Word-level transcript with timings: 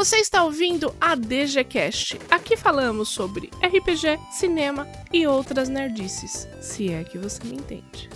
Você 0.00 0.16
está 0.16 0.42
ouvindo 0.44 0.96
a 0.98 1.14
DGCast. 1.14 2.18
Aqui 2.30 2.56
falamos 2.56 3.10
sobre 3.10 3.50
RPG, 3.62 4.18
cinema 4.30 4.88
e 5.12 5.26
outras 5.26 5.68
nerdices, 5.68 6.48
se 6.58 6.90
é 6.90 7.04
que 7.04 7.18
você 7.18 7.44
me 7.44 7.56
entende. 7.56 8.08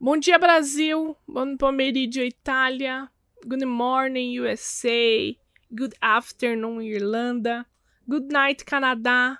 Bom 0.00 0.16
dia, 0.16 0.36
Brasil. 0.36 1.16
Bom 1.28 1.56
pomeriggio, 1.56 2.24
Itália. 2.24 3.08
Good 3.46 3.64
morning, 3.64 4.36
USA. 4.40 5.32
Good 5.70 5.94
afternoon, 6.00 6.82
Irlanda. 6.82 7.64
Good 8.04 8.32
night, 8.32 8.64
Canadá. 8.64 9.38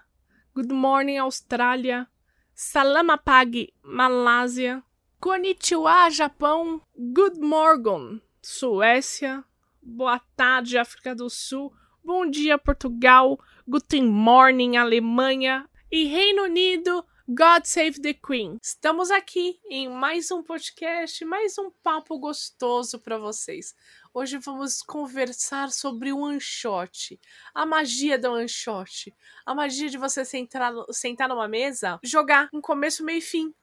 Good 0.54 0.72
morning, 0.72 1.18
Austrália. 1.18 2.06
Salamapag, 2.54 3.74
Malásia. 3.82 4.84
Konnichiwa, 5.20 6.10
Japão. 6.10 6.80
Good 6.96 7.40
morning, 7.40 8.22
Suécia. 8.40 9.44
Boa 9.82 10.18
tarde, 10.36 10.76
África 10.76 11.14
do 11.14 11.30
Sul. 11.30 11.72
Bom 12.04 12.28
dia, 12.28 12.58
Portugal. 12.58 13.40
Guten 13.66 14.06
morning, 14.06 14.76
Alemanha. 14.76 15.66
E 15.90 16.04
Reino 16.04 16.42
Unido. 16.42 17.02
God 17.26 17.64
Save 17.64 17.98
the 18.00 18.12
Queen. 18.12 18.58
Estamos 18.62 19.10
aqui 19.10 19.58
em 19.70 19.88
mais 19.88 20.30
um 20.30 20.42
podcast, 20.42 21.24
mais 21.24 21.56
um 21.56 21.70
papo 21.82 22.18
gostoso 22.18 22.98
para 22.98 23.16
vocês. 23.16 23.74
Hoje 24.12 24.36
vamos 24.36 24.82
conversar 24.82 25.70
sobre 25.70 26.12
o 26.12 26.38
shot, 26.38 27.18
a 27.54 27.64
magia 27.64 28.18
do 28.18 28.46
shot, 28.48 29.14
a 29.46 29.54
magia 29.54 29.88
de 29.88 29.96
você 29.96 30.24
sentar, 30.24 30.74
sentar 30.90 31.28
numa 31.28 31.48
mesa, 31.48 31.98
jogar 32.02 32.50
um 32.52 32.60
começo, 32.60 33.04
meio 33.04 33.18
e 33.18 33.22
fim, 33.22 33.54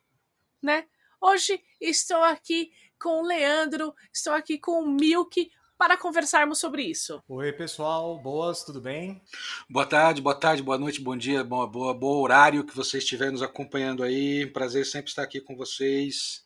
né? 0.63 0.87
Hoje 1.21 1.61
estou 1.81 2.23
aqui 2.23 2.71
com 2.97 3.21
o 3.21 3.27
Leandro, 3.27 3.93
estou 4.13 4.33
aqui 4.33 4.57
com 4.57 4.81
o 4.81 4.87
Milk 4.87 5.51
para 5.77 5.97
conversarmos 5.97 6.59
sobre 6.59 6.83
isso. 6.83 7.21
Oi, 7.27 7.53
pessoal, 7.53 8.17
boas, 8.19 8.63
tudo 8.63 8.81
bem? 8.81 9.21
Boa 9.69 9.85
tarde, 9.85 10.21
boa 10.21 10.33
tarde, 10.33 10.63
boa 10.63 10.77
noite, 10.77 10.99
bom 10.99 11.15
dia, 11.15 11.43
boa, 11.43 11.67
boa, 11.67 11.93
bom 11.93 12.19
horário 12.19 12.65
que 12.65 12.75
vocês 12.75 13.03
estiverem 13.03 13.33
nos 13.33 13.43
acompanhando 13.43 14.03
aí. 14.03 14.47
Prazer 14.47 14.85
sempre 14.85 15.09
estar 15.09 15.21
aqui 15.21 15.39
com 15.39 15.55
vocês. 15.55 16.43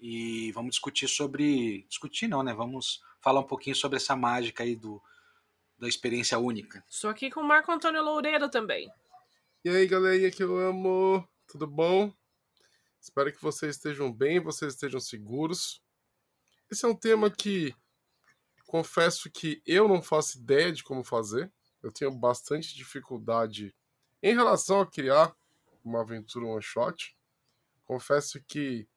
E 0.00 0.50
vamos 0.52 0.70
discutir 0.72 1.06
sobre. 1.06 1.86
Discutir 1.88 2.26
não, 2.26 2.42
né? 2.42 2.54
Vamos 2.54 3.00
falar 3.20 3.40
um 3.40 3.46
pouquinho 3.46 3.76
sobre 3.76 3.98
essa 3.98 4.16
mágica 4.16 4.64
aí 4.64 4.74
do, 4.74 5.00
da 5.78 5.86
experiência 5.86 6.38
única. 6.38 6.82
Estou 6.88 7.10
aqui 7.10 7.30
com 7.30 7.40
o 7.40 7.44
Marco 7.44 7.70
Antônio 7.70 8.02
Loureiro 8.02 8.48
também. 8.50 8.90
E 9.64 9.68
aí, 9.68 9.86
galerinha 9.86 10.30
que 10.30 10.42
eu 10.42 10.58
amo, 10.58 11.28
tudo 11.46 11.66
bom? 11.66 12.12
Espero 13.00 13.32
que 13.32 13.40
vocês 13.40 13.76
estejam 13.76 14.10
bem, 14.10 14.40
vocês 14.40 14.74
estejam 14.74 14.98
seguros. 14.98 15.80
Esse 16.70 16.84
é 16.84 16.88
um 16.88 16.94
tema 16.94 17.30
que 17.30 17.74
Confesso 18.72 19.30
que 19.30 19.62
eu 19.66 19.86
não 19.86 20.00
faço 20.00 20.38
ideia 20.38 20.72
de 20.72 20.82
como 20.82 21.04
fazer. 21.04 21.52
Eu 21.82 21.92
tenho 21.92 22.10
bastante 22.10 22.74
dificuldade 22.74 23.76
em 24.22 24.34
relação 24.34 24.80
a 24.80 24.86
criar 24.86 25.36
uma 25.84 26.00
aventura 26.00 26.46
one 26.46 26.62
shot. 26.62 27.14
Confesso 27.84 28.42
que 28.48 28.88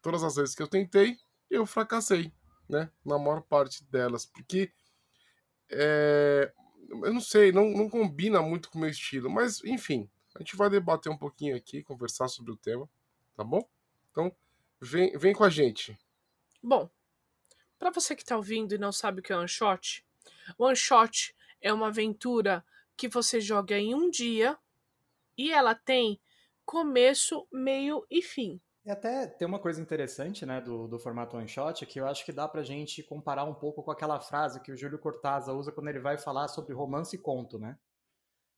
todas 0.00 0.22
as 0.22 0.36
vezes 0.36 0.54
que 0.54 0.62
eu 0.62 0.68
tentei, 0.68 1.18
eu 1.50 1.66
fracassei, 1.66 2.32
né? 2.68 2.88
Na 3.04 3.18
maior 3.18 3.40
parte 3.40 3.82
delas, 3.86 4.24
porque 4.24 4.72
é, 5.68 6.52
eu 6.88 7.12
não 7.12 7.20
sei, 7.20 7.50
não, 7.50 7.68
não 7.70 7.90
combina 7.90 8.40
muito 8.40 8.70
com 8.70 8.78
o 8.78 8.82
meu 8.82 8.90
estilo, 8.90 9.28
mas 9.28 9.64
enfim, 9.64 10.08
a 10.36 10.38
gente 10.38 10.54
vai 10.54 10.70
debater 10.70 11.10
um 11.10 11.18
pouquinho 11.18 11.56
aqui, 11.56 11.82
conversar 11.82 12.28
sobre 12.28 12.52
o 12.52 12.56
tema, 12.56 12.88
tá 13.34 13.42
bom? 13.42 13.68
Então, 14.12 14.32
vem, 14.80 15.18
vem 15.18 15.34
com 15.34 15.42
a 15.42 15.50
gente. 15.50 15.98
Bom, 16.62 16.88
para 17.78 17.90
você 17.90 18.14
que 18.14 18.22
está 18.22 18.36
ouvindo 18.36 18.74
e 18.74 18.78
não 18.78 18.92
sabe 18.92 19.20
o 19.20 19.22
que 19.22 19.32
é 19.32 19.36
one 19.36 19.48
shot, 19.48 20.04
one 20.58 20.76
shot 20.76 21.34
é 21.60 21.72
uma 21.72 21.88
aventura 21.88 22.64
que 22.96 23.08
você 23.08 23.40
joga 23.40 23.78
em 23.78 23.94
um 23.94 24.10
dia 24.10 24.56
e 25.36 25.52
ela 25.52 25.74
tem 25.74 26.20
começo, 26.64 27.46
meio 27.52 28.06
e 28.10 28.22
fim. 28.22 28.60
E 28.84 28.90
até 28.90 29.26
tem 29.26 29.48
uma 29.48 29.58
coisa 29.58 29.80
interessante, 29.80 30.44
né, 30.44 30.60
do, 30.60 30.86
do 30.86 30.98
formato 30.98 31.36
one 31.36 31.48
shot, 31.48 31.86
que 31.86 31.98
eu 31.98 32.06
acho 32.06 32.24
que 32.24 32.32
dá 32.32 32.46
pra 32.46 32.62
gente 32.62 33.02
comparar 33.02 33.44
um 33.44 33.54
pouco 33.54 33.82
com 33.82 33.90
aquela 33.90 34.20
frase 34.20 34.60
que 34.60 34.70
o 34.70 34.76
Júlio 34.76 34.98
Cortázar 34.98 35.56
usa 35.56 35.72
quando 35.72 35.88
ele 35.88 36.00
vai 36.00 36.18
falar 36.18 36.48
sobre 36.48 36.74
romance 36.74 37.16
e 37.16 37.18
conto, 37.18 37.58
né? 37.58 37.78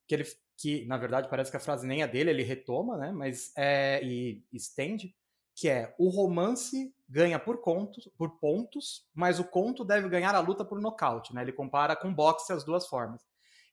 Que 0.09 0.17
ele, 0.17 0.25
que 0.57 0.85
na 0.87 0.97
verdade 0.97 1.29
parece 1.29 1.51
que 1.51 1.57
a 1.57 1.61
frase 1.61 1.87
nem 1.87 2.03
é 2.03 2.09
dele, 2.09 2.31
ele 2.31 2.43
retoma, 2.43 2.97
né, 2.97 3.13
mas 3.13 3.53
é 3.57 4.03
e 4.03 4.45
estende, 4.53 5.15
que 5.55 5.69
é 5.69 5.95
o 5.97 6.09
romance 6.09 6.93
ganha 7.09 7.39
por 7.39 7.61
contos, 7.61 8.09
por 8.17 8.39
pontos, 8.39 9.07
mas 9.15 9.39
o 9.39 9.45
conto 9.45 9.85
deve 9.85 10.09
ganhar 10.09 10.35
a 10.35 10.41
luta 10.41 10.65
por 10.65 10.81
nocaute, 10.81 11.35
né? 11.35 11.43
Ele 11.43 11.53
compara 11.53 11.95
com 11.95 12.13
boxe 12.13 12.53
as 12.53 12.65
duas 12.65 12.87
formas. 12.87 13.23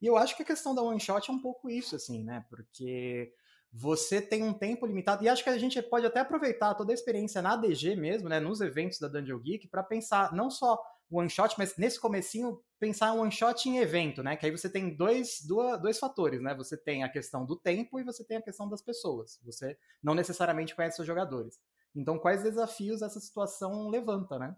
E 0.02 0.06
eu 0.06 0.18
acho 0.18 0.36
que 0.36 0.44
a 0.44 0.46
questão 0.46 0.76
da 0.76 0.82
one 0.82 1.00
shot 1.00 1.30
é 1.30 1.34
um 1.34 1.42
pouco 1.42 1.70
isso, 1.70 1.96
assim, 1.96 2.24
né? 2.24 2.46
Porque 2.50 3.34
você 3.72 4.22
tem 4.22 4.44
um 4.44 4.54
tempo 4.54 4.86
limitado 4.86 5.24
e 5.24 5.30
acho 5.30 5.44
que 5.44 5.50
a 5.50 5.58
gente 5.58 5.82
pode 5.82 6.06
até 6.06 6.20
aproveitar 6.20 6.76
toda 6.76 6.92
a 6.92 6.94
experiência 6.94 7.42
na 7.42 7.56
DG 7.56 7.96
mesmo, 7.96 8.30
né? 8.30 8.40
Nos 8.40 8.62
eventos 8.62 9.00
da 9.00 9.08
Dungeon 9.08 9.40
Geek 9.40 9.68
para 9.68 9.82
pensar 9.82 10.32
não 10.34 10.50
só 10.50 10.80
one 11.10 11.30
shot, 11.30 11.56
mas 11.58 11.76
nesse 11.78 12.00
comecinho 12.00 12.62
pensar 12.80 13.14
one 13.14 13.32
shot 13.32 13.68
em 13.68 13.80
evento, 13.80 14.22
né? 14.22 14.36
Que 14.36 14.46
aí 14.46 14.52
você 14.52 14.70
tem 14.70 14.96
dois, 14.96 15.42
dois, 15.48 15.82
dois 15.82 16.00
fatores, 16.00 16.42
né? 16.42 16.54
Você 16.56 16.78
tem 16.78 17.04
a 17.04 17.10
questão 17.10 17.46
do 17.46 17.56
tempo 17.56 18.00
e 18.00 18.04
você 18.04 18.24
tem 18.24 18.38
a 18.38 18.42
questão 18.42 18.70
das 18.70 18.82
pessoas. 18.82 19.40
Você 19.44 19.78
não 20.04 20.14
necessariamente 20.14 20.76
conhece 20.76 21.02
os 21.02 21.08
jogadores. 21.08 21.60
Então, 21.96 22.18
quais 22.18 22.44
desafios 22.44 23.02
essa 23.02 23.20
situação 23.20 23.90
levanta, 23.90 24.40
né? 24.40 24.56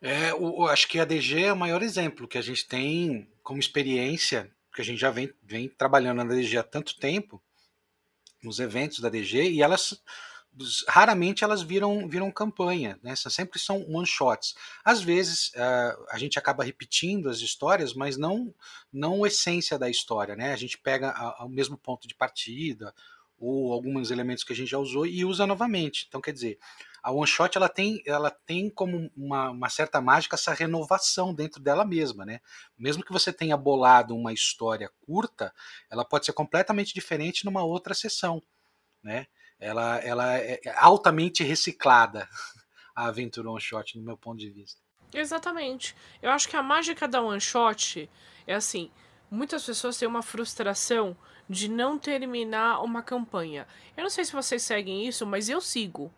É, 0.00 0.32
acho 0.68 0.88
que 0.88 0.98
a 0.98 1.04
DG 1.04 1.44
é 1.44 1.52
o 1.52 1.56
maior 1.56 1.80
exemplo 1.80 2.26
que 2.26 2.36
a 2.36 2.42
gente 2.42 2.66
tem 2.66 3.30
como 3.42 3.60
experiência, 3.60 4.52
porque 4.68 4.82
a 4.82 4.84
gente 4.84 4.98
já 4.98 5.10
vem, 5.10 5.32
vem 5.42 5.68
trabalhando 5.68 6.24
na 6.24 6.34
DG 6.34 6.58
há 6.58 6.62
tanto 6.62 6.98
tempo, 6.98 7.40
nos 8.42 8.58
eventos 8.58 8.98
da 8.98 9.08
DG, 9.08 9.50
e 9.50 9.62
elas 9.62 10.02
raramente 10.86 11.44
elas 11.44 11.62
viram, 11.62 12.06
viram 12.08 12.30
campanha, 12.30 12.98
né? 13.02 13.14
sempre 13.16 13.58
são 13.58 13.82
one 13.88 14.06
shots. 14.06 14.54
Às 14.84 15.00
vezes 15.00 15.48
uh, 15.54 16.04
a 16.10 16.18
gente 16.18 16.38
acaba 16.38 16.64
repetindo 16.64 17.30
as 17.30 17.38
histórias, 17.38 17.94
mas 17.94 18.18
não 18.18 18.54
não 18.92 19.24
a 19.24 19.28
essência 19.28 19.78
da 19.78 19.88
história, 19.88 20.36
né? 20.36 20.52
A 20.52 20.56
gente 20.56 20.76
pega 20.76 21.14
o 21.40 21.48
mesmo 21.48 21.78
ponto 21.78 22.06
de 22.06 22.14
partida 22.14 22.92
ou 23.42 23.72
alguns 23.72 24.12
elementos 24.12 24.44
que 24.44 24.52
a 24.52 24.56
gente 24.56 24.70
já 24.70 24.78
usou 24.78 25.04
e 25.04 25.24
usa 25.24 25.46
novamente. 25.46 26.06
Então, 26.08 26.20
quer 26.20 26.32
dizer, 26.32 26.58
a 27.02 27.10
one 27.10 27.26
shot 27.26 27.58
ela 27.58 27.68
tem, 27.68 28.00
ela 28.06 28.30
tem 28.30 28.70
como 28.70 29.10
uma, 29.16 29.50
uma, 29.50 29.68
certa 29.68 30.00
mágica 30.00 30.36
essa 30.36 30.54
renovação 30.54 31.34
dentro 31.34 31.60
dela 31.60 31.84
mesma, 31.84 32.24
né? 32.24 32.40
Mesmo 32.78 33.04
que 33.04 33.12
você 33.12 33.32
tenha 33.32 33.56
bolado 33.56 34.14
uma 34.14 34.32
história 34.32 34.88
curta, 35.04 35.52
ela 35.90 36.04
pode 36.04 36.24
ser 36.24 36.32
completamente 36.32 36.94
diferente 36.94 37.44
numa 37.44 37.64
outra 37.64 37.94
sessão, 37.94 38.40
né? 39.02 39.26
Ela, 39.58 39.98
ela 39.98 40.36
é 40.36 40.60
altamente 40.76 41.42
reciclada 41.42 42.28
a 42.94 43.06
aventura 43.06 43.50
one 43.50 43.60
shot, 43.60 43.98
no 43.98 44.04
meu 44.04 44.16
ponto 44.16 44.38
de 44.38 44.50
vista. 44.50 44.80
Exatamente. 45.12 45.96
Eu 46.22 46.30
acho 46.30 46.48
que 46.48 46.56
a 46.56 46.62
mágica 46.62 47.08
da 47.08 47.20
one 47.20 47.40
shot 47.40 48.08
é 48.46 48.54
assim, 48.54 48.90
muitas 49.32 49.64
pessoas 49.64 49.96
têm 49.96 50.06
uma 50.06 50.22
frustração 50.22 51.16
de 51.48 51.66
não 51.66 51.98
terminar 51.98 52.82
uma 52.82 53.02
campanha. 53.02 53.66
Eu 53.96 54.02
não 54.02 54.10
sei 54.10 54.24
se 54.24 54.32
vocês 54.32 54.62
seguem 54.62 55.06
isso, 55.08 55.26
mas 55.26 55.48
eu 55.48 55.60
sigo. 55.60 56.12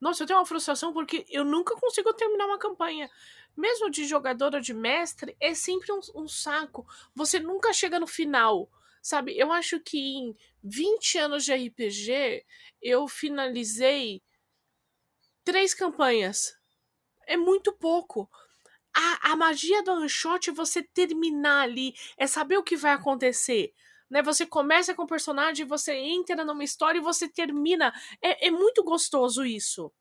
Nossa, 0.00 0.22
eu 0.22 0.26
tenho 0.26 0.38
uma 0.40 0.44
frustração 0.44 0.92
porque 0.92 1.24
eu 1.30 1.44
nunca 1.44 1.76
consigo 1.76 2.12
terminar 2.12 2.46
uma 2.46 2.58
campanha. 2.58 3.08
Mesmo 3.56 3.88
de 3.88 4.04
jogador 4.04 4.54
ou 4.54 4.60
de 4.60 4.74
mestre, 4.74 5.36
é 5.40 5.54
sempre 5.54 5.92
um, 5.92 6.00
um 6.14 6.28
saco. 6.28 6.84
Você 7.14 7.38
nunca 7.38 7.72
chega 7.72 8.00
no 8.00 8.06
final. 8.06 8.68
Sabe, 9.00 9.38
eu 9.38 9.52
acho 9.52 9.78
que 9.78 9.98
em 9.98 10.36
20 10.64 11.18
anos 11.18 11.44
de 11.44 11.54
RPG, 11.54 12.44
eu 12.82 13.06
finalizei 13.06 14.20
três 15.44 15.72
campanhas. 15.72 16.58
É 17.28 17.36
muito 17.36 17.72
pouco 17.72 18.28
a, 18.96 19.32
a 19.32 19.36
magia 19.36 19.82
do 19.82 19.92
one 19.92 20.08
shot 20.08 20.48
é 20.48 20.52
você 20.52 20.82
terminar 20.82 21.62
ali, 21.62 21.94
é 22.16 22.26
saber 22.26 22.56
o 22.56 22.62
que 22.62 22.76
vai 22.76 22.92
acontecer. 22.92 23.72
Né, 24.08 24.22
você 24.22 24.46
começa 24.46 24.94
com 24.94 25.02
o 25.02 25.06
personagem, 25.06 25.66
você 25.66 25.92
entra 25.94 26.44
numa 26.44 26.62
história 26.62 26.98
e 26.98 27.02
você 27.02 27.28
termina. 27.28 27.92
É, 28.22 28.46
é 28.46 28.50
muito 28.50 28.84
gostoso 28.84 29.44
isso. 29.44 29.92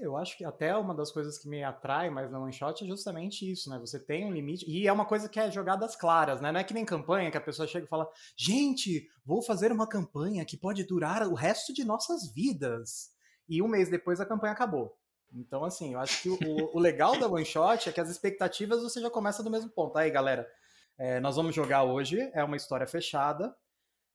Eu 0.00 0.16
acho 0.16 0.36
que 0.36 0.44
até 0.44 0.76
uma 0.76 0.94
das 0.94 1.10
coisas 1.10 1.38
que 1.38 1.48
me 1.48 1.62
atrai 1.62 2.10
mais 2.10 2.30
na 2.30 2.40
one 2.40 2.52
shot 2.52 2.84
é 2.84 2.86
justamente 2.86 3.50
isso, 3.50 3.70
né? 3.70 3.78
Você 3.78 3.98
tem 3.98 4.26
um 4.26 4.32
limite. 4.32 4.68
E 4.68 4.86
é 4.86 4.92
uma 4.92 5.06
coisa 5.06 5.28
que 5.28 5.40
é 5.40 5.50
jogadas 5.50 5.96
claras, 5.96 6.40
né? 6.40 6.52
Não 6.52 6.60
é 6.60 6.64
que 6.64 6.74
nem 6.74 6.84
campanha 6.84 7.30
que 7.30 7.38
a 7.38 7.40
pessoa 7.40 7.66
chega 7.66 7.86
e 7.86 7.88
fala: 7.88 8.08
gente, 8.36 9.08
vou 9.24 9.42
fazer 9.42 9.72
uma 9.72 9.88
campanha 9.88 10.44
que 10.44 10.56
pode 10.56 10.84
durar 10.84 11.26
o 11.26 11.34
resto 11.34 11.72
de 11.72 11.84
nossas 11.84 12.32
vidas. 12.32 13.10
E 13.48 13.62
um 13.62 13.68
mês 13.68 13.88
depois 13.88 14.20
a 14.20 14.26
campanha 14.26 14.52
acabou. 14.52 14.97
Então, 15.32 15.64
assim, 15.64 15.94
eu 15.94 16.00
acho 16.00 16.22
que 16.22 16.28
o, 16.30 16.38
o 16.74 16.78
legal 16.78 17.18
da 17.18 17.28
One 17.28 17.44
Shot 17.44 17.88
é 17.88 17.92
que 17.92 18.00
as 18.00 18.08
expectativas 18.08 18.82
você 18.82 19.00
já 19.00 19.10
começa 19.10 19.42
do 19.42 19.50
mesmo 19.50 19.70
ponto. 19.70 19.96
Aí, 19.96 20.10
galera, 20.10 20.48
é, 20.96 21.20
nós 21.20 21.36
vamos 21.36 21.54
jogar 21.54 21.84
hoje, 21.84 22.18
é 22.32 22.42
uma 22.42 22.56
história 22.56 22.86
fechada. 22.86 23.54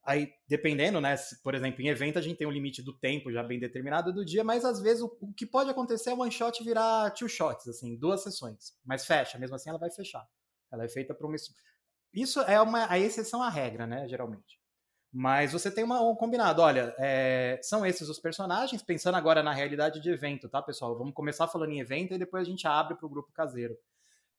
Aí, 0.04 0.34
dependendo, 0.48 1.00
né? 1.00 1.16
Se, 1.16 1.42
por 1.42 1.56
exemplo, 1.56 1.82
em 1.82 1.88
evento 1.88 2.20
a 2.20 2.22
gente 2.22 2.38
tem 2.38 2.48
um 2.48 2.52
limite 2.52 2.82
do 2.82 2.98
tempo 2.98 3.32
já 3.32 3.42
bem 3.42 3.58
determinado 3.58 4.12
do 4.12 4.26
dia, 4.26 4.44
mas 4.44 4.66
às 4.66 4.82
vezes 4.82 5.02
o, 5.02 5.18
o 5.22 5.34
que 5.34 5.46
pode 5.46 5.70
acontecer 5.70 6.10
é 6.10 6.14
one 6.14 6.32
shot 6.32 6.62
virar 6.64 7.12
two 7.12 7.30
shots, 7.30 7.68
assim, 7.68 7.96
duas 7.98 8.22
sessões. 8.22 8.74
Mas 8.84 9.06
fecha, 9.06 9.40
mesmo 9.40 9.56
assim 9.56 9.70
ela 9.70 9.80
vai 9.80 9.90
fechar. 9.90 10.28
Ela 10.72 10.84
é 10.84 10.90
feita 10.90 11.14
para 11.14 11.26
uma. 11.26 11.36
Isso 12.14 12.42
é 12.42 12.60
uma 12.60 12.92
a 12.92 13.00
exceção 13.00 13.42
à 13.42 13.50
regra, 13.50 13.88
né? 13.88 14.08
Geralmente. 14.10 14.60
Mas 15.16 15.52
você 15.52 15.70
tem 15.70 15.84
uma, 15.84 16.02
um 16.02 16.16
combinado. 16.16 16.60
Olha, 16.60 16.96
é, 16.98 17.60
são 17.62 17.86
esses 17.86 18.10
os 18.10 18.18
personagens, 18.20 18.82
pensando 18.82 19.16
agora 19.16 19.44
na 19.44 19.54
realidade 19.54 20.00
de 20.00 20.10
evento, 20.10 20.50
tá, 20.50 20.60
pessoal? 20.60 20.98
Vamos 20.98 21.14
começar 21.14 21.48
falando 21.48 21.70
em 21.70 21.80
evento 21.80 22.16
e 22.16 22.18
depois 22.18 22.42
a 22.42 22.50
gente 22.50 22.66
abre 22.66 22.96
para 22.96 23.06
o 23.06 23.10
grupo 23.10 23.32
caseiro. 23.32 23.78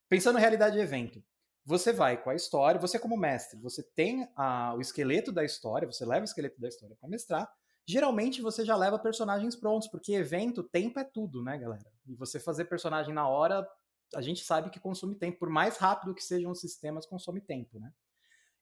Pensando 0.09 0.35
na 0.35 0.41
realidade 0.41 0.75
de 0.75 0.83
evento, 0.83 1.23
você 1.65 1.93
vai 1.93 2.21
com 2.21 2.29
a 2.29 2.35
história, 2.35 2.81
você 2.81 2.99
como 2.99 3.17
mestre, 3.17 3.57
você 3.61 3.85
tem 3.85 4.29
a, 4.35 4.75
o 4.75 4.81
esqueleto 4.81 5.31
da 5.31 5.45
história, 5.45 5.87
você 5.87 6.05
leva 6.05 6.23
o 6.23 6.25
esqueleto 6.25 6.61
da 6.61 6.67
história 6.67 6.97
para 6.99 7.09
mestrar. 7.09 7.49
Geralmente 7.87 8.43
você 8.43 8.65
já 8.65 8.75
leva 8.77 8.99
personagens 8.99 9.55
prontos, 9.55 9.87
porque 9.87 10.13
evento, 10.15 10.65
tempo 10.65 10.99
é 10.99 11.05
tudo, 11.05 11.41
né, 11.41 11.57
galera? 11.57 11.89
E 12.05 12.17
você 12.17 12.41
fazer 12.41 12.65
personagem 12.65 13.15
na 13.15 13.29
hora, 13.29 13.65
a 14.13 14.21
gente 14.21 14.43
sabe 14.43 14.71
que 14.71 14.81
consome 14.81 15.15
tempo, 15.15 15.39
por 15.39 15.51
mais 15.51 15.77
rápido 15.77 16.15
que 16.15 16.25
sejam 16.25 16.51
os 16.51 16.61
sistemas, 16.61 17.07
consome 17.07 17.41
tempo, 17.41 17.79
né? 17.79 17.93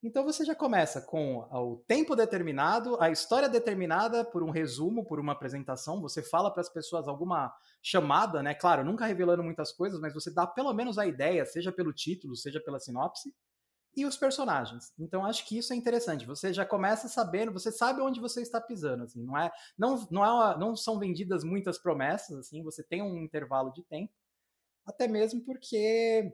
Então 0.03 0.25
você 0.25 0.45
já 0.45 0.55
começa 0.55 1.01
com 1.01 1.39
o 1.51 1.77
tempo 1.87 2.17
determinado, 2.17 3.01
a 3.01 3.11
história 3.11 3.49
determinada 3.49 4.25
por 4.25 4.43
um 4.43 4.51
resumo, 4.51 5.05
por 5.05 5.21
uma 5.21 5.33
apresentação. 5.33 6.01
Você 6.01 6.23
fala 6.23 6.51
para 6.51 6.61
as 6.61 6.69
pessoas 6.69 7.07
alguma 7.07 7.55
chamada, 7.81 8.43
né? 8.43 8.53
Claro, 8.53 8.85
nunca 8.85 9.07
revelando 9.07 9.45
muitas 9.45 9.71
coisas, 9.71 10.01
mas 10.01 10.13
você 10.13 10.33
dá 10.33 10.45
pelo 10.45 10.73
menos 10.73 10.99
a 10.99 11.07
ideia, 11.07 11.47
seja 11.47 11.71
pelo 11.71 11.93
título, 11.93 12.35
seja 12.35 12.61
pela 12.61 12.81
sinopse, 12.81 13.33
e 13.95 14.05
os 14.07 14.17
personagens. 14.17 14.93
Então 14.99 15.25
acho 15.25 15.47
que 15.47 15.59
isso 15.59 15.73
é 15.73 15.77
interessante. 15.77 16.27
Você 16.27 16.53
já 16.53 16.65
começa 16.67 17.09
sabendo, 17.09 17.53
você 17.53 17.71
sabe 17.71 18.01
onde 18.01 18.21
você 18.21 18.43
está 18.43 18.61
pisando, 18.61 19.05
assim. 19.05 19.23
Não 19.23 19.39
é, 19.39 19.53
não, 19.79 20.09
não 20.11 20.25
é, 20.25 20.33
uma, 20.33 20.57
não 20.57 20.75
são 20.75 20.99
vendidas 20.99 21.45
muitas 21.45 21.79
promessas, 21.79 22.39
assim. 22.39 22.63
Você 22.65 22.83
tem 22.83 23.03
um 23.03 23.19
intervalo 23.19 23.73
de 23.73 23.83
tempo, 23.85 24.13
até 24.87 25.09
mesmo 25.09 25.43
porque 25.43 26.33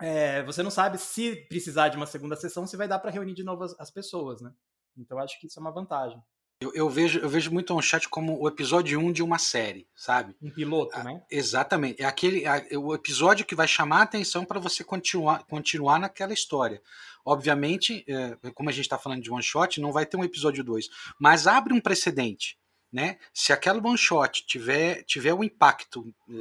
é, 0.00 0.42
você 0.42 0.62
não 0.62 0.70
sabe 0.70 0.98
se 0.98 1.36
precisar 1.48 1.88
de 1.88 1.96
uma 1.96 2.06
segunda 2.06 2.36
sessão, 2.36 2.66
se 2.66 2.76
vai 2.76 2.86
dar 2.86 2.98
para 2.98 3.10
reunir 3.10 3.34
de 3.34 3.42
novo 3.44 3.64
as, 3.64 3.78
as, 3.78 3.90
pessoas, 3.90 4.40
né? 4.40 4.52
Então 4.96 5.18
acho 5.18 5.38
que 5.40 5.46
isso 5.46 5.58
é 5.58 5.62
uma 5.62 5.70
vantagem. 5.72 6.22
Eu, 6.60 6.72
eu, 6.74 6.88
vejo, 6.88 7.18
eu 7.18 7.28
vejo 7.28 7.52
muito 7.52 7.74
um 7.74 7.82
chat 7.82 8.08
como 8.08 8.40
o 8.40 8.48
episódio 8.48 8.98
1 8.98 9.12
de 9.12 9.22
uma 9.22 9.38
série, 9.38 9.86
sabe? 9.94 10.34
Um 10.40 10.50
piloto, 10.50 10.98
né? 11.02 11.22
Exatamente. 11.30 12.00
É 12.00 12.06
aquele 12.06 12.44
é 12.46 12.78
o 12.78 12.94
episódio 12.94 13.44
que 13.44 13.54
vai 13.54 13.68
chamar 13.68 14.00
a 14.00 14.02
atenção 14.02 14.44
para 14.44 14.58
você 14.58 14.82
continuar, 14.82 15.44
continuar 15.44 15.98
naquela 15.98 16.32
história. 16.32 16.80
Obviamente, 17.24 18.04
é, 18.08 18.50
como 18.52 18.70
a 18.70 18.72
gente 18.72 18.84
está 18.84 18.96
falando 18.96 19.22
de 19.22 19.30
one 19.30 19.42
shot, 19.42 19.80
não 19.80 19.92
vai 19.92 20.06
ter 20.06 20.16
um 20.16 20.24
episódio 20.24 20.64
2, 20.64 20.88
mas 21.18 21.46
abre 21.46 21.74
um 21.74 21.80
precedente. 21.80 22.58
Né? 22.90 23.18
Se 23.34 23.52
aquela 23.52 23.86
one 23.86 23.98
shot 23.98 24.46
tiver, 24.46 25.02
tiver 25.02 25.34
um 25.34 25.44
impacto 25.44 26.14
é, 26.30 26.34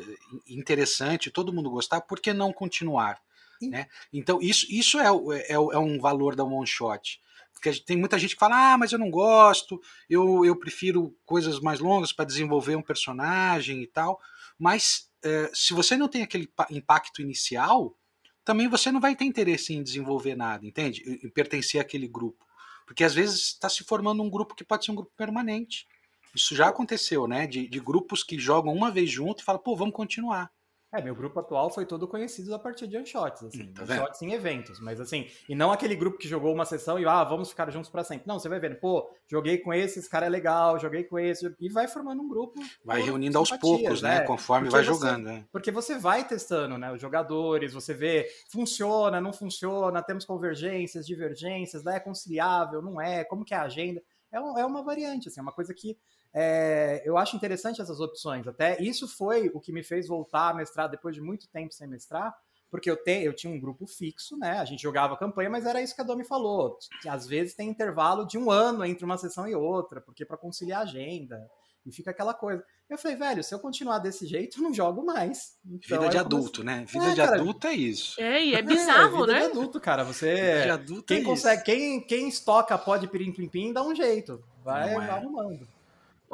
interessante, 0.47 1.31
todo 1.31 1.51
mundo 1.51 1.69
gostar, 1.69 1.99
por 2.01 2.21
que 2.21 2.31
não 2.31 2.53
continuar? 2.53 3.19
Né? 3.61 3.87
Então, 4.11 4.39
isso, 4.41 4.65
isso 4.69 4.99
é, 4.99 5.07
é, 5.07 5.53
é 5.53 5.79
um 5.79 5.99
valor 5.99 6.35
da 6.35 6.43
one 6.43 6.67
shot. 6.67 7.19
Porque 7.53 7.71
tem 7.79 7.97
muita 7.97 8.19
gente 8.19 8.35
que 8.35 8.39
fala, 8.39 8.73
ah, 8.73 8.77
mas 8.77 8.91
eu 8.91 8.99
não 8.99 9.09
gosto, 9.09 9.81
eu, 10.09 10.45
eu 10.45 10.55
prefiro 10.55 11.17
coisas 11.25 11.59
mais 11.59 11.79
longas 11.79 12.11
para 12.11 12.25
desenvolver 12.25 12.75
um 12.75 12.81
personagem 12.81 13.81
e 13.81 13.87
tal. 13.87 14.19
Mas 14.59 15.09
é, 15.23 15.49
se 15.53 15.73
você 15.73 15.97
não 15.97 16.07
tem 16.07 16.21
aquele 16.21 16.49
impacto 16.69 17.21
inicial, 17.21 17.97
também 18.43 18.67
você 18.67 18.91
não 18.91 18.99
vai 18.99 19.15
ter 19.15 19.25
interesse 19.25 19.73
em 19.73 19.81
desenvolver 19.81 20.35
nada, 20.35 20.65
entende? 20.65 21.19
Em 21.23 21.29
pertencer 21.29 21.81
àquele 21.81 22.07
grupo. 22.07 22.45
Porque 22.85 23.03
às 23.03 23.15
vezes 23.15 23.47
está 23.47 23.67
se 23.67 23.83
formando 23.83 24.21
um 24.21 24.29
grupo 24.29 24.53
que 24.53 24.63
pode 24.63 24.85
ser 24.85 24.91
um 24.91 24.95
grupo 24.95 25.11
permanente. 25.17 25.87
Isso 26.35 26.55
já 26.55 26.67
aconteceu, 26.67 27.27
né? 27.27 27.47
De, 27.47 27.67
de 27.67 27.79
grupos 27.79 28.23
que 28.23 28.37
jogam 28.37 28.73
uma 28.73 28.91
vez 28.91 29.09
junto 29.09 29.41
e 29.41 29.43
falam, 29.43 29.61
pô, 29.61 29.75
vamos 29.75 29.95
continuar. 29.95 30.51
É, 30.95 31.01
meu 31.01 31.13
grupo 31.13 31.37
atual 31.41 31.69
foi 31.69 31.85
todo 31.85 32.07
conhecido 32.07 32.55
a 32.55 32.59
partir 32.59 32.87
de 32.87 32.97
Unshots, 32.97 33.43
assim, 33.43 33.63
hum, 33.63 33.73
tá 33.73 33.83
Unshots 33.83 34.21
em 34.21 34.31
eventos, 34.31 34.79
mas 34.79 35.01
assim, 35.01 35.27
e 35.49 35.53
não 35.53 35.69
aquele 35.69 35.93
grupo 35.93 36.17
que 36.17 36.27
jogou 36.27 36.53
uma 36.53 36.63
sessão 36.63 36.97
e, 36.97 37.05
ah, 37.05 37.21
vamos 37.23 37.49
ficar 37.49 37.69
juntos 37.69 37.89
para 37.89 38.03
sempre. 38.03 38.25
Não, 38.25 38.39
você 38.39 38.47
vai 38.47 38.59
vendo, 38.59 38.77
pô, 38.77 39.09
joguei 39.27 39.57
com 39.57 39.73
esse, 39.73 39.99
esse 39.99 40.09
cara 40.09 40.27
é 40.27 40.29
legal, 40.29 40.79
joguei 40.79 41.03
com 41.03 41.19
esse, 41.19 41.53
e 41.59 41.69
vai 41.69 41.85
formando 41.85 42.21
um 42.21 42.29
grupo. 42.29 42.61
Vai 42.83 43.01
reunindo 43.01 43.37
aos 43.37 43.51
poucos, 43.51 44.01
né, 44.01 44.19
né? 44.19 44.21
conforme 44.21 44.69
porque 44.69 44.77
vai 44.77 44.85
você, 44.85 45.05
jogando, 45.05 45.25
né? 45.25 45.45
Porque 45.51 45.69
você 45.69 45.97
vai 45.97 46.25
testando, 46.25 46.77
né, 46.77 46.93
os 46.93 47.01
jogadores, 47.01 47.73
você 47.73 47.93
vê, 47.93 48.29
funciona, 48.49 49.19
não 49.19 49.33
funciona, 49.33 50.01
temos 50.01 50.23
convergências, 50.23 51.05
divergências, 51.05 51.83
né, 51.83 51.97
é 51.97 51.99
conciliável, 51.99 52.81
não 52.81 53.01
é, 53.01 53.25
como 53.25 53.43
que 53.43 53.53
é 53.53 53.57
a 53.57 53.63
agenda. 53.63 54.01
É, 54.31 54.39
um, 54.39 54.57
é 54.57 54.65
uma 54.65 54.81
variante, 54.81 55.27
assim, 55.27 55.39
é 55.39 55.43
uma 55.43 55.51
coisa 55.51 55.73
que 55.73 55.97
é, 56.37 57.01
eu 57.05 57.17
acho 57.17 57.37
interessante 57.37 57.81
essas 57.81 58.01
opções. 58.01 58.45
Até 58.45 58.81
isso 58.83 59.07
foi 59.07 59.49
o 59.53 59.61
que 59.61 59.71
me 59.71 59.81
fez 59.81 60.05
voltar 60.05 60.49
a 60.49 60.53
mestrar 60.53 60.89
depois 60.89 61.15
de 61.15 61.21
muito 61.21 61.47
tempo 61.47 61.73
sem 61.73 61.87
mestrar, 61.87 62.35
porque 62.69 62.91
eu, 62.91 63.01
te, 63.01 63.23
eu 63.23 63.33
tinha 63.33 63.53
um 63.53 63.59
grupo 63.59 63.87
fixo, 63.87 64.37
né? 64.37 64.59
A 64.59 64.65
gente 64.65 64.83
jogava 64.83 65.15
campanha, 65.15 65.49
mas 65.49 65.65
era 65.65 65.81
isso 65.81 65.95
que 65.95 66.01
a 66.01 66.03
Domi 66.03 66.25
falou. 66.25 66.77
Que 67.01 67.07
às 67.07 67.25
vezes 67.25 67.55
tem 67.55 67.69
intervalo 67.69 68.27
de 68.27 68.37
um 68.37 68.51
ano 68.51 68.83
entre 68.83 69.05
uma 69.05 69.17
sessão 69.17 69.47
e 69.47 69.55
outra, 69.55 70.01
porque 70.01 70.25
para 70.25 70.35
conciliar 70.35 70.81
a 70.81 70.83
agenda. 70.83 71.39
E 71.85 71.91
fica 71.91 72.11
aquela 72.11 72.33
coisa. 72.33 72.65
Eu 72.89 72.97
falei, 72.97 73.15
velho, 73.15 73.43
se 73.43 73.55
eu 73.55 73.59
continuar 73.59 73.99
desse 73.99 74.27
jeito, 74.27 74.57
eu 74.57 74.63
não 74.63 74.73
jogo 74.73 75.05
mais. 75.05 75.57
Então, 75.65 75.99
vida 75.99 76.09
de 76.09 76.17
adulto, 76.17 76.63
né? 76.65 76.83
Vida 76.85 77.05
é, 77.05 77.09
de 77.11 77.15
cara, 77.15 77.35
adulto 77.37 77.67
é 77.67 77.73
isso. 77.73 78.19
É, 78.19 78.43
e 78.43 78.55
é 78.55 78.61
bizarro, 78.61 79.23
é, 79.23 79.27
vida 79.27 79.33
né? 79.33 79.39
de 79.39 79.45
adulto, 79.45 79.79
cara. 79.79 80.03
Você. 80.03 80.35
Vida 80.35 80.63
de 80.63 80.69
adulto 80.71 81.03
quem 81.03 81.21
é 81.21 81.23
consegue, 81.23 81.57
isso. 81.57 81.65
Quem, 81.65 82.01
quem 82.01 82.27
estoca 82.27 82.77
pode 82.77 83.07
pirim 83.07 83.31
pim 83.31 83.47
pim 83.47 83.71
dá 83.71 83.83
um 83.83 83.95
jeito. 83.95 84.43
Vai, 84.63 84.93
vai 84.95 85.07
é. 85.07 85.11
arrumando. 85.11 85.74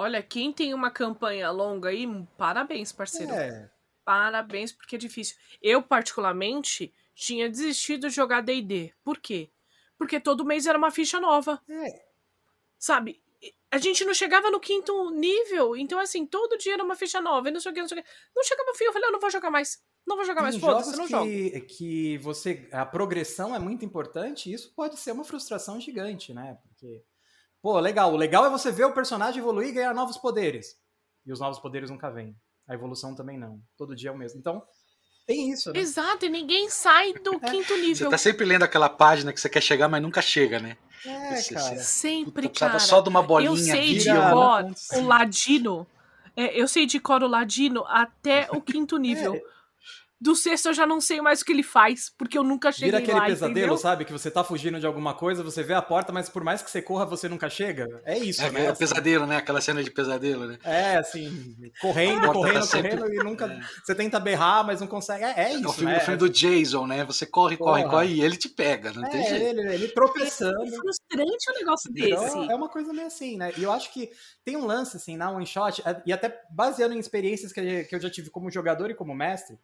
Olha, 0.02 0.24
quem 0.24 0.52
tem 0.52 0.74
uma 0.74 0.90
campanha 0.90 1.52
longa 1.52 1.90
aí, 1.90 2.08
parabéns, 2.36 2.92
parceiro. 2.92 3.32
É. 3.32 3.70
Parabéns, 4.04 4.72
porque 4.72 4.96
é 4.96 5.00
difícil. 5.00 5.38
Eu, 5.62 5.84
particularmente, 5.84 6.92
tinha 7.14 7.48
desistido 7.48 8.10
de 8.10 8.16
jogar 8.16 8.42
DD. 8.42 8.92
Por 9.04 9.20
quê? 9.20 9.52
Porque 10.00 10.20
todo 10.20 10.44
mês 10.44 10.66
era 10.66 10.76
uma 10.76 10.90
ficha 10.90 11.20
nova. 11.20 11.62
É. 11.70 12.04
Sabe? 12.80 13.22
A 13.70 13.78
gente 13.78 14.04
não 14.04 14.14
chegava 14.16 14.50
no 14.50 14.60
quinto 14.60 15.12
nível. 15.12 15.78
Então, 15.78 16.00
assim, 16.00 16.26
todo 16.26 16.58
dia 16.58 16.74
era 16.74 16.84
uma 16.84 16.96
ficha 16.96 17.22
nova. 17.22 17.50
E 17.50 17.52
não 17.52 17.60
sei 17.60 17.72
o 17.72 17.76
que, 17.76 17.82
não 17.82 17.88
sei 17.88 18.00
o 18.00 18.04
que. 18.04 18.10
Não 18.36 18.44
chegava 18.44 18.72
no 18.72 18.76
fim, 18.76 18.86
eu 18.86 18.94
falei, 18.94 19.08
eu 19.08 19.14
não 19.14 19.20
vou 19.20 19.30
jogar 19.30 19.52
mais. 19.52 19.84
Não 20.08 20.16
vou 20.16 20.26
jogar 20.26 20.42
mais, 20.42 20.58
foda-se, 20.58 20.98
não 20.98 21.06
que, 21.06 21.52
jogo. 21.52 21.66
que 21.68 22.18
você. 22.18 22.68
A 22.72 22.84
progressão 22.88 23.54
é 23.54 23.60
muito 23.60 23.86
importante, 23.86 24.52
isso 24.52 24.74
pode 24.74 24.98
ser 24.98 25.12
uma 25.12 25.24
frustração 25.24 25.80
gigante, 25.80 26.34
né? 26.34 26.58
Porque 26.64 27.04
Pô, 27.62 27.80
legal. 27.80 28.14
O 28.14 28.18
legal 28.18 28.46
é 28.46 28.50
você 28.50 28.72
ver 28.72 28.86
o 28.86 28.94
personagem 28.94 29.40
evoluir 29.40 29.70
e 29.70 29.74
ganhar 29.74 29.94
novos 29.94 30.18
poderes. 30.18 30.76
E 31.26 31.32
os 31.32 31.40
novos 31.40 31.60
poderes 31.60 31.90
nunca 31.90 32.10
vêm. 32.10 32.36
A 32.68 32.74
evolução 32.74 33.16
também 33.16 33.38
não. 33.38 33.60
Todo 33.78 33.96
dia 33.96 34.10
é 34.10 34.14
o 34.14 34.18
mesmo. 34.18 34.40
Então, 34.40 34.64
tem 35.28 35.52
isso, 35.52 35.72
né? 35.72 35.80
Exato, 35.80 36.26
e 36.26 36.30
ninguém 36.30 36.70
sai 36.70 37.14
do 37.14 37.36
é. 37.44 37.50
quinto 37.52 37.76
nível. 37.76 38.08
Você 38.08 38.10
tá 38.10 38.18
sempre 38.18 38.46
lendo 38.46 38.64
aquela 38.64 38.90
página 38.90 39.32
que 39.32 39.40
você 39.40 39.50
quer 39.50 39.62
chegar, 39.62 39.88
mas 39.88 40.02
nunca 40.02 40.22
chega, 40.22 40.60
né? 40.60 40.78
É, 41.06 41.36
você, 41.36 41.54
cara. 41.54 41.76
Você, 41.78 41.84
sempre, 41.84 42.50
cara. 42.50 42.80
só 42.80 43.02
de 43.02 43.10
uma 43.10 43.22
bolinha. 43.22 43.52
Eu 43.52 43.58
sei 43.58 43.98
de 43.98 44.10
cor 44.10 44.66
o 44.94 45.06
Ladino. 45.06 45.88
É, 46.36 46.60
eu 46.60 46.68
sei 46.68 46.86
de 46.86 47.00
cor 47.00 47.24
o 47.24 47.28
Ladino 47.28 47.84
até 47.88 48.48
o 48.52 48.62
quinto 48.62 48.98
nível. 48.98 49.36
É. 49.36 49.42
Do 50.22 50.36
sexto 50.36 50.68
eu 50.68 50.74
já 50.76 50.86
não 50.86 51.02
sei 51.02 51.20
mais 51.20 51.42
o 51.42 51.46
que 51.46 51.52
ele 51.52 51.64
faz, 51.64 52.12
porque 52.16 52.38
eu 52.38 52.44
nunca 52.44 52.72
cheguei 52.72 52.90
Vira 52.92 53.00
aquele 53.00 53.18
lá, 53.18 53.26
pesadelo, 53.26 53.58
entendeu? 53.58 53.78
sabe? 53.78 54.06
Que 54.06 54.12
você 54.12 54.30
tá 54.30 54.44
fugindo 54.44 54.80
de 54.80 54.86
alguma 54.86 55.16
coisa, 55.16 55.42
você 55.42 55.64
vê 55.64 55.74
a 55.74 55.82
porta, 55.82 56.14
mas 56.14 56.30
por 56.30 56.44
mais 56.44 56.62
que 56.62 56.70
você 56.70 56.80
corra, 56.80 57.08
você 57.08 57.28
nunca 57.28 57.50
chega. 57.50 57.88
É 58.06 58.20
isso, 58.20 58.44
é, 58.44 58.52
né? 58.52 58.66
É 58.66 58.72
o 58.72 58.76
pesadelo, 58.76 59.26
né? 59.26 59.38
Aquela 59.38 59.60
cena 59.60 59.84
de 59.84 59.90
pesadelo, 59.90 60.46
né? 60.46 60.60
É, 60.64 60.98
assim, 60.98 61.56
correndo, 61.82 62.30
ah, 62.30 62.34
correndo, 62.34 62.54
tá 62.54 62.68
correndo, 62.68 63.02
sempre... 63.02 63.16
e 63.16 63.24
nunca... 63.24 63.46
É. 63.48 63.60
Você 63.84 63.96
tenta 63.96 64.20
berrar, 64.20 64.64
mas 64.64 64.80
não 64.80 64.86
consegue. 64.86 65.24
É, 65.24 65.46
é 65.46 65.54
isso, 65.54 65.66
é 65.66 65.68
o 65.68 65.74
filme, 65.74 65.92
né? 65.92 65.98
o 65.98 66.02
filme 66.02 66.18
do 66.20 66.30
Jason, 66.30 66.86
né? 66.86 67.04
Você 67.06 67.26
corre, 67.26 67.58
corre, 67.58 67.84
corre, 67.86 68.14
e 68.14 68.22
ele 68.22 68.38
te 68.38 68.48
pega, 68.48 68.94
não 68.94 69.04
é, 69.04 69.10
tem 69.10 69.24
jeito. 69.28 69.44
Ele, 69.44 69.74
ele 69.74 69.88
tropeçando. 69.88 70.64
É 70.64 70.68
frustrante 70.70 71.50
um 71.50 71.54
negócio 71.56 71.92
então, 71.96 72.24
desse. 72.24 72.52
É 72.52 72.56
uma 72.56 72.70
coisa 72.70 72.94
meio 72.94 73.08
assim, 73.08 73.38
né? 73.38 73.52
E 73.58 73.64
eu 73.64 73.72
acho 73.72 73.92
que 73.92 74.08
tem 74.46 74.56
um 74.56 74.68
lance, 74.68 74.98
assim, 74.98 75.18
na 75.18 75.32
One 75.32 75.48
Shot, 75.48 75.82
e 76.06 76.14
até 76.14 76.42
baseando 76.52 76.94
em 76.94 77.00
experiências 77.00 77.52
que 77.52 77.88
eu 77.92 78.00
já 78.00 78.10
tive 78.10 78.30
como 78.30 78.52
jogador 78.52 78.92
e 78.92 78.94
como 78.94 79.16
mestre, 79.16 79.58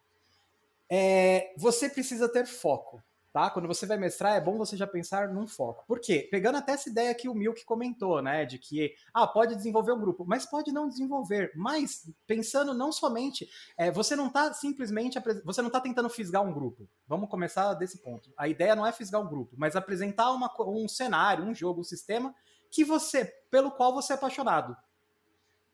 é, 0.90 1.52
você 1.56 1.88
precisa 1.88 2.28
ter 2.28 2.46
foco. 2.46 3.02
Tá? 3.30 3.50
Quando 3.50 3.68
você 3.68 3.84
vai 3.84 3.98
mestrar, 3.98 4.36
é 4.36 4.40
bom 4.40 4.56
você 4.56 4.74
já 4.74 4.86
pensar 4.86 5.28
num 5.28 5.46
foco. 5.46 5.84
Por 5.86 6.00
quê? 6.00 6.26
Pegando 6.30 6.56
até 6.56 6.72
essa 6.72 6.88
ideia 6.88 7.14
que 7.14 7.28
o 7.28 7.34
Milk 7.34 7.62
comentou, 7.66 8.22
né? 8.22 8.46
De 8.46 8.58
que 8.58 8.94
ah, 9.12 9.26
pode 9.26 9.54
desenvolver 9.54 9.92
um 9.92 10.00
grupo, 10.00 10.24
mas 10.26 10.46
pode 10.46 10.72
não 10.72 10.88
desenvolver. 10.88 11.52
Mas 11.54 12.10
pensando 12.26 12.72
não 12.72 12.90
somente, 12.90 13.48
é, 13.76 13.90
você 13.92 14.16
não 14.16 14.28
está 14.28 14.52
simplesmente 14.54 15.20
você 15.44 15.60
não 15.60 15.68
está 15.68 15.80
tentando 15.80 16.08
fisgar 16.08 16.42
um 16.42 16.52
grupo. 16.52 16.88
Vamos 17.06 17.28
começar 17.28 17.74
desse 17.74 17.98
ponto. 17.98 18.32
A 18.36 18.48
ideia 18.48 18.74
não 18.74 18.86
é 18.86 18.92
fisgar 18.92 19.20
um 19.20 19.28
grupo, 19.28 19.54
mas 19.58 19.76
apresentar 19.76 20.32
uma, 20.32 20.50
um 20.66 20.88
cenário, 20.88 21.44
um 21.44 21.54
jogo, 21.54 21.82
um 21.82 21.84
sistema 21.84 22.34
que 22.70 22.82
você, 22.82 23.26
pelo 23.50 23.70
qual 23.70 23.92
você 23.92 24.14
é 24.14 24.16
apaixonado. 24.16 24.74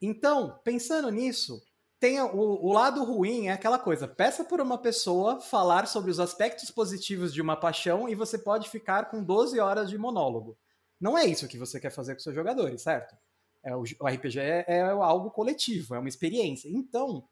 Então, 0.03 0.61
pensando 0.65 1.09
nisso, 1.09 1.63
tem 2.01 2.21
o, 2.21 2.37
o, 2.37 2.73
lado 2.73 3.03
ruim 3.05 3.47
é 3.47 3.53
aquela 3.53 3.79
coisa. 3.79 4.07
Peça 4.07 4.45
por 4.45 4.61
uma 4.61 4.77
pessoa 4.77 5.41
falar 5.41 5.87
sobre 5.87 6.11
os 6.11 6.21
aspectos 6.21 6.71
positivos 6.71 7.33
de 7.33 7.41
uma 7.41 7.57
paixão 7.57 8.09
e 8.09 8.15
você 8.15 8.37
pode 8.37 8.69
ficar 8.69 9.11
com 9.11 9.23
12 9.23 9.59
horas 9.59 9.89
de 9.89 9.97
monólogo. 9.97 10.59
Não 11.01 11.17
é 11.17 11.25
isso 11.25 11.49
que 11.49 11.59
você 11.59 11.81
quer 11.81 11.91
fazer 11.91 12.15
com 12.15 12.21
seus 12.21 12.35
jogadores, 12.35 12.83
certo? 12.83 13.17
É, 13.63 13.75
o, 13.75 13.83
o 13.83 14.07
RPG 14.07 14.39
é, 14.39 14.65
é 14.67 14.81
algo 14.83 15.31
coletivo, 15.31 15.95
é 15.95 15.99
uma 15.99 16.09
experiência. 16.09 16.69
Então, 16.69 17.27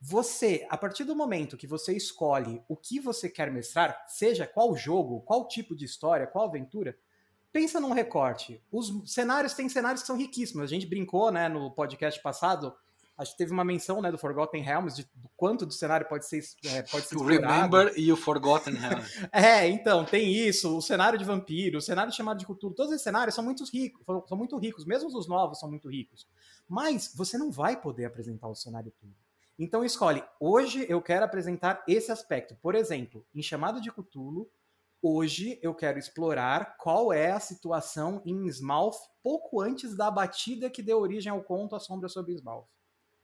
Você, 0.00 0.66
a 0.68 0.76
partir 0.76 1.04
do 1.04 1.14
momento 1.14 1.56
que 1.56 1.66
você 1.66 1.96
escolhe 1.96 2.62
o 2.68 2.76
que 2.76 2.98
você 2.98 3.28
quer 3.28 3.52
mestrar, 3.52 4.04
seja 4.08 4.46
qual 4.46 4.76
jogo, 4.76 5.20
qual 5.22 5.46
tipo 5.46 5.76
de 5.76 5.84
história, 5.84 6.26
qual 6.26 6.48
aventura, 6.48 6.96
pensa 7.52 7.78
num 7.78 7.92
recorte. 7.92 8.60
Os 8.70 8.92
cenários 9.12 9.54
tem 9.54 9.68
cenários 9.68 10.00
que 10.02 10.06
são 10.06 10.16
riquíssimos. 10.16 10.64
A 10.64 10.66
gente 10.66 10.86
brincou, 10.86 11.30
né, 11.30 11.48
no 11.48 11.70
podcast 11.70 12.20
passado 12.20 12.74
acho 13.16 13.32
que 13.32 13.38
teve 13.38 13.52
uma 13.52 13.64
menção 13.64 14.00
né, 14.00 14.10
do 14.10 14.18
Forgotten 14.18 14.62
Realms, 14.62 14.96
de, 14.96 15.02
do 15.14 15.28
quanto 15.36 15.66
do 15.66 15.72
cenário 15.72 16.08
pode 16.08 16.26
ser, 16.26 16.42
é, 16.66 16.82
pode 16.82 17.06
ser 17.06 17.16
O 17.16 17.24
Remember 17.24 17.92
e 17.96 18.10
o 18.12 18.16
Forgotten 18.16 18.74
Realms. 18.74 19.28
é, 19.32 19.68
então, 19.68 20.04
tem 20.04 20.32
isso, 20.32 20.76
o 20.76 20.82
cenário 20.82 21.18
de 21.18 21.24
vampiro, 21.24 21.78
o 21.78 21.82
cenário 21.82 22.12
chamado 22.12 22.38
de 22.38 22.46
cultura, 22.46 22.74
todos 22.74 22.92
esses 22.92 23.04
cenários 23.04 23.34
são 23.34 23.44
muito 23.44 23.64
ricos, 23.64 24.04
são 24.28 24.36
muito 24.36 24.56
ricos, 24.56 24.84
mesmo 24.84 25.08
os 25.16 25.28
novos 25.28 25.58
são 25.58 25.68
muito 25.68 25.88
ricos. 25.88 26.26
Mas 26.68 27.12
você 27.14 27.36
não 27.36 27.50
vai 27.50 27.80
poder 27.80 28.06
apresentar 28.06 28.48
o 28.48 28.54
cenário 28.54 28.92
todo. 29.00 29.14
Então 29.58 29.84
escolhe, 29.84 30.24
hoje 30.40 30.86
eu 30.88 31.00
quero 31.00 31.24
apresentar 31.24 31.84
esse 31.86 32.10
aspecto. 32.10 32.56
Por 32.56 32.74
exemplo, 32.74 33.24
em 33.34 33.42
Chamado 33.42 33.80
de 33.80 33.92
Cthulhu, 33.92 34.50
hoje 35.00 35.58
eu 35.62 35.74
quero 35.74 35.98
explorar 35.98 36.76
qual 36.78 37.12
é 37.12 37.32
a 37.32 37.40
situação 37.40 38.22
em 38.24 38.46
Smalf 38.46 38.96
pouco 39.22 39.60
antes 39.60 39.94
da 39.94 40.10
batida 40.10 40.70
que 40.70 40.82
deu 40.82 40.98
origem 40.98 41.30
ao 41.30 41.42
conto 41.42 41.76
A 41.76 41.80
Sombra 41.80 42.08
sobre 42.08 42.32
Smalf. 42.34 42.66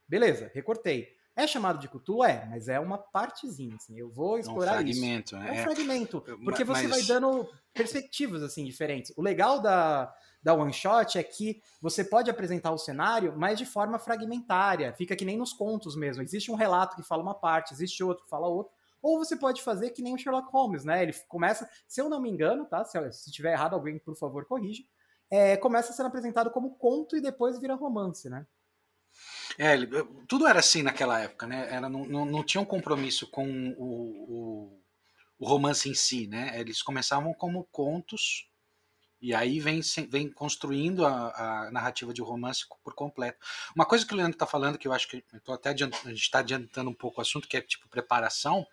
Beleza, 0.09 0.51
recortei. 0.55 1.19
É 1.39 1.47
chamado 1.47 1.79
de 1.79 1.87
Cthulhu? 1.87 2.25
É, 2.25 2.45
mas 2.51 2.69
é 2.69 2.81
uma 2.81 2.99
partezinha, 2.99 3.77
assim. 3.77 3.97
Eu 3.97 4.11
vou 4.11 4.41
explorar 4.41 4.73
é 4.73 4.75
um 4.75 4.77
fragmento, 4.79 5.37
isso. 5.37 5.45
Né? 5.45 5.57
É 5.57 5.61
um 5.61 5.63
fragmento. 5.63 6.21
Porque 6.21 6.65
você 6.65 6.89
mas... 6.89 6.91
vai 6.91 7.03
dando 7.03 7.49
perspectivas, 7.73 8.43
assim, 8.43 8.65
diferentes. 8.65 9.13
O 9.17 9.23
legal 9.23 9.61
da, 9.61 10.13
da 10.43 10.53
One 10.55 10.73
Shot 10.73 11.17
é 11.17 11.23
que 11.23 11.63
você 11.81 12.03
pode 12.03 12.29
apresentar 12.29 12.73
o 12.73 12.79
cenário, 12.79 13.35
mas 13.37 13.57
de 13.57 13.65
forma 13.65 14.01
fragmentária. 14.01 14.93
Fica 14.95 15.15
que 15.15 15.25
nem 15.25 15.37
nos 15.37 15.53
contos 15.53 15.95
mesmo. 15.95 16.25
Existe 16.25 16.51
um 16.51 16.57
relato 16.57 16.97
que 16.97 17.05
fala 17.05 17.23
uma 17.23 17.35
parte, 17.35 17.73
existe 17.73 18.03
outro 18.03 18.25
que 18.25 18.31
fala 18.31 18.49
outra. 18.49 18.73
Ou 19.01 19.17
você 19.17 19.37
pode 19.37 19.63
fazer 19.63 19.91
que 19.91 20.03
nem 20.03 20.15
o 20.15 20.19
Sherlock 20.19 20.51
Holmes, 20.51 20.85
né? 20.85 21.05
Ele 21.05 21.13
começa, 21.29 21.71
se 21.87 22.01
eu 22.01 22.09
não 22.09 22.21
me 22.21 22.29
engano, 22.29 22.65
tá? 22.65 22.85
Se, 22.85 23.13
se 23.13 23.31
tiver 23.31 23.53
errado, 23.53 23.75
alguém, 23.75 23.97
por 24.01 24.17
favor, 24.17 24.45
corrija. 24.45 24.83
É, 25.31 25.57
começa 25.57 25.93
sendo 25.93 26.07
apresentado 26.07 26.51
como 26.51 26.75
conto 26.75 27.17
e 27.17 27.21
depois 27.21 27.61
vira 27.61 27.77
romance, 27.77 28.29
né? 28.29 28.45
É, 29.59 29.77
tudo 30.29 30.47
era 30.47 30.61
assim 30.61 30.85
naquela 30.85 31.19
época, 31.21 31.45
né? 31.45 31.67
Era, 31.69 31.89
não, 31.89 32.05
não, 32.07 32.25
não 32.25 32.45
tinha 32.45 32.61
um 32.61 32.65
compromisso 32.65 33.27
com 33.27 33.45
o, 33.77 33.83
o, 33.83 34.83
o, 35.37 35.47
romance 35.47 35.91
em 35.91 35.95
si, 35.95 36.29
né? 36.29 36.53
Eles 36.55 36.81
começavam 36.81 37.35
como 37.35 37.65
contos 37.73 38.49
e 39.21 39.35
aí 39.35 39.59
vem, 39.59 39.81
vem 40.09 40.31
construindo 40.31 41.05
a, 41.05 41.67
a 41.67 41.71
narrativa 41.73 42.15
de 42.15 42.23
romance 42.23 42.65
por 42.85 42.95
completo. 42.95 43.39
Uma 43.75 43.85
coisa 43.85 44.07
que 44.07 44.15
o 44.15 44.17
Leandro 44.17 44.37
está 44.37 44.47
falando, 44.47 44.79
que 44.79 44.87
eu 44.87 44.93
acho 44.93 45.09
que 45.09 45.25
eu 45.45 45.55
até 45.55 45.71
a 45.71 45.77
gente 45.77 46.15
está 46.15 46.39
adiantando 46.39 46.89
um 46.89 46.95
pouco 46.95 47.19
o 47.19 47.23
assunto, 47.23 47.49
que 47.49 47.57
é 47.57 47.61
tipo 47.61 47.89
preparação. 47.89 48.65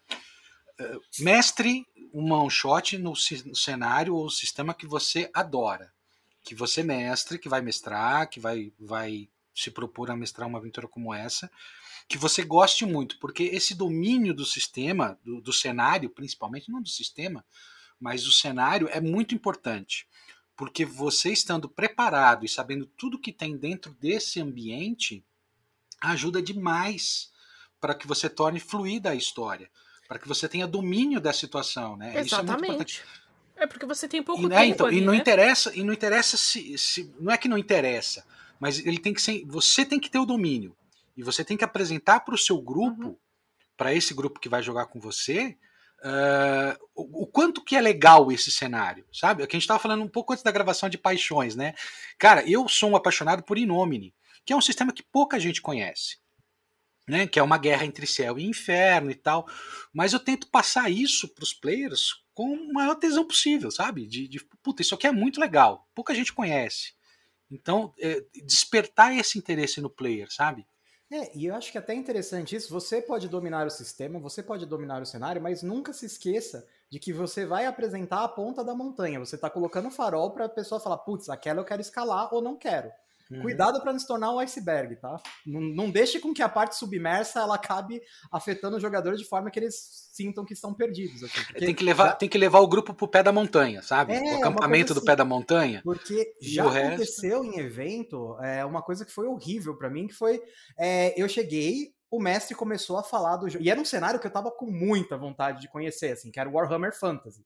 Uh, 0.79 1.23
mestre 1.23 1.83
um 2.13 2.31
one 2.31 2.51
shot 2.51 2.95
no, 2.99 3.13
no 3.45 3.55
cenário 3.55 4.13
ou 4.13 4.29
sistema 4.29 4.73
que 4.73 4.85
você 4.85 5.31
adora. 5.33 5.91
Que 6.43 6.53
você 6.53 6.83
mestre, 6.83 7.39
que 7.39 7.49
vai 7.49 7.61
mestrar, 7.61 8.29
que 8.29 8.39
vai, 8.39 8.71
vai 8.79 9.27
se 9.55 9.71
propor 9.71 10.11
a 10.11 10.15
mestrar 10.15 10.47
uma 10.47 10.59
aventura 10.59 10.87
como 10.87 11.13
essa, 11.13 11.49
que 12.07 12.17
você 12.17 12.43
goste 12.43 12.85
muito, 12.85 13.17
porque 13.19 13.43
esse 13.43 13.73
domínio 13.73 14.33
do 14.33 14.45
sistema, 14.45 15.17
do, 15.23 15.41
do 15.41 15.53
cenário, 15.53 16.09
principalmente, 16.09 16.69
não 16.69 16.81
do 16.81 16.89
sistema, 16.89 17.43
mas 17.99 18.23
do 18.23 18.31
cenário 18.31 18.87
é 18.91 18.99
muito 18.99 19.33
importante. 19.33 20.07
Porque 20.55 20.85
você 20.85 21.31
estando 21.31 21.67
preparado 21.67 22.45
e 22.45 22.49
sabendo 22.49 22.85
tudo 22.85 23.19
que 23.19 23.31
tem 23.31 23.57
dentro 23.57 23.93
desse 23.93 24.39
ambiente, 24.39 25.25
ajuda 25.99 26.41
demais 26.41 27.31
para 27.79 27.95
que 27.95 28.07
você 28.07 28.29
torne 28.29 28.59
fluida 28.59 29.11
a 29.11 29.15
história, 29.15 29.69
para 30.07 30.19
que 30.19 30.27
você 30.27 30.47
tenha 30.47 30.67
domínio 30.67 31.19
da 31.19 31.33
situação, 31.33 31.97
né? 31.97 32.17
Exatamente. 32.19 33.03
É, 33.55 33.63
é, 33.63 33.67
porque 33.67 33.85
você 33.85 34.07
tem 34.07 34.21
pouco 34.21 34.43
e, 34.43 34.47
né, 34.47 34.61
tempo 34.61 34.73
então, 34.73 34.85
ali, 34.87 34.97
e 34.97 35.01
não 35.01 35.13
né? 35.13 35.19
interessa, 35.19 35.75
e 35.75 35.83
não 35.83 35.93
interessa 35.93 36.37
se, 36.37 36.77
se, 36.77 37.13
não 37.19 37.31
é 37.31 37.37
que 37.37 37.47
não 37.47 37.57
interessa, 37.57 38.25
mas 38.59 38.79
ele 38.85 38.99
tem 38.99 39.13
que 39.13 39.21
ser, 39.21 39.45
você 39.45 39.85
tem 39.85 39.99
que 39.99 40.09
ter 40.09 40.19
o 40.19 40.25
domínio 40.25 40.75
e 41.15 41.23
você 41.23 41.43
tem 41.43 41.57
que 41.57 41.63
apresentar 41.63 42.21
para 42.21 42.35
o 42.35 42.37
seu 42.37 42.61
grupo, 42.61 43.03
uhum. 43.03 43.17
para 43.77 43.93
esse 43.93 44.13
grupo 44.13 44.39
que 44.39 44.49
vai 44.49 44.61
jogar 44.61 44.87
com 44.87 44.99
você, 44.99 45.57
uh, 46.01 46.85
o, 46.93 47.23
o, 47.23 47.27
quanto 47.27 47.63
que 47.63 47.75
é 47.75 47.81
legal 47.81 48.31
esse 48.31 48.51
cenário, 48.51 49.05
sabe? 49.13 49.43
É 49.43 49.47
que 49.47 49.55
a 49.55 49.57
gente 49.57 49.63
estava 49.63 49.79
falando 49.79 50.03
um 50.03 50.09
pouco 50.09 50.33
antes 50.33 50.43
da 50.43 50.51
gravação 50.51 50.89
de 50.89 50.97
paixões, 50.97 51.55
né? 51.55 51.73
Cara, 52.17 52.47
eu 52.49 52.67
sou 52.67 52.91
um 52.91 52.95
apaixonado 52.95 53.43
por 53.43 53.57
Inomine, 53.57 54.13
que 54.45 54.53
é 54.53 54.55
um 54.55 54.61
sistema 54.61 54.93
que 54.93 55.03
pouca 55.03 55.39
gente 55.39 55.61
conhece. 55.61 56.23
Né, 57.07 57.27
que 57.27 57.37
é 57.37 57.43
uma 57.43 57.59
guerra 57.59 57.85
entre 57.85 58.07
céu 58.07 58.39
e 58.39 58.43
inferno 58.43 59.11
e 59.11 59.13
tal, 59.13 59.47
mas 59.93 60.11
eu 60.11 60.19
tento 60.19 60.47
passar 60.47 60.89
isso 60.89 61.27
para 61.27 61.43
os 61.43 61.53
players 61.53 62.15
com 62.33 62.51
o 62.51 62.73
maior 62.73 62.95
tesão 62.95 63.27
possível, 63.27 63.69
sabe? 63.69 64.07
De, 64.07 64.27
de, 64.27 64.43
puta, 64.63 64.81
isso 64.81 64.95
aqui 64.95 65.05
é 65.05 65.11
muito 65.11 65.39
legal, 65.39 65.87
pouca 65.93 66.15
gente 66.15 66.33
conhece. 66.33 66.95
Então, 67.49 67.93
é, 67.99 68.23
despertar 68.45 69.15
esse 69.15 69.37
interesse 69.37 69.79
no 69.79 69.89
player, 69.89 70.31
sabe? 70.31 70.65
É, 71.11 71.37
e 71.37 71.45
eu 71.45 71.55
acho 71.55 71.71
que 71.71 71.77
é 71.77 71.81
até 71.81 71.93
interessante 71.93 72.55
isso. 72.55 72.73
Você 72.73 73.01
pode 73.01 73.29
dominar 73.29 73.67
o 73.67 73.69
sistema, 73.69 74.19
você 74.19 74.41
pode 74.41 74.65
dominar 74.65 75.01
o 75.01 75.05
cenário, 75.05 75.41
mas 75.41 75.61
nunca 75.61 75.93
se 75.93 76.05
esqueça 76.05 76.67
de 76.89 76.99
que 76.99 77.13
você 77.13 77.45
vai 77.45 77.65
apresentar 77.67 78.23
a 78.23 78.27
ponta 78.27 78.63
da 78.63 78.73
montanha. 78.73 79.19
Você 79.19 79.35
está 79.35 79.49
colocando 79.49 79.91
farol 79.91 80.31
para 80.31 80.45
a 80.45 80.49
pessoa 80.49 80.81
falar, 80.81 80.97
putz, 80.97 81.29
aquela 81.29 81.61
eu 81.61 81.65
quero 81.65 81.81
escalar 81.81 82.33
ou 82.33 82.41
não 82.41 82.57
quero. 82.57 82.91
Uhum. 83.29 83.41
Cuidado 83.41 83.81
para 83.81 83.91
não 83.91 83.99
se 83.99 84.07
tornar 84.07 84.31
um 84.31 84.39
iceberg, 84.39 84.95
tá? 84.97 85.19
Não, 85.45 85.59
não 85.59 85.89
deixe 85.89 86.19
com 86.19 86.33
que 86.33 86.41
a 86.41 86.49
parte 86.49 86.75
submersa 86.75 87.39
ela 87.39 87.55
acabe 87.55 88.01
afetando 88.31 88.77
o 88.77 88.79
jogador 88.79 89.15
de 89.15 89.25
forma 89.25 89.49
que 89.49 89.59
eles 89.59 89.75
sintam 90.11 90.45
que 90.45 90.53
estão 90.53 90.73
perdidos. 90.73 91.23
Assim, 91.23 91.53
tem, 91.53 91.73
que 91.73 91.83
levar, 91.83 92.09
já... 92.09 92.13
tem 92.13 92.29
que 92.29 92.37
levar 92.37 92.59
o 92.59 92.67
grupo 92.67 92.93
pro 92.93 93.07
pé 93.07 93.23
da 93.23 93.31
montanha, 93.31 93.81
sabe? 93.81 94.13
É, 94.13 94.35
o 94.35 94.37
acampamento 94.37 94.93
assim, 94.93 95.01
do 95.01 95.05
pé 95.05 95.15
da 95.15 95.25
montanha. 95.25 95.81
Porque 95.83 96.33
já 96.41 96.67
aconteceu 96.67 97.41
resto... 97.41 97.59
em 97.59 97.63
evento 97.63 98.37
é, 98.41 98.63
uma 98.63 98.81
coisa 98.81 99.03
que 99.03 99.11
foi 99.11 99.27
horrível 99.27 99.75
para 99.75 99.89
mim, 99.89 100.07
que 100.07 100.13
foi 100.13 100.41
é, 100.77 101.19
eu 101.19 101.27
cheguei, 101.27 101.93
o 102.11 102.19
mestre 102.19 102.55
começou 102.55 102.97
a 102.97 103.03
falar 103.03 103.37
do 103.37 103.49
jogo. 103.49 103.63
E 103.63 103.69
era 103.69 103.79
um 103.79 103.85
cenário 103.85 104.19
que 104.19 104.27
eu 104.27 104.31
tava 104.31 104.51
com 104.51 104.69
muita 104.69 105.17
vontade 105.17 105.61
de 105.61 105.67
conhecer, 105.67 106.13
assim, 106.13 106.31
que 106.31 106.39
era 106.39 106.49
o 106.49 106.53
Warhammer 106.53 106.97
Fantasy. 106.97 107.43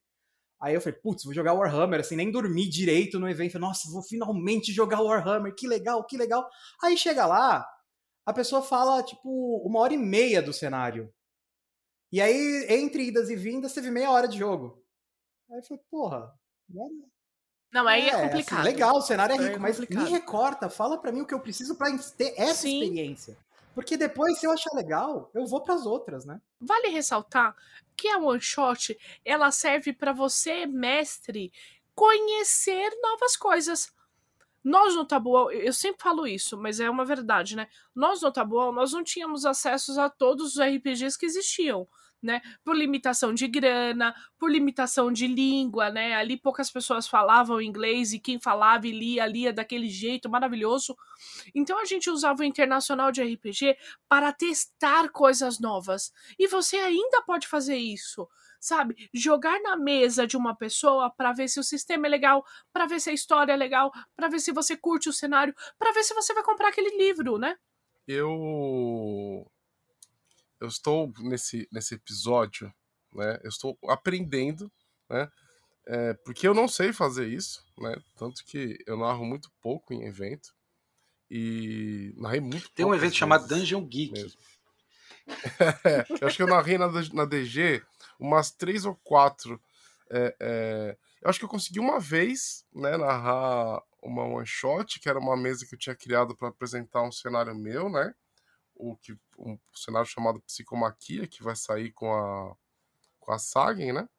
Aí 0.62 0.74
eu 0.74 0.82
falei, 0.82 1.00
putz, 1.00 1.24
vou 1.24 1.34
jogar 1.34 1.54
Warhammer, 1.54 2.02
assim, 2.02 2.18
nem 2.18 2.30
dormi 2.30 2.68
direito 2.68 3.18
no 3.18 3.30
evento. 3.30 3.58
Nossa, 3.58 3.90
vou 3.90 4.04
finalmente 4.04 4.74
jogar 4.74 5.02
Warhammer, 5.02 5.56
que 5.56 5.68
legal, 5.68 6.04
que 6.06 6.18
legal. 6.18 6.50
Aí 6.84 6.98
chega 6.98 7.26
lá, 7.26 7.66
a 8.26 8.34
pessoa 8.34 8.62
fala, 8.62 9.02
tipo, 9.02 9.58
uma 9.66 9.80
hora 9.80 9.94
e 9.94 9.98
meia 9.98 10.42
do 10.42 10.52
cenário. 10.52 11.14
E 12.12 12.20
aí, 12.20 12.66
entre 12.70 13.04
idas 13.04 13.30
e 13.30 13.36
vindas, 13.36 13.74
teve 13.74 13.90
meia 13.90 14.12
hora 14.12 14.28
de 14.28 14.38
jogo. 14.38 14.84
Aí 15.50 15.60
eu 15.60 15.64
falei, 15.64 15.84
porra. 15.90 16.34
Não, 17.72 17.88
aí 17.88 18.02
é, 18.02 18.10
é 18.10 18.14
assim, 18.14 18.24
complicado. 18.24 18.60
Assim, 18.60 18.72
legal, 18.72 18.96
o 18.98 19.02
cenário 19.02 19.36
é 19.36 19.38
rico, 19.38 19.56
é 19.56 19.60
mas 19.60 19.80
me 19.80 20.10
recorta, 20.10 20.70
fala 20.70 21.00
para 21.00 21.12
mim 21.12 21.22
o 21.22 21.26
que 21.26 21.34
eu 21.34 21.40
preciso 21.40 21.76
para 21.76 21.98
ter 22.18 22.34
essa 22.36 22.64
Sim. 22.64 22.82
experiência. 22.82 23.38
Porque 23.74 23.96
depois, 23.96 24.40
se 24.40 24.46
eu 24.46 24.52
achar 24.52 24.76
legal, 24.76 25.32
eu 25.34 25.46
vou 25.46 25.62
para 25.62 25.76
as 25.76 25.86
outras, 25.86 26.26
né? 26.26 26.42
Vale 26.60 26.90
ressaltar 26.90 27.56
que 28.00 28.08
a 28.08 28.18
one 28.18 28.42
shot 28.42 28.98
ela 29.26 29.52
serve 29.52 29.94
para 29.94 30.14
você, 30.14 30.66
mestre, 30.66 31.52
conhecer 31.94 32.90
novas 33.02 33.36
coisas. 33.36 33.94
Nós 34.64 34.96
no 34.96 35.06
Tabuão, 35.06 35.52
eu 35.52 35.74
sempre 35.74 36.02
falo 36.02 36.28
isso, 36.28 36.58
mas 36.58 36.80
é 36.80 36.90
uma 36.90 37.06
verdade, 37.06 37.56
né? 37.56 37.68
Nós 37.96 38.22
no 38.22 38.32
Tabuão, 38.32 38.72
nós 38.72 38.92
não 38.92 39.04
tínhamos 39.04 39.46
acesso 39.46 40.00
a 40.00 40.10
todos 40.10 40.56
os 40.56 40.62
RPGs 40.62 41.18
que 41.18 41.26
existiam 41.26 41.88
né? 42.22 42.42
Por 42.64 42.76
limitação 42.76 43.34
de 43.34 43.48
grana, 43.48 44.14
por 44.38 44.52
limitação 44.52 45.12
de 45.12 45.28
língua, 45.28 45.90
né? 45.90 46.16
Ali 46.16 46.38
poucas 46.38 46.72
pessoas 46.72 47.08
falavam 47.08 47.62
inglês 47.62 48.14
e 48.14 48.20
quem 48.20 48.40
falava 48.40 48.88
e 48.88 48.92
lia, 48.92 49.26
lia 49.26 49.54
daquele 49.54 49.90
jeito 49.90 50.30
maravilhoso. 50.30 50.96
Então 51.54 51.80
a 51.80 51.86
gente 51.86 52.10
usava 52.10 52.42
o 52.42 52.46
internacional 52.46 53.12
de 53.12 53.24
RPG 53.24 53.78
para 54.08 54.32
testar 54.32 55.10
coisas 55.10 55.60
novas. 55.60 56.12
E 56.38 56.48
você 56.48 56.78
ainda 56.78 57.22
pode 57.22 57.48
fazer 57.48 57.78
isso 57.78 58.28
sabe? 58.60 59.10
Jogar 59.14 59.60
na 59.62 59.78
mesa 59.78 60.28
de 60.28 60.36
uma 60.36 60.56
pessoa 60.56 61.10
para 61.10 61.32
ver 61.32 61.48
se 61.48 61.60
o 61.60 61.64
sistema 61.64 62.08
é 62.08 62.10
legal, 62.10 62.44
para 62.74 62.86
ver 62.86 63.00
se 63.00 63.10
a 63.10 63.14
história 63.14 63.54
é 63.54 63.56
legal, 63.56 63.92
para 64.16 64.28
ver 64.28 64.40
se 64.40 64.52
você 64.52 64.76
curte 64.76 65.08
o 65.08 65.14
cenário, 65.14 65.56
para 65.78 65.94
ver 65.94 66.04
se 66.04 66.14
você 66.14 66.34
vai 66.34 66.44
comprar 66.44 66.68
aquele 66.68 66.98
livro, 66.98 67.38
né? 67.38 67.56
Eu 68.06 69.50
eu 70.60 70.68
estou 70.68 71.12
nesse, 71.20 71.68
nesse 71.72 71.96
episódio, 71.96 72.74
né? 73.14 73.40
Eu 73.44 73.50
estou 73.50 73.78
aprendendo, 73.88 74.72
né? 75.10 75.30
É, 75.88 76.14
porque 76.14 76.48
eu 76.48 76.54
não 76.54 76.68
sei 76.68 76.94
fazer 76.94 77.28
isso, 77.28 77.64
né? 77.78 77.96
Tanto 78.18 78.44
que 78.46 78.78
eu 78.86 78.98
narro 78.98 79.26
muito 79.26 79.50
pouco 79.62 79.94
em 79.94 80.06
evento. 80.06 80.54
E 81.32 82.14
narrei 82.18 82.40
muito 82.40 82.70
Tem 82.72 82.86
um 82.86 82.94
evento 82.94 83.16
chamado 83.16 83.48
Dungeon 83.48 83.86
Geek. 83.86 84.12
Mesmo. 84.12 84.40
é, 85.86 86.06
eu 86.22 86.28
acho 86.28 86.38
que 86.38 86.44
eu 86.44 86.48
narrei 86.48 86.78
na, 86.78 86.88
na 87.14 87.26
DG 87.26 87.84
umas 88.20 88.52
três 88.52 88.86
ou 88.86 88.96
quatro. 89.04 89.62
É, 90.12 90.36
é, 90.40 90.98
eu 91.22 91.30
acho 91.30 91.40
que 91.40 91.46
eu 91.46 91.50
consegui 91.50 91.80
uma 91.80 92.00
vez 92.00 92.66
né, 92.74 92.98
narrar 92.98 93.82
uma 94.02 94.24
one 94.24 94.46
shot, 94.46 95.00
que 95.00 95.10
era 95.10 95.20
uma 95.20 95.38
mesa 95.38 95.66
que 95.66 95.76
eu 95.76 95.80
tinha 95.80 95.96
criado 95.96 96.36
para 96.36 96.50
apresentar 96.50 97.04
um 97.04 97.12
cenário 97.12 97.56
meu, 97.56 97.90
né? 97.90 98.14
O 98.80 98.96
que 98.96 99.16
um 99.38 99.60
cenário 99.76 100.10
chamado 100.10 100.42
Psicomaquia, 100.42 101.28
que 101.28 101.44
vai 101.44 101.56
sair 101.56 101.92
com 101.92 102.12
a 102.14 102.56
com 103.20 103.34
a 103.34 103.38
Sagen, 103.38 103.92
né? 103.92 104.10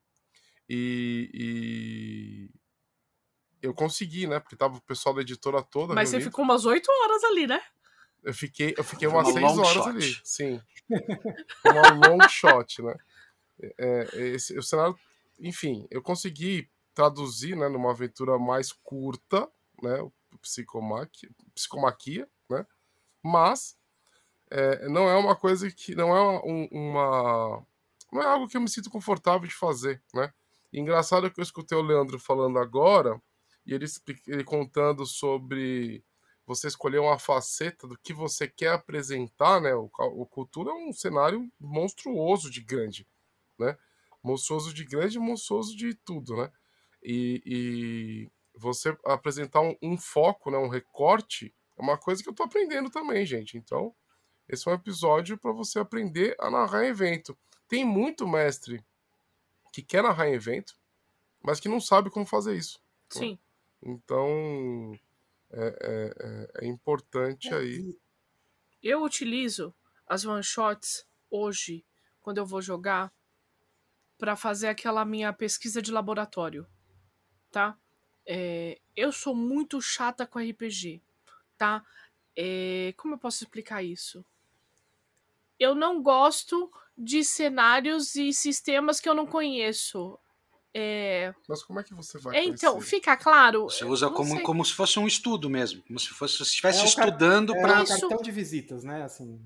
E, 0.68 1.30
e, 1.34 2.50
eu 3.60 3.74
consegui, 3.74 4.26
né? 4.26 4.38
Porque 4.38 4.54
tava 4.54 4.76
o 4.76 4.82
pessoal 4.82 5.14
da 5.14 5.22
editora 5.22 5.62
toda. 5.62 5.94
Mas 5.94 6.10
reunido. 6.10 6.24
você 6.24 6.30
ficou 6.30 6.44
umas 6.44 6.64
oito 6.64 6.88
horas 6.92 7.24
ali, 7.24 7.46
né? 7.46 7.60
Eu 8.22 8.34
fiquei, 8.34 8.74
eu 8.76 8.84
fiquei 8.84 9.08
umas 9.08 9.32
seis 9.32 9.58
horas 9.58 9.72
shot. 9.72 9.88
ali. 9.88 10.20
Sim. 10.22 10.62
Uma 11.64 12.08
long 12.08 12.28
shot, 12.28 12.82
né? 12.82 12.94
É, 13.78 14.08
esse, 14.34 14.56
o 14.58 14.62
cenário, 14.62 14.96
enfim, 15.38 15.86
eu 15.90 16.02
consegui 16.02 16.70
traduzir, 16.94 17.56
né, 17.56 17.68
numa 17.68 17.90
aventura 17.90 18.38
mais 18.38 18.72
curta, 18.72 19.50
né, 19.82 20.00
o 20.00 20.12
psicomaquia, 20.40 21.30
psicomaquia 21.54 22.28
né? 22.50 22.66
Mas 23.22 23.76
é, 24.50 24.88
não 24.88 25.09
é 25.09 25.16
uma 25.16 25.37
coisa 25.37 25.71
que 25.71 25.95
não 25.95 26.14
é 26.14 26.40
um, 26.45 26.69
uma 26.71 27.64
não 28.12 28.23
é 28.23 28.26
algo 28.26 28.49
que 28.49 28.57
eu 28.57 28.61
me 28.61 28.69
sinto 28.69 28.90
confortável 28.90 29.47
de 29.47 29.54
fazer, 29.54 30.02
né? 30.12 30.33
E 30.73 30.80
engraçado 30.80 31.30
que 31.30 31.40
eu 31.40 31.45
escutei 31.45 31.76
o 31.78 31.83
Leandro 31.83 32.19
falando 32.19 32.59
agora 32.59 33.21
e 33.64 33.73
ele, 33.73 33.87
ele 34.26 34.45
contando 34.45 35.07
sobre 35.07 36.04
você 36.47 36.66
escolher 36.66 36.99
uma 36.99 37.19
faceta 37.19 37.87
do 37.87 37.97
que 37.97 38.12
você 38.12 38.49
quer 38.49 38.73
apresentar, 38.73 39.61
né? 39.61 39.75
O, 39.75 39.88
o 39.99 40.26
Cultura 40.26 40.71
é 40.71 40.75
um 40.75 40.92
cenário 40.92 41.49
monstruoso 41.61 42.50
de 42.50 42.61
grande, 42.61 43.07
né? 43.59 43.78
Monstruoso 44.23 44.75
de 44.75 44.85
grande 44.85 45.19
monstruoso 45.19 45.76
de 45.76 45.95
tudo, 45.95 46.37
né? 46.37 46.50
E, 47.02 47.42
e 47.47 48.30
você 48.59 48.97
apresentar 49.04 49.61
um, 49.61 49.76
um, 49.80 49.97
foco, 49.97 50.50
né? 50.50 50.59
Um 50.59 50.69
recorte 50.69 51.54
é 51.76 51.83
uma 51.83 51.97
coisa 51.97 52.23
que 52.23 52.28
eu 52.28 52.35
tô 52.35 52.42
aprendendo 52.42 52.90
também, 52.90 53.25
gente. 53.25 53.57
Então, 53.57 53.95
esse 54.50 54.69
é 54.69 54.73
um 54.73 54.75
episódio 54.75 55.38
para 55.38 55.52
você 55.52 55.78
aprender 55.78 56.37
a 56.38 56.50
narrar 56.50 56.85
evento. 56.85 57.38
Tem 57.69 57.85
muito 57.85 58.26
mestre 58.26 58.85
que 59.73 59.80
quer 59.80 60.02
narrar 60.02 60.28
evento, 60.28 60.76
mas 61.40 61.61
que 61.61 61.69
não 61.69 61.80
sabe 61.80 62.11
como 62.11 62.26
fazer 62.26 62.57
isso. 62.57 62.80
Sim. 63.09 63.38
Então, 63.80 64.99
é, 65.50 65.66
é, 65.80 66.62
é, 66.62 66.64
é 66.64 66.69
importante 66.69 67.49
é, 67.49 67.57
aí. 67.57 67.99
Eu 68.83 69.02
utilizo 69.04 69.73
as 70.07 70.25
one 70.25 70.42
shots 70.42 71.07
hoje, 71.30 71.85
quando 72.21 72.38
eu 72.38 72.47
vou 72.47 72.61
jogar, 72.61 73.12
para 74.19 74.35
fazer 74.37 74.69
aquela 74.69 75.04
minha 75.04 75.33
pesquisa 75.33 75.80
de 75.80 75.92
laboratório, 75.92 76.66
tá? 77.50 77.78
É, 78.26 78.80
eu 78.95 79.12
sou 79.12 79.35
muito 79.35 79.80
chata 79.80 80.26
com 80.26 80.38
RPG, 80.38 81.00
tá? 81.57 81.85
É, 82.37 82.92
como 82.97 83.14
eu 83.14 83.19
posso 83.19 83.42
explicar 83.45 83.83
isso? 83.83 84.25
Eu 85.60 85.74
não 85.74 86.02
gosto 86.02 86.72
de 86.96 87.22
cenários 87.22 88.16
e 88.16 88.32
sistemas 88.32 88.98
que 88.98 89.08
eu 89.08 89.14
não 89.14 89.26
conheço. 89.26 90.18
É... 90.72 91.34
Mas 91.48 91.62
como 91.62 91.80
é 91.80 91.84
que 91.84 91.92
você 91.94 92.18
vai? 92.18 92.36
É, 92.36 92.44
então, 92.44 92.80
fica 92.80 93.16
claro. 93.16 93.64
Você 93.64 93.84
usa 93.84 94.08
como, 94.08 94.40
como 94.42 94.64
se 94.64 94.72
fosse 94.72 94.98
um 94.98 95.06
estudo 95.06 95.50
mesmo, 95.50 95.82
como 95.82 95.98
se 95.98 96.08
fosse 96.08 96.36
se 96.36 96.42
estivesse 96.44 96.82
é 96.82 96.84
estudando 96.84 97.54
é 97.54 97.60
para 97.60 97.82
um 97.82 97.84
cartão 97.84 98.22
de 98.22 98.30
visitas, 98.30 98.84
né? 98.84 99.02
Assim. 99.02 99.40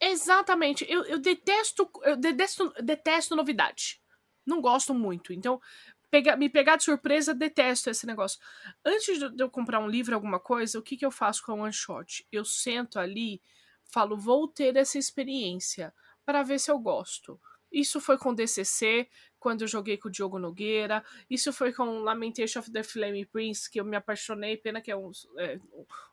Exatamente. 0.00 0.84
Eu, 0.88 1.04
eu 1.04 1.18
detesto, 1.18 1.88
eu 2.02 2.16
detesto, 2.16 2.72
detesto 2.82 3.36
novidade. 3.36 4.00
Não 4.44 4.60
gosto 4.60 4.92
muito. 4.92 5.32
Então, 5.32 5.60
pega, 6.10 6.36
me 6.36 6.48
pegar 6.48 6.76
de 6.76 6.82
surpresa, 6.82 7.32
detesto 7.32 7.88
esse 7.88 8.04
negócio. 8.04 8.40
Antes 8.84 9.18
de 9.18 9.42
eu 9.42 9.48
comprar 9.48 9.78
um 9.78 9.88
livro, 9.88 10.14
alguma 10.14 10.40
coisa, 10.40 10.78
o 10.78 10.82
que, 10.82 10.96
que 10.96 11.06
eu 11.06 11.12
faço 11.12 11.44
com 11.44 11.52
a 11.52 11.54
one 11.54 11.72
shot? 11.72 12.26
Eu 12.32 12.44
sento 12.44 12.98
ali, 12.98 13.40
falo, 13.92 14.16
vou 14.16 14.48
ter 14.48 14.76
essa 14.76 14.98
experiência 14.98 15.92
para 16.24 16.42
ver 16.42 16.58
se 16.58 16.70
eu 16.70 16.78
gosto. 16.78 17.38
Isso 17.70 18.00
foi 18.00 18.18
com 18.18 18.34
DCC, 18.34 19.08
quando 19.42 19.62
eu 19.62 19.68
joguei 19.68 19.96
com 19.96 20.08
o 20.08 20.10
Diogo 20.10 20.38
Nogueira. 20.38 21.04
Isso 21.28 21.52
foi 21.52 21.72
com 21.72 21.98
Lamentation 21.98 22.60
of 22.60 22.70
the 22.70 22.82
Flame 22.82 23.26
Prince, 23.26 23.68
que 23.68 23.80
eu 23.80 23.84
me 23.84 23.96
apaixonei. 23.96 24.56
Pena 24.56 24.80
que 24.80 24.90
é 24.90 24.96
um, 24.96 25.10
é 25.38 25.58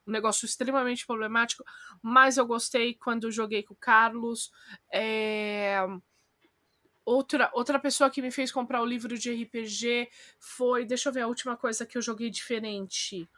um 0.07 0.11
negócio 0.11 0.45
extremamente 0.45 1.05
problemático, 1.05 1.63
mas 2.01 2.37
eu 2.37 2.45
gostei 2.45 2.95
quando 2.95 3.25
eu 3.25 3.31
joguei 3.31 3.61
com 3.61 3.73
o 3.73 3.77
Carlos. 3.77 4.51
É... 4.91 5.77
Outra, 7.05 7.49
outra 7.53 7.79
pessoa 7.79 8.09
que 8.09 8.21
me 8.21 8.31
fez 8.31 8.51
comprar 8.51 8.81
o 8.81 8.85
livro 8.85 9.17
de 9.17 9.31
RPG 9.31 10.09
foi. 10.39 10.85
Deixa 10.85 11.09
eu 11.09 11.13
ver 11.13 11.21
a 11.21 11.27
última 11.27 11.57
coisa 11.57 11.85
que 11.85 11.97
eu 11.97 12.01
joguei 12.01 12.29
diferente. 12.29 13.29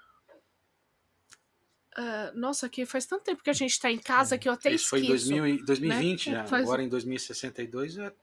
Uh, 1.97 2.39
nossa, 2.39 2.69
que 2.69 2.86
faz 2.86 3.06
tanto 3.06 3.23
tempo 3.23 3.43
que 3.43 3.49
a 3.49 3.54
gente 3.54 3.77
tá 3.80 3.91
em 3.91 3.97
casa 3.97 4.38
que 4.38 4.47
eu 4.47 4.54
até 4.54 4.71
Isso 4.71 4.95
esqueço. 4.95 5.13
Isso 5.13 5.38
foi 5.38 5.49
em 5.49 5.65
2020, 5.65 6.30
né? 6.30 6.36
já. 6.38 6.45
Faz... 6.45 6.63
Agora 6.63 6.84
em 6.84 6.89
2062 6.89 7.97
é 7.97 8.13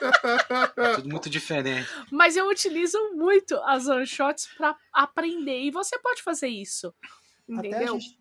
é 0.76 0.94
tudo 0.96 1.08
muito 1.08 1.28
diferente. 1.28 1.88
Mas 2.10 2.36
eu 2.36 2.48
utilizo 2.48 2.98
muito 3.14 3.56
as 3.56 3.86
one 3.86 4.06
shots 4.06 4.48
para 4.56 4.76
aprender. 4.92 5.60
E 5.62 5.70
você 5.70 5.98
pode 5.98 6.22
fazer 6.22 6.48
isso. 6.48 6.94
Entendeu? 7.48 7.98
Gente... 7.98 8.18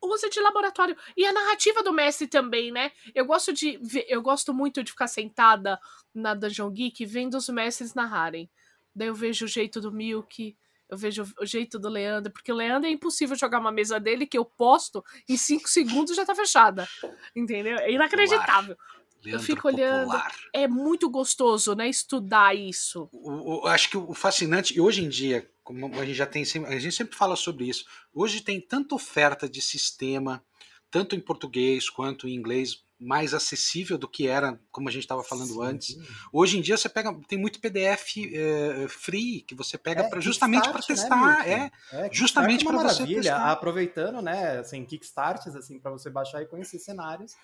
Usa 0.00 0.30
de 0.30 0.40
laboratório. 0.40 0.96
E 1.16 1.26
a 1.26 1.32
narrativa 1.32 1.82
do 1.82 1.92
mestre 1.92 2.26
também, 2.26 2.70
né? 2.70 2.92
Eu 3.14 3.26
gosto 3.26 3.52
de 3.52 3.78
ver, 3.82 4.06
eu 4.08 4.22
gosto 4.22 4.54
muito 4.54 4.82
de 4.84 4.92
ficar 4.92 5.08
sentada 5.08 5.78
na 6.14 6.34
Dungeon 6.34 6.70
Geek 6.70 7.04
vendo 7.04 7.36
os 7.36 7.48
mestres 7.48 7.94
narrarem. 7.94 8.48
Daí 8.94 9.08
eu 9.08 9.14
vejo 9.14 9.44
o 9.44 9.48
jeito 9.48 9.80
do 9.80 9.92
Milk, 9.92 10.56
eu 10.88 10.96
vejo 10.96 11.24
o 11.40 11.46
jeito 11.46 11.78
do 11.78 11.88
Leandro, 11.88 12.32
porque 12.32 12.52
o 12.52 12.56
Leandro 12.56 12.88
é 12.88 12.92
impossível 12.92 13.36
jogar 13.36 13.60
uma 13.60 13.72
mesa 13.72 14.00
dele 14.00 14.26
que 14.26 14.38
eu 14.38 14.44
posto 14.44 15.04
em 15.28 15.36
5 15.36 15.68
segundos 15.68 16.16
já 16.16 16.24
tá 16.24 16.34
fechada. 16.34 16.88
Entendeu? 17.34 17.78
É 17.78 17.92
inacreditável. 17.92 18.76
Leandro 18.76 18.88
eu 19.24 19.40
fico 19.40 19.68
olhando. 19.68 20.12
É 20.52 20.66
muito 20.68 21.10
gostoso, 21.10 21.74
né? 21.74 21.88
Estudar 21.88 22.54
isso. 22.54 23.08
O, 23.12 23.62
o, 23.62 23.66
acho 23.66 23.90
que 23.90 23.96
o 23.96 24.14
fascinante, 24.14 24.76
e 24.76 24.80
hoje 24.80 25.04
em 25.04 25.08
dia, 25.08 25.48
como 25.62 25.86
a 25.98 26.04
gente 26.04 26.14
já 26.14 26.26
tem 26.26 26.42
a 26.42 26.78
gente 26.78 26.94
sempre 26.94 27.16
fala 27.16 27.36
sobre 27.36 27.68
isso. 27.68 27.84
Hoje 28.14 28.40
tem 28.40 28.60
tanta 28.60 28.94
oferta 28.94 29.48
de 29.48 29.60
sistema, 29.60 30.42
tanto 30.90 31.14
em 31.14 31.20
português 31.20 31.90
quanto 31.90 32.28
em 32.28 32.34
inglês, 32.34 32.84
mais 32.98 33.32
acessível 33.32 33.96
do 33.96 34.08
que 34.08 34.26
era, 34.26 34.58
como 34.72 34.88
a 34.88 34.92
gente 34.92 35.02
estava 35.02 35.22
falando 35.22 35.52
Sim. 35.52 35.62
antes. 35.62 35.96
Hoje 36.32 36.58
em 36.58 36.60
dia 36.60 36.76
você 36.76 36.88
pega, 36.88 37.14
tem 37.28 37.38
muito 37.38 37.60
PDF 37.60 38.16
é, 38.16 38.84
eh, 38.84 38.88
free 38.88 39.42
que 39.42 39.54
você 39.54 39.78
pega 39.78 40.02
é, 40.02 40.08
pra, 40.08 40.20
justamente 40.20 40.68
para 40.68 40.80
né, 40.80 40.86
testar, 40.86 41.38
né, 41.38 41.70
é, 41.92 42.06
é, 42.06 42.10
justamente 42.12 42.64
para 42.64 42.76
você 42.76 43.06
testar. 43.06 43.52
Aproveitando, 43.52 44.20
né, 44.20 44.58
assim, 44.58 44.84
Kickstarts 44.84 45.54
assim 45.54 45.78
para 45.78 45.92
você 45.92 46.10
baixar 46.10 46.42
e 46.42 46.46
conhecer 46.46 46.78
cenários. 46.80 47.36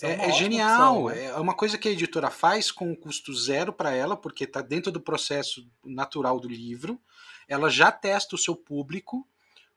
É, 0.00 0.28
é, 0.28 0.32
genial, 0.32 1.04
opção, 1.04 1.14
né? 1.14 1.26
é 1.26 1.36
uma 1.36 1.54
coisa 1.54 1.76
que 1.76 1.86
a 1.86 1.92
editora 1.92 2.30
faz 2.30 2.70
com 2.70 2.96
custo 2.96 3.34
zero 3.34 3.74
para 3.74 3.90
ela, 3.92 4.16
porque 4.16 4.44
está 4.44 4.62
dentro 4.62 4.90
do 4.90 5.00
processo 5.00 5.68
natural 5.84 6.40
do 6.40 6.48
livro. 6.48 6.98
Ela 7.46 7.68
já 7.68 7.92
testa 7.92 8.34
o 8.34 8.38
seu 8.38 8.56
público, 8.56 9.28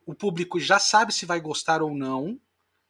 o 0.06 0.16
público 0.16 0.58
já 0.58 0.80
sabe 0.80 1.14
se 1.14 1.26
vai 1.26 1.42
gostar 1.42 1.82
ou 1.82 1.94
não. 1.94 2.40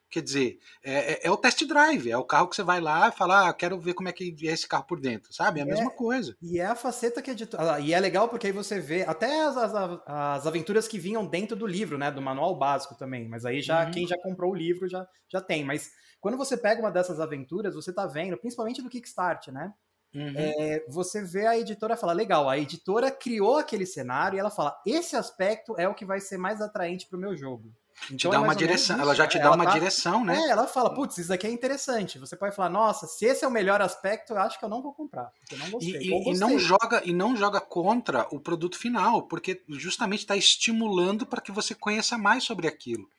Quer 0.10 0.22
dizer, 0.22 0.60
é, 0.84 1.14
é, 1.14 1.28
é 1.28 1.32
o 1.32 1.36
test 1.36 1.66
drive, 1.66 2.10
é 2.10 2.18
o 2.18 2.24
carro 2.24 2.48
que 2.48 2.56
você 2.56 2.64
vai 2.64 2.80
lá 2.80 3.10
e 3.10 3.12
fala, 3.12 3.50
ah, 3.50 3.54
quero 3.54 3.80
ver 3.80 3.94
como 3.94 4.08
é 4.08 4.14
que 4.14 4.36
é 4.44 4.52
esse 4.52 4.68
carro 4.68 4.86
por 4.86 5.00
dentro, 5.00 5.34
sabe? 5.34 5.60
É 5.60 5.64
a 5.64 5.66
mesma 5.66 5.92
coisa. 5.92 6.36
E 6.42 6.60
é 6.60 6.66
a 6.66 6.76
faceta 6.76 7.22
que 7.22 7.30
a 7.30 7.34
editora. 7.34 7.80
E 7.80 7.94
é 7.94 8.00
legal 8.00 8.30
porque 8.30 8.48
aí 8.48 8.54
você 8.54 8.80
vê 8.80 9.04
até 9.04 9.44
as, 9.44 9.58
as, 9.58 9.74
as, 10.06 10.48
aventuras 10.48 10.88
que 10.88 11.00
vinham 11.00 11.26
dentro 11.26 11.56
do 11.56 11.68
livro, 11.68 11.98
né? 11.98 12.12
Do 12.12 12.22
manual 12.22 12.58
básico 12.58 12.96
também. 12.96 13.28
Mas 13.28 13.46
aí 13.46 13.62
já 13.62 13.86
uhum. 13.86 13.92
quem 13.92 14.08
já 14.08 14.18
comprou 14.18 14.52
o 14.52 14.56
livro 14.56 14.88
já, 14.88 15.06
já 15.28 15.42
tem. 15.42 15.66
Mas 15.66 15.92
quando 16.22 16.38
você 16.38 16.56
pega 16.56 16.82
uma 16.82 16.92
dessas 16.92 17.20
aventuras, 17.20 17.76
você 17.76 17.92
tá 17.92 18.06
vendo, 18.06 18.38
principalmente 18.38 18.82
do 18.82 18.90
Kickstart, 18.90 19.50
né? 19.50 19.74
Uhum. 20.14 20.34
É, 20.38 20.86
você 20.88 21.22
vê 21.22 21.46
a 21.46 21.58
editora 21.58 21.98
falar, 21.98 22.14
legal, 22.14 22.50
a 22.50 22.58
editora 22.58 23.12
criou 23.12 23.58
aquele 23.58 23.86
cenário 23.86 24.38
e 24.38 24.40
ela 24.40 24.50
fala, 24.50 24.76
esse 24.86 25.16
aspecto 25.16 25.76
é 25.78 25.90
o 25.90 25.94
que 25.94 26.06
vai 26.06 26.22
ser 26.22 26.38
mais 26.38 26.62
atraente 26.62 27.08
pro 27.08 27.20
meu 27.20 27.36
jogo. 27.36 27.74
Então, 28.06 28.18
te 28.18 28.30
dá 28.30 28.36
é 28.36 28.40
uma 28.40 28.56
direção, 28.56 29.00
ela 29.00 29.16
já 29.16 29.26
te 29.26 29.40
dá 29.40 29.52
uma 29.52 29.66
tá, 29.66 29.72
direção, 29.72 30.24
né? 30.24 30.38
É, 30.38 30.50
ela 30.50 30.68
fala, 30.68 30.94
putz, 30.94 31.18
isso 31.18 31.34
aqui 31.34 31.48
é 31.48 31.50
interessante. 31.50 32.20
Você 32.20 32.36
pode 32.36 32.56
falar, 32.56 32.70
nossa, 32.70 33.08
se 33.08 33.26
esse 33.26 33.44
é 33.44 33.48
o 33.48 33.52
melhor 33.52 33.82
aspecto, 33.82 34.34
eu 34.34 34.38
acho 34.38 34.60
que 34.60 34.66
eu 34.66 34.70
não 34.70 34.82
vou 34.82 34.94
comprar. 34.94 35.32
Eu 35.52 35.58
não 35.58 35.70
gostei. 35.72 36.02
E, 36.02 36.10
e, 36.12 36.34
e 36.34 36.38
não 36.38 36.60
joga 36.60 37.02
e 37.04 37.14
não 37.14 37.36
joga 37.36 37.60
contra 37.60 38.28
o 38.32 38.40
produto 38.40 38.78
final, 38.78 39.24
porque 39.24 39.64
justamente 39.70 40.20
está 40.20 40.36
estimulando 40.36 41.26
para 41.26 41.42
que 41.42 41.52
você 41.52 41.74
conheça 41.74 42.18
mais 42.18 42.44
sobre 42.44 42.68
aquilo. 42.68 43.10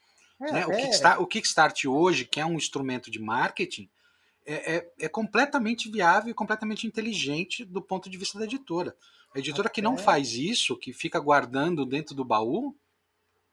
É, 0.41 0.53
né? 0.53 0.67
o, 0.67 0.73
é. 0.73 0.83
Kickstart, 0.83 1.21
o 1.21 1.27
Kickstart 1.27 1.85
hoje, 1.87 2.25
que 2.25 2.39
é 2.39 2.47
um 2.47 2.55
instrumento 2.55 3.11
de 3.11 3.19
marketing, 3.19 3.89
é, 4.45 4.77
é, 4.77 4.93
é, 5.01 5.09
completamente 5.09 5.91
viável 5.91 6.31
e 6.31 6.35
completamente 6.35 6.87
inteligente 6.87 7.65
do 7.65 7.83
ponto 7.83 8.09
de 8.09 8.17
vista 8.17 8.39
da 8.39 8.45
editora. 8.45 8.95
A 9.35 9.39
editora 9.39 9.69
que 9.69 9.83
não 9.83 9.99
faz 9.99 10.33
isso, 10.35 10.77
que 10.77 10.93
fica 10.93 11.19
guardando 11.19 11.85
dentro 11.85 12.15
do 12.15 12.25
baú, 12.25 12.75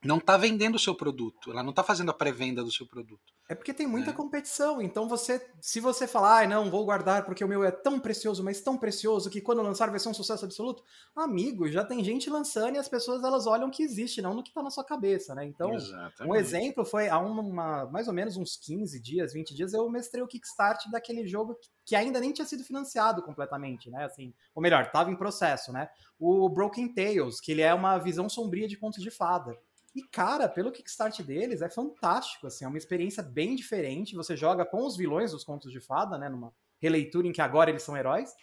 não 0.04 0.18
está 0.18 0.38
vendendo 0.38 0.76
o 0.76 0.80
seu 0.80 0.94
produto, 0.94 1.52
ela 1.52 1.64
não 1.64 1.70
está 1.70 1.84
fazendo 1.84 2.12
a 2.12 2.14
pré-venda 2.14 2.64
do 2.64 2.72
seu 2.72 2.86
produto. 2.86 3.34
É 3.50 3.56
porque 3.56 3.74
tem 3.74 3.86
muita 3.86 4.12
é. 4.12 4.14
competição, 4.14 4.82
então 4.82 5.08
você, 5.08 5.46
se 5.62 5.80
você 5.80 6.08
falar, 6.08 6.44
ah, 6.44 6.48
não, 6.48 6.70
vou 6.70 6.86
guardar 6.86 7.26
porque 7.26 7.44
o 7.44 7.48
meu 7.48 7.64
é 7.64 7.72
tão 7.72 8.00
precioso, 8.00 8.44
mas 8.44 8.62
tão 8.62 8.78
precioso 8.78 9.30
que 9.30 9.42
quando 9.42 9.62
lançar 9.62 9.90
vai 9.90 10.00
ser 10.00 10.10
um 10.10 10.14
sucesso 10.14 10.46
absoluto, 10.46 10.84
amigo, 11.16 11.68
já 11.70 11.84
tem 11.84 12.04
gente 12.04 12.30
lançando 12.30 12.76
e 12.76 12.80
as 12.80 12.88
pessoas 12.88 13.24
elas 13.24 13.46
olham 13.46 13.68
o 13.68 13.72
que 13.72 13.84
existe, 13.84 14.22
não 14.22 14.34
no 14.34 14.44
que 14.44 14.50
está 14.50 14.64
na 14.64 14.70
sua 14.70 14.84
cabeça, 14.84 15.36
né? 15.36 15.46
Então, 15.46 15.74
Exatamente. 15.74 16.24
um 16.24 16.36
exemplo 16.36 16.86
foi 16.86 17.10
há 17.10 17.20
uma, 17.20 17.86
mais 17.88 18.08
ou 18.08 18.14
menos 18.14 18.38
uns 18.38 18.56
15 18.56 19.00
dias, 19.02 19.34
20 19.34 19.54
dias, 19.54 19.74
eu 19.74 19.90
mestrei 19.90 20.24
o 20.24 20.28
Kickstart 20.28 20.90
daquele 20.90 21.28
jogo 21.28 21.58
que 21.86 21.96
ainda 21.96 22.20
nem 22.20 22.32
tinha 22.32 22.46
sido 22.46 22.64
financiado 22.64 23.22
completamente, 23.22 23.90
né? 23.90 24.06
Assim, 24.06 24.34
ou 24.56 24.62
melhor, 24.62 24.84
estava 24.84 25.12
em 25.12 25.16
processo, 25.16 25.72
né? 25.72 25.90
O 26.18 26.48
Broken 26.50 26.94
Tales, 26.94 27.42
que 27.42 27.52
ele 27.52 27.62
é 27.62 27.74
uma 27.74 27.98
visão 27.98 28.30
sombria 28.30 28.68
de 28.68 28.78
contos 28.78 29.02
de 29.02 29.12
fada. 29.12 29.58
E, 29.96 30.02
cara, 30.02 30.50
pelo 30.50 30.72
Kickstart 30.72 31.22
deles, 31.22 31.62
é 31.62 31.70
fantástico, 31.70 32.48
assim, 32.48 32.66
é 32.66 32.68
uma 32.68 32.78
experiência 32.78 33.22
bem 33.22 33.56
diferente. 33.56 34.16
Você 34.16 34.36
joga 34.36 34.66
com 34.66 34.86
os 34.86 34.98
vilões 34.98 35.32
dos 35.32 35.44
contos 35.44 35.72
de 35.72 35.80
fada, 35.80 36.18
né? 36.18 36.30
Numa 36.30 36.52
releitura 36.80 37.28
em 37.28 37.32
que 37.32 37.42
agora 37.42 37.70
eles 37.70 37.84
são 37.84 37.96
heróis. 37.96 38.34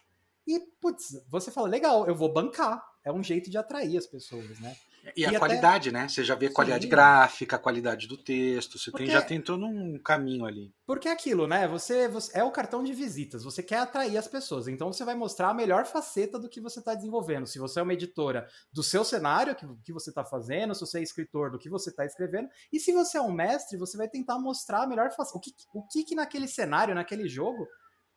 E, 0.46 0.60
putz, 0.80 1.24
você 1.28 1.50
fala, 1.50 1.68
legal, 1.68 2.06
eu 2.06 2.14
vou 2.14 2.32
bancar. 2.32 2.82
É 3.04 3.10
um 3.12 3.22
jeito 3.22 3.50
de 3.50 3.58
atrair 3.58 3.96
as 3.96 4.06
pessoas, 4.06 4.60
né? 4.60 4.76
E, 5.16 5.22
e 5.22 5.24
a 5.24 5.28
até... 5.28 5.38
qualidade, 5.38 5.90
né? 5.92 6.08
Você 6.08 6.22
já 6.22 6.34
vê 6.34 6.46
a 6.46 6.52
qualidade 6.52 6.84
Sim. 6.84 6.90
gráfica, 6.90 7.56
a 7.56 7.58
qualidade 7.58 8.06
do 8.06 8.16
texto, 8.16 8.78
você 8.78 8.90
Porque... 8.90 9.04
tem, 9.04 9.12
já 9.12 9.22
tem 9.22 9.40
todo 9.40 9.64
um 9.64 9.98
caminho 9.98 10.44
ali. 10.44 10.72
Porque 10.86 11.08
é 11.08 11.12
aquilo, 11.12 11.46
né? 11.46 11.66
Você, 11.68 12.08
você, 12.08 12.38
é 12.38 12.44
o 12.44 12.50
cartão 12.50 12.82
de 12.82 12.92
visitas, 12.92 13.44
você 13.44 13.62
quer 13.62 13.78
atrair 13.78 14.16
as 14.16 14.28
pessoas, 14.28 14.68
então 14.68 14.92
você 14.92 15.04
vai 15.04 15.14
mostrar 15.14 15.50
a 15.50 15.54
melhor 15.54 15.86
faceta 15.86 16.38
do 16.38 16.48
que 16.48 16.60
você 16.60 16.80
está 16.80 16.94
desenvolvendo. 16.94 17.46
Se 17.46 17.58
você 17.58 17.80
é 17.80 17.82
uma 17.82 17.94
editora 17.94 18.48
do 18.72 18.82
seu 18.82 19.04
cenário, 19.04 19.54
que, 19.54 19.66
que 19.84 19.92
você 19.92 20.10
está 20.10 20.24
fazendo, 20.24 20.74
se 20.74 20.80
você 20.80 20.98
é 20.98 21.02
escritor 21.02 21.50
do 21.50 21.58
que 21.58 21.70
você 21.70 21.90
está 21.90 22.04
escrevendo, 22.04 22.48
e 22.72 22.78
se 22.78 22.92
você 22.92 23.18
é 23.18 23.22
um 23.22 23.32
mestre, 23.32 23.78
você 23.78 23.96
vai 23.96 24.08
tentar 24.08 24.38
mostrar 24.38 24.82
a 24.82 24.86
melhor 24.86 25.10
faceta. 25.10 25.38
O 25.38 25.40
que, 25.40 25.52
o 25.72 25.82
que, 25.86 26.04
que 26.04 26.14
naquele 26.14 26.48
cenário, 26.48 26.94
naquele 26.94 27.28
jogo, 27.28 27.66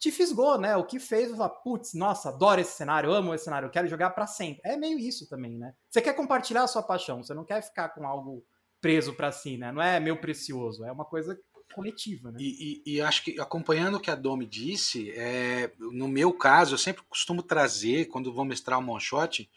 te 0.04 0.12
fisgou, 0.12 0.60
né? 0.60 0.76
O 0.76 0.84
que 0.84 1.00
fez 1.00 1.30
você 1.30 1.38
falar, 1.38 1.50
putz, 1.50 1.94
nossa, 1.94 2.28
adoro 2.28 2.60
esse 2.60 2.76
cenário, 2.76 3.10
amo 3.10 3.34
esse 3.34 3.46
cenário, 3.46 3.70
quero 3.70 3.88
jogar 3.88 4.10
para 4.10 4.28
sempre. 4.28 4.62
É 4.66 4.76
meio 4.76 5.00
isso 5.00 5.30
também, 5.30 5.58
né? 5.58 5.74
Você 5.90 6.02
quer 6.02 6.14
compartilhar 6.14 6.64
a 6.64 6.68
sua 6.68 6.84
paixão, 6.84 7.24
você 7.24 7.34
não 7.34 7.46
quer 7.46 7.62
ficar 7.62 7.88
com 7.88 8.06
algo 8.06 8.46
preso 8.82 9.14
para 9.14 9.32
si, 9.32 9.58
né? 9.58 9.72
Não 9.72 9.82
é 9.82 10.02
meu 10.02 10.20
precioso, 10.20 10.84
é 10.84 10.92
uma 10.92 11.06
coisa 11.06 11.40
coletiva, 11.74 12.34
né? 12.34 12.38
E, 12.42 12.84
e, 12.86 12.96
e, 12.96 13.02
acho 13.02 13.24
que 13.24 13.40
acompanhando 13.40 13.96
o 13.96 14.00
que 14.00 14.12
a 14.12 14.16
Domi 14.16 14.46
disse, 14.46 15.10
é, 15.12 15.72
no 15.80 16.10
meu 16.10 16.34
caso, 16.34 16.74
eu 16.74 16.78
sempre 16.78 17.02
costumo 17.04 17.42
trazer, 17.42 18.10
quando 18.10 18.34
vou 18.34 18.44
mestrar 18.44 18.80
um 18.80 18.92
one 18.92 19.00
shot, 19.00 19.50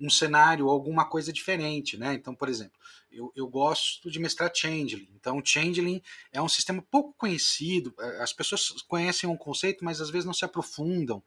um 0.00 0.10
cenário, 0.10 0.68
alguma 0.68 1.04
coisa 1.04 1.32
diferente, 1.32 1.96
né? 1.96 2.14
Então, 2.14 2.34
por 2.34 2.48
exemplo, 2.48 2.78
eu, 3.10 3.32
eu 3.34 3.46
gosto 3.46 4.10
de 4.10 4.18
mestrar 4.18 4.50
Changeling. 4.52 5.08
Então, 5.14 5.40
Changeling 5.44 6.02
é 6.32 6.42
um 6.42 6.48
sistema 6.48 6.82
pouco 6.90 7.14
conhecido. 7.16 7.94
É, 7.98 8.22
as 8.22 8.32
pessoas 8.32 8.82
conhecem 8.82 9.28
um 9.28 9.36
conceito, 9.36 9.84
mas 9.84 10.00
às 10.00 10.10
vezes 10.10 10.26
não 10.26 10.34
se 10.34 10.44
aprofundam. 10.44 11.22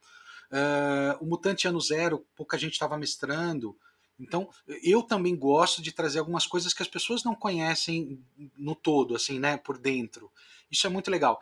Uh, 0.51 1.23
o 1.23 1.25
Mutante 1.25 1.67
Ano 1.67 1.79
Zero, 1.81 2.25
pouca 2.35 2.57
gente 2.57 2.73
estava 2.73 2.97
mestrando. 2.97 3.77
Então, 4.19 4.49
eu 4.83 5.03
também 5.03 5.35
gosto 5.35 5.81
de 5.81 5.91
trazer 5.91 6.19
algumas 6.19 6.47
coisas 6.47 6.73
que 6.73 6.81
as 6.81 6.87
pessoas 6.87 7.23
não 7.23 7.35
conhecem 7.35 8.19
no 8.57 8.75
todo, 8.75 9.15
assim, 9.15 9.39
né, 9.39 9.57
por 9.57 9.77
dentro. 9.77 10.31
Isso 10.71 10.87
é 10.87 10.89
muito 10.89 11.11
legal. 11.11 11.39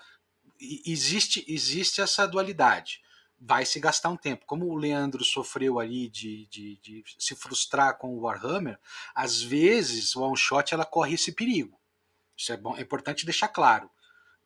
Existe, 0.60 1.44
existe 1.48 2.02
essa 2.02 2.28
dualidade 2.28 3.02
vai 3.46 3.64
se 3.64 3.80
gastar 3.80 4.10
um 4.10 4.18
tempo. 4.18 4.46
Como 4.48 4.66
o 4.66 4.76
Leandro 4.76 5.24
sofreu 5.24 5.80
ali 5.80 6.10
de, 6.10 6.48
de, 6.48 6.78
de 6.78 7.04
se 7.20 7.36
frustrar 7.36 7.96
com 8.00 8.16
o 8.16 8.22
Warhammer, 8.22 8.80
às 9.14 9.40
vezes 9.40 10.16
o 10.16 10.24
one 10.24 10.36
shot 10.36 10.74
ela 10.74 10.84
corre 10.84 11.14
esse 11.14 11.32
perigo. 11.32 11.80
Isso 12.36 12.52
é, 12.52 12.58
bom, 12.58 12.76
é 12.76 12.82
importante 12.82 13.24
deixar 13.24 13.50
claro. 13.50 13.90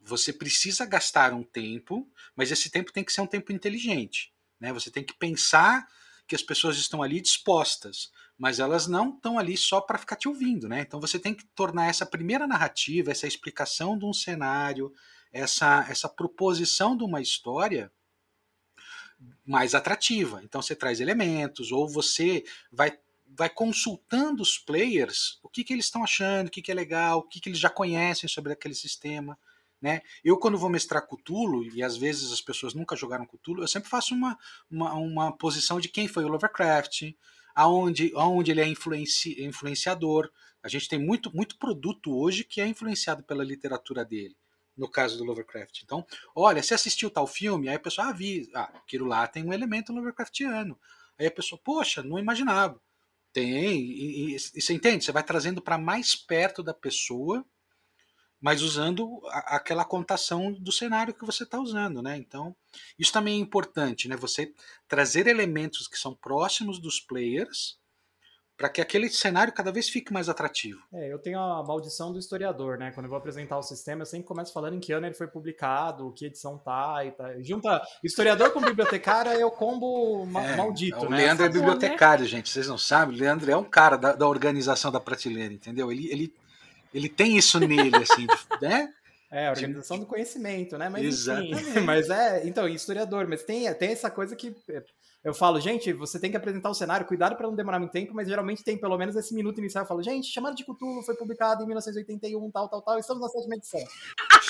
Você 0.02 0.34
precisa 0.34 0.86
gastar 0.86 1.34
um 1.34 1.44
tempo, 1.44 2.12
mas 2.36 2.52
esse 2.52 2.70
tempo 2.70 2.92
tem 2.92 3.04
que 3.04 3.14
ser 3.14 3.22
um 3.22 3.28
tempo 3.28 3.54
inteligente. 3.54 4.34
Né? 4.60 4.74
Você 4.74 4.92
tem 4.92 5.04
que 5.04 5.14
pensar 5.14 5.88
que 6.28 6.36
as 6.36 6.44
pessoas 6.44 6.78
estão 6.78 7.02
ali 7.02 7.22
dispostas, 7.22 8.12
mas 8.38 8.60
elas 8.60 8.86
não 8.86 9.16
estão 9.16 9.40
ali 9.40 9.56
só 9.56 9.80
para 9.80 9.98
ficar 9.98 10.18
te 10.18 10.28
ouvindo. 10.28 10.68
Né? 10.68 10.82
Então 10.82 11.00
você 11.00 11.18
tem 11.18 11.34
que 11.34 11.46
tornar 11.56 11.88
essa 11.88 12.06
primeira 12.06 12.46
narrativa, 12.46 13.12
essa 13.12 13.28
explicação 13.28 13.98
de 13.98 14.06
um 14.06 14.14
cenário, 14.14 14.94
essa, 15.32 15.86
essa 15.90 16.10
proposição 16.10 16.98
de 16.98 17.04
uma 17.06 17.22
história 17.22 17.90
mais 19.46 19.76
atrativa. 19.76 20.42
Então 20.44 20.62
você 20.62 20.76
traz 20.76 21.00
elementos, 21.00 21.72
ou 21.72 21.88
você 21.88 22.44
vai, 22.72 22.98
vai 23.28 23.50
consultando 23.50 24.42
os 24.42 24.58
players 24.58 25.40
o 25.44 25.50
que, 25.50 25.64
que 25.64 25.74
eles 25.74 25.86
estão 25.86 26.04
achando, 26.04 26.48
o 26.48 26.52
que, 26.52 26.62
que 26.62 26.72
é 26.72 26.76
legal, 26.76 27.20
o 27.20 27.24
que, 27.24 27.40
que 27.40 27.50
eles 27.50 27.60
já 27.60 27.70
conhecem 27.70 28.30
sobre 28.30 28.54
aquele 28.54 28.76
sistema. 28.76 29.38
Né? 29.82 30.02
Eu, 30.24 30.38
quando 30.38 30.58
vou 30.58 30.70
mestrar 30.70 31.08
Cthulhu, 31.08 31.64
e 31.64 31.82
às 31.82 31.96
vezes 31.96 32.32
as 32.32 32.42
pessoas 32.42 32.74
nunca 32.74 32.96
jogaram 32.96 33.26
Cthulhu, 33.26 33.64
eu 33.64 33.68
sempre 33.68 33.90
faço 33.90 34.14
uma, 34.14 34.38
uma, 34.70 34.94
uma 34.94 35.32
posição 35.32 35.80
de 35.80 35.88
quem 35.88 36.08
foi 36.08 36.26
o 36.26 36.28
Lovecraft, 36.28 37.14
aonde, 37.56 38.12
aonde 38.16 38.52
ele 38.52 38.62
é 38.62 38.68
influenci, 38.68 39.42
influenciador. 39.42 40.30
A 40.62 40.68
gente 40.68 40.90
tem 40.90 41.00
muito, 41.00 41.34
muito 41.34 41.58
produto 41.58 42.16
hoje 42.18 42.44
que 42.44 42.60
é 42.60 42.68
influenciado 42.68 43.24
pela 43.24 43.44
literatura 43.44 44.04
dele 44.04 44.36
no 44.80 44.90
caso 44.90 45.18
do 45.18 45.26
Lovecraft. 45.26 45.82
Então, 45.84 46.06
olha, 46.34 46.64
você 46.64 46.74
assistiu 46.74 47.10
tal 47.12 47.28
filme? 47.28 47.68
Aí 47.68 47.76
a 47.76 47.80
pessoa 47.80 48.08
avisa, 48.08 48.50
ah, 48.56 48.72
aquilo 48.78 49.06
lá 49.06 49.28
tem 49.28 49.46
um 49.46 49.54
elemento 49.54 49.92
Lovecraftiano. 49.92 50.80
Aí 51.20 51.28
a 51.28 51.32
pessoa, 51.32 51.60
poxa, 51.62 52.02
não 52.02 52.18
imaginava. 52.18 52.82
Tem, 53.34 53.78
e, 53.78 54.32
e, 54.32 54.36
e 54.36 54.40
você 54.40 54.74
entende? 54.74 55.04
Você 55.04 55.12
vai 55.12 55.22
trazendo 55.22 55.62
para 55.62 55.78
mais 55.78 56.16
perto 56.16 56.64
da 56.64 56.74
pessoa, 56.74 57.46
mas 58.42 58.62
usando 58.62 59.20
a, 59.28 59.58
aquela 59.58 59.84
contação 59.84 60.54
do 60.54 60.72
cenário 60.72 61.14
que 61.14 61.26
você 61.26 61.44
está 61.44 61.60
usando, 61.60 62.02
né? 62.02 62.18
Então, 62.18 62.56
isso 62.98 63.12
também 63.12 63.36
é 63.36 63.42
importante, 63.42 64.08
né? 64.08 64.16
Você 64.16 64.54
trazer 64.88 65.28
elementos 65.28 65.88
que 65.88 65.98
são 65.98 66.16
próximos 66.16 66.80
dos 66.80 67.02
players, 67.02 67.78
para 68.60 68.68
que 68.68 68.82
aquele 68.82 69.10
cenário 69.10 69.54
cada 69.54 69.72
vez 69.72 69.88
fique 69.88 70.12
mais 70.12 70.28
atrativo. 70.28 70.84
É, 70.94 71.12
eu 71.12 71.18
tenho 71.18 71.40
a 71.40 71.64
maldição 71.64 72.12
do 72.12 72.20
historiador, 72.20 72.78
né? 72.78 72.92
Quando 72.92 73.06
eu 73.06 73.10
vou 73.10 73.18
apresentar 73.18 73.58
o 73.58 73.64
sistema, 73.64 74.02
eu 74.02 74.06
sempre 74.06 74.28
começo 74.28 74.52
falando 74.52 74.76
em 74.76 74.82
que 74.82 74.92
ano 74.92 75.06
ele 75.06 75.16
foi 75.16 75.28
publicado, 75.28 76.12
que 76.12 76.26
edição 76.26 76.58
tá 76.58 77.06
e 77.06 77.12
tá. 77.12 77.42
Junta 77.42 77.82
historiador 78.04 78.52
com 78.52 78.60
bibliotecário 78.60 79.32
é 79.32 79.46
o 79.46 79.50
combo 79.50 80.26
ma 80.26 80.44
é, 80.44 80.58
maldito, 80.58 81.06
o 81.06 81.10
né? 81.10 81.18
Leandro 81.20 81.46
é 81.46 81.50
bibliotecário, 81.50 82.26
né? 82.26 82.30
gente, 82.30 82.50
vocês 82.50 82.68
não 82.68 82.78
sabem? 82.78 83.16
O 83.16 83.20
Leandro 83.20 83.50
é 83.50 83.56
um 83.56 83.64
cara 83.64 83.96
da, 83.96 84.12
da 84.12 84.28
organização 84.28 84.92
da 84.92 85.00
prateleira, 85.00 85.54
entendeu? 85.54 85.90
Ele, 85.90 86.12
ele, 86.12 86.34
ele 86.94 87.08
tem 87.08 87.38
isso 87.38 87.62
nele, 87.62 87.96
assim, 87.96 88.28
né? 88.62 88.94
É, 89.32 89.48
a 89.48 89.52
organização 89.52 90.00
do 90.00 90.06
conhecimento, 90.06 90.78
né? 90.78 90.90
Mas, 90.90 91.06
Exatamente. 91.06 91.62
Enfim, 91.62 91.80
mas 91.86 92.10
é, 92.10 92.46
então, 92.46 92.68
historiador, 92.68 93.26
mas 93.26 93.44
tem, 93.44 93.74
tem 93.76 93.92
essa 93.92 94.10
coisa 94.10 94.36
que 94.36 94.54
eu 95.24 95.34
falo, 95.34 95.60
gente, 95.60 95.92
você 95.92 96.18
tem 96.18 96.32
que 96.32 96.38
apresentar 96.38 96.70
o 96.70 96.74
cenário, 96.74 97.06
cuidado 97.06 97.36
para 97.36 97.48
não 97.48 97.56
demorar 97.56 97.78
muito 97.78 97.92
tempo, 97.92 98.14
mas 98.14 98.28
geralmente 98.28 98.64
tem 98.64 98.78
pelo 98.78 98.98
menos 98.98 99.16
esse 99.16 99.34
minuto 99.34 99.60
inicial. 99.60 99.84
Eu 99.84 99.88
falo, 99.88 100.02
gente, 100.02 100.32
Chamado 100.32 100.56
de 100.56 100.64
Cthulhu 100.64 101.04
foi 101.04 101.16
publicado 101.16 101.64
em 101.64 101.68
1981, 101.68 102.52
tal, 102.52 102.70
tal, 102.70 102.82
tal, 102.82 102.98
estamos 102.98 103.22
na 103.22 103.28
sétima 103.28 103.56
edição. 103.56 103.82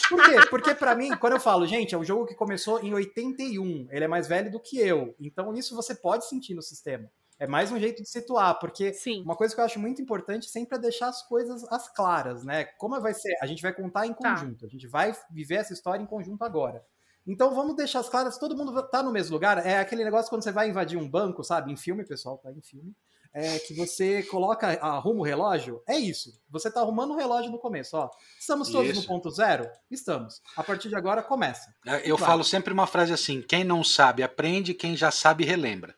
Por 0.10 0.24
quê? 0.24 0.36
Porque 0.50 0.76
para 0.76 0.96
mim, 0.96 1.10
quando 1.18 1.34
eu 1.34 1.40
falo, 1.40 1.66
gente, 1.66 1.96
é 1.96 1.98
um 1.98 2.04
jogo 2.04 2.28
que 2.28 2.36
começou 2.36 2.80
em 2.84 2.94
81, 2.94 3.88
ele 3.90 4.06
é 4.06 4.08
mais 4.08 4.28
velho 4.28 4.52
do 4.52 4.60
que 4.60 4.80
eu, 4.80 5.16
então 5.20 5.54
isso 5.56 5.76
você 5.76 5.96
pode 5.96 6.28
sentir 6.28 6.54
no 6.54 6.62
sistema. 6.62 7.10
É 7.40 7.48
mais 7.48 7.72
um 7.72 7.80
jeito 7.80 8.04
de 8.04 8.10
situar, 8.10 8.60
porque 8.60 8.94
Sim. 8.94 9.24
uma 9.24 9.36
coisa 9.36 9.56
que 9.56 9.62
eu 9.62 9.66
acho 9.66 9.80
muito 9.80 10.02
importante 10.02 10.50
sempre 10.50 10.78
é 10.78 10.82
deixar 10.82 11.08
as 11.08 11.26
coisas 11.26 11.64
as 11.72 11.88
claras, 11.88 12.44
né? 12.44 12.66
Como 12.78 13.00
vai 13.00 13.14
ser? 13.14 13.34
A 13.42 13.46
gente 13.48 13.62
vai 13.62 13.74
contar 13.74 14.06
em 14.06 14.14
tá. 14.14 14.36
conjunto, 14.36 14.60
tá. 14.60 14.66
a 14.68 14.70
gente 14.70 14.86
vai 14.88 15.16
viver 15.32 15.56
essa 15.56 15.72
história 15.72 16.04
em 16.04 16.06
conjunto 16.06 16.44
agora. 16.44 16.84
Então 17.30 17.54
vamos 17.54 17.76
deixar 17.76 18.00
as 18.00 18.10
claras, 18.10 18.40
todo 18.40 18.58
mundo 18.58 18.82
tá 18.90 19.04
no 19.04 19.12
mesmo 19.12 19.34
lugar. 19.34 19.64
É 19.64 19.78
aquele 19.78 20.04
negócio 20.04 20.30
quando 20.30 20.44
você 20.44 20.52
vai 20.52 20.68
invadir 20.68 20.98
um 20.98 21.08
banco, 21.08 21.44
sabe? 21.44 21.72
Em 21.72 21.78
filme, 21.78 22.04
pessoal, 22.04 22.40
tá 22.40 22.52
em 22.52 22.60
filme. 22.60 22.96
É 23.32 23.60
que 23.60 23.76
você 23.76 24.24
coloca, 24.24 24.68
arruma 24.82 25.20
o 25.20 25.24
relógio. 25.24 25.84
É 25.88 25.96
isso. 25.96 26.42
Você 26.50 26.72
tá 26.72 26.82
arrumando 26.82 27.12
o 27.12 27.16
relógio 27.16 27.52
no 27.52 27.60
começo, 27.60 27.96
ó. 27.96 28.10
Estamos 28.40 28.70
todos 28.70 28.90
isso. 28.90 29.02
no 29.02 29.08
ponto 29.08 29.30
zero? 29.30 29.70
Estamos. 29.92 30.42
A 30.58 30.64
partir 30.64 30.90
de 30.90 30.96
agora 30.96 31.22
começa. 31.22 31.72
É, 31.86 32.10
eu 32.10 32.18
falo 32.18 32.44
sempre 32.44 32.74
uma 32.74 32.88
frase 32.88 33.14
assim: 33.14 33.44
quem 33.44 33.64
não 33.64 33.84
sabe 33.84 34.24
aprende, 34.24 34.74
quem 34.74 34.98
já 34.98 35.12
sabe 35.12 35.46
relembra. 35.46 35.96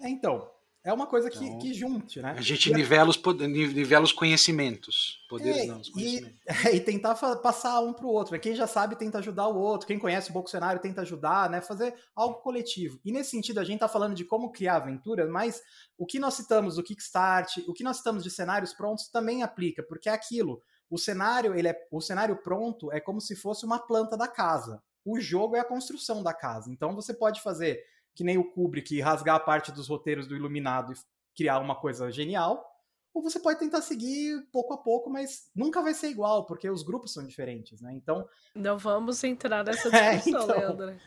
É, 0.00 0.08
então, 0.08 0.50
é 0.82 0.92
uma 0.92 1.06
coisa 1.06 1.28
que, 1.28 1.44
então, 1.44 1.58
que 1.58 1.74
junte, 1.74 2.22
né? 2.22 2.34
A 2.36 2.40
gente 2.40 2.72
nivela, 2.72 3.10
os, 3.10 3.20
nivela 3.48 4.04
os 4.04 4.12
conhecimentos. 4.12 5.18
Poderes 5.28 5.62
é, 5.62 5.66
não, 5.66 5.78
os 5.78 5.90
conhecimentos. 5.90 6.38
E, 6.46 6.68
é, 6.68 6.76
e 6.76 6.80
tentar 6.80 7.14
passar 7.14 7.80
um 7.80 7.92
para 7.92 8.06
o 8.06 8.10
outro. 8.10 8.32
Né? 8.32 8.38
Quem 8.38 8.54
já 8.54 8.66
sabe 8.66 8.96
tenta 8.96 9.18
ajudar 9.18 9.48
o 9.48 9.58
outro. 9.58 9.86
Quem 9.86 9.98
conhece 9.98 10.30
um 10.30 10.32
pouco 10.32 10.48
o 10.48 10.50
cenário 10.50 10.80
tenta 10.80 11.02
ajudar, 11.02 11.50
né? 11.50 11.60
Fazer 11.60 11.94
algo 12.16 12.36
coletivo. 12.36 12.98
E 13.04 13.12
nesse 13.12 13.30
sentido, 13.30 13.60
a 13.60 13.64
gente 13.64 13.74
está 13.74 13.88
falando 13.88 14.14
de 14.14 14.24
como 14.24 14.52
criar 14.52 14.76
aventura, 14.76 15.26
mas 15.28 15.60
o 15.98 16.06
que 16.06 16.18
nós 16.18 16.32
citamos 16.32 16.76
do 16.76 16.82
Kickstart, 16.82 17.58
o 17.68 17.74
que 17.74 17.84
nós 17.84 17.98
citamos 17.98 18.24
de 18.24 18.30
cenários 18.30 18.72
prontos 18.72 19.08
também 19.08 19.42
aplica, 19.42 19.82
porque 19.82 20.08
é 20.08 20.12
aquilo. 20.12 20.62
O 20.88 20.96
cenário, 20.96 21.54
ele 21.54 21.68
é, 21.68 21.76
o 21.92 22.00
cenário 22.00 22.36
pronto 22.42 22.90
é 22.90 22.98
como 22.98 23.20
se 23.20 23.36
fosse 23.36 23.66
uma 23.66 23.78
planta 23.78 24.16
da 24.16 24.26
casa. 24.26 24.82
O 25.04 25.20
jogo 25.20 25.56
é 25.56 25.60
a 25.60 25.64
construção 25.64 26.22
da 26.22 26.32
casa. 26.32 26.70
Então 26.70 26.94
você 26.94 27.12
pode 27.12 27.42
fazer 27.42 27.82
que 28.14 28.24
nem 28.24 28.38
o 28.38 28.44
Kubrick 28.44 29.00
rasgar 29.00 29.36
a 29.36 29.40
parte 29.40 29.72
dos 29.72 29.88
roteiros 29.88 30.26
do 30.26 30.36
Iluminado 30.36 30.92
e 30.92 30.96
criar 31.36 31.58
uma 31.58 31.74
coisa 31.74 32.10
genial, 32.10 32.70
ou 33.12 33.22
você 33.22 33.40
pode 33.40 33.58
tentar 33.58 33.82
seguir 33.82 34.46
pouco 34.52 34.72
a 34.72 34.78
pouco, 34.78 35.10
mas 35.10 35.50
nunca 35.54 35.82
vai 35.82 35.94
ser 35.94 36.08
igual, 36.08 36.46
porque 36.46 36.68
os 36.70 36.82
grupos 36.82 37.12
são 37.12 37.26
diferentes, 37.26 37.80
né? 37.80 37.92
Então. 37.94 38.28
Não 38.54 38.78
vamos 38.78 39.22
entrar 39.24 39.64
nessa 39.64 39.90
discussão, 39.90 40.40
é, 40.40 40.42
então... 40.44 40.46
Leandro. 40.46 41.00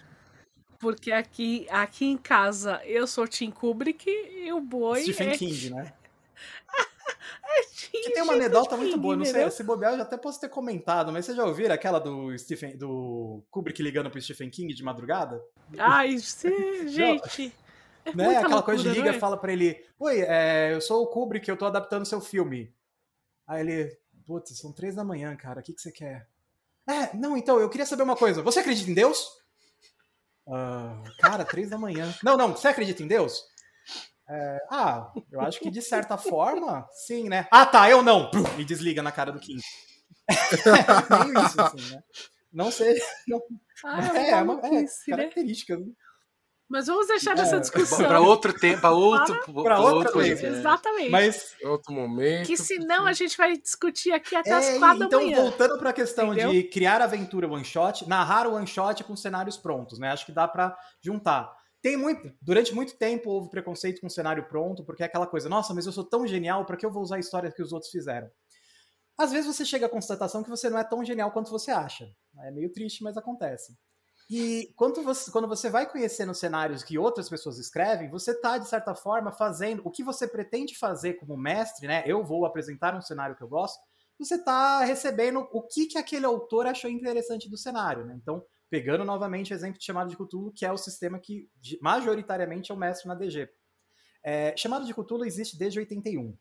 Porque 0.79 1.13
aqui, 1.13 1.65
aqui 1.69 2.05
em 2.05 2.17
casa 2.17 2.81
eu 2.83 3.07
sou 3.07 3.25
Tim 3.25 3.49
Kubrick 3.49 4.09
e 4.09 4.51
o 4.51 4.59
boi. 4.59 5.03
Stephen 5.03 5.29
é... 5.29 5.37
King, 5.37 5.69
né? 5.69 5.93
que 7.91 8.11
tem 8.11 8.23
uma 8.23 8.33
anedota 8.33 8.75
muito 8.77 8.97
boa, 8.97 9.15
não 9.15 9.25
sei, 9.25 9.49
se 9.49 9.63
bobear 9.63 9.93
eu 9.93 9.97
já 9.97 10.03
até 10.03 10.17
posso 10.17 10.39
ter 10.39 10.49
comentado, 10.49 11.11
mas 11.11 11.25
vocês 11.25 11.37
já 11.37 11.45
ouviram 11.45 11.73
aquela 11.73 11.99
do 11.99 12.37
Stephen, 12.37 12.77
do 12.77 13.43
Kubrick 13.49 13.81
ligando 13.81 14.09
pro 14.09 14.21
Stephen 14.21 14.49
King 14.49 14.73
de 14.73 14.83
madrugada? 14.83 15.43
Ai, 15.77 16.17
sim, 16.19 16.87
gente. 16.87 17.53
É 18.05 18.13
né? 18.15 18.37
Aquela 18.37 18.55
loucura, 18.55 18.63
coisa 18.63 18.83
de 18.83 18.89
liga 18.89 19.11
é? 19.11 19.19
fala 19.19 19.37
para 19.37 19.53
ele: 19.53 19.81
Oi, 19.99 20.21
é, 20.21 20.73
eu 20.73 20.81
sou 20.81 21.03
o 21.03 21.07
Kubrick, 21.07 21.47
eu 21.47 21.57
tô 21.57 21.65
adaptando 21.65 22.05
seu 22.05 22.19
filme. 22.19 22.73
Aí 23.47 23.61
ele, 23.61 23.97
putz, 24.25 24.57
são 24.57 24.71
três 24.71 24.95
da 24.95 25.03
manhã, 25.03 25.35
cara, 25.35 25.61
o 25.61 25.63
que, 25.63 25.73
que 25.73 25.81
você 25.81 25.91
quer? 25.91 26.27
É, 26.87 27.15
não, 27.15 27.37
então, 27.37 27.59
eu 27.59 27.69
queria 27.69 27.85
saber 27.85 28.03
uma 28.03 28.15
coisa. 28.15 28.41
Você 28.41 28.59
acredita 28.59 28.91
em 28.91 28.93
Deus? 28.93 29.25
Uh, 30.45 31.01
cara, 31.19 31.45
três 31.45 31.69
da 31.69 31.77
manhã. 31.77 32.13
Não, 32.21 32.35
não, 32.35 32.51
você 32.51 32.67
acredita 32.67 33.01
em 33.01 33.07
Deus? 33.07 33.45
É, 34.29 34.57
ah, 34.71 35.11
eu 35.31 35.41
acho 35.41 35.59
que 35.59 35.69
de 35.69 35.81
certa 35.81 36.17
forma, 36.17 36.87
sim, 36.91 37.29
né? 37.29 37.47
Ah, 37.51 37.65
tá, 37.65 37.89
eu 37.89 38.01
não. 38.01 38.31
Me 38.57 38.63
desliga 38.63 39.01
na 39.01 39.11
cara 39.11 39.31
do 39.31 39.39
Kim. 39.39 39.57
Nem 41.33 41.45
isso, 41.45 41.61
assim, 41.61 41.95
né? 41.95 42.03
Não 42.51 42.71
sei. 42.71 42.95
Não... 43.27 43.41
Ah, 43.83 44.15
é, 44.15 44.29
é, 44.29 44.35
uma, 44.41 44.59
é 44.61 44.69
né? 44.69 44.85
característica. 45.09 45.75
Né? 45.75 45.87
Mas 46.69 46.87
vamos 46.87 47.07
deixar 47.07 47.37
essa 47.37 47.57
é, 47.57 47.59
discussão. 47.59 48.07
Para 48.07 48.21
outro 48.21 48.53
tempo, 48.53 48.81
para 48.81 48.91
outro, 48.91 49.63
para 49.63 49.79
outra 49.79 50.11
coisa. 50.11 50.47
Exatamente. 50.47 51.09
Mas 51.09 51.55
outro 51.63 51.93
momento. 51.93 52.47
Que 52.47 52.55
senão 52.55 53.05
a 53.05 53.13
gente 53.13 53.35
vai 53.35 53.57
discutir 53.57 54.11
aqui 54.11 54.35
até 54.35 54.51
é, 54.51 54.53
as 54.53 54.77
quatro 54.77 55.03
então, 55.03 55.09
da 55.09 55.17
manhã. 55.17 55.31
Então, 55.31 55.43
voltando 55.43 55.77
para 55.77 55.89
a 55.89 55.93
questão 55.93 56.27
Entendeu? 56.27 56.51
de 56.51 56.63
criar 56.63 57.01
aventura 57.01 57.47
one 57.47 57.65
shot, 57.65 58.07
narrar 58.07 58.47
o 58.47 58.53
one 58.53 58.67
shot 58.67 59.03
com 59.03 59.15
cenários 59.15 59.57
prontos, 59.57 59.99
né? 59.99 60.11
Acho 60.11 60.25
que 60.25 60.31
dá 60.31 60.47
para 60.47 60.75
juntar. 61.01 61.51
Tem 61.83 61.97
muito, 61.97 62.33
durante 62.41 62.73
muito 62.73 62.97
tempo 62.97 63.29
houve 63.29 63.49
preconceito 63.49 63.99
com 63.99 64.07
cenário 64.07 64.47
pronto, 64.47 64.85
porque 64.85 65.03
é 65.03 65.05
aquela 65.05 65.27
coisa, 65.27 65.49
nossa, 65.49 65.73
mas 65.73 65.85
eu 65.85 65.91
sou 65.91 66.05
tão 66.05 66.25
genial, 66.25 66.65
para 66.65 66.77
que 66.77 66.85
eu 66.85 66.89
vou 66.89 67.03
usar 67.03 67.17
a 67.17 67.19
história 67.19 67.51
que 67.51 67.61
os 67.61 67.73
outros 67.73 67.91
fizeram? 67.91 68.31
Às 69.17 69.33
vezes 69.33 69.53
você 69.53 69.65
chega 69.65 69.87
à 69.87 69.89
constatação 69.89 70.41
que 70.41 70.49
você 70.49 70.69
não 70.69 70.77
é 70.77 70.83
tão 70.85 71.03
genial 71.03 71.29
quanto 71.33 71.51
você 71.51 71.71
acha. 71.71 72.09
É 72.39 72.51
meio 72.51 72.71
triste, 72.71 73.03
mas 73.03 73.17
acontece. 73.17 73.77
E 74.29 74.73
quando 74.77 75.03
você, 75.03 75.29
quando 75.29 75.45
você 75.45 75.69
vai 75.69 75.85
conhecendo 75.85 76.33
cenários 76.33 76.83
que 76.83 76.97
outras 76.97 77.27
pessoas 77.27 77.59
escrevem, 77.59 78.09
você 78.09 78.31
está, 78.31 78.57
de 78.57 78.67
certa 78.69 78.95
forma, 78.95 79.33
fazendo 79.33 79.81
o 79.83 79.91
que 79.91 80.05
você 80.05 80.25
pretende 80.25 80.77
fazer 80.77 81.15
como 81.15 81.35
mestre, 81.35 81.85
né? 81.85 82.01
Eu 82.05 82.23
vou 82.23 82.45
apresentar 82.45 82.95
um 82.95 83.01
cenário 83.01 83.35
que 83.35 83.43
eu 83.43 83.49
gosto, 83.49 83.77
você 84.17 84.35
está 84.35 84.85
recebendo 84.85 85.45
o 85.51 85.61
que, 85.61 85.87
que 85.87 85.97
aquele 85.97 86.25
autor 86.25 86.65
achou 86.65 86.89
interessante 86.89 87.49
do 87.49 87.57
cenário, 87.57 88.05
né? 88.05 88.15
Então, 88.15 88.41
pegando 88.73 89.05
novamente 89.05 89.53
o 89.53 89.55
exemplo 89.55 89.79
Chamado 89.79 90.09
de 90.09 90.17
Cthulhu, 90.17 90.51
que 90.51 90.65
é 90.65 90.71
o 90.71 90.77
sistema 90.79 91.19
que 91.19 91.47
majoritariamente 91.79 92.71
é 92.71 92.73
o 92.73 92.77
mestre 92.77 93.07
na 93.07 93.13
DG. 93.13 93.47
É, 94.23 94.57
Chamado 94.57 94.83
de 94.83 94.95
Cthulhu 94.95 95.23
existe 95.23 95.55
desde 95.55 95.77
81. 95.77 96.35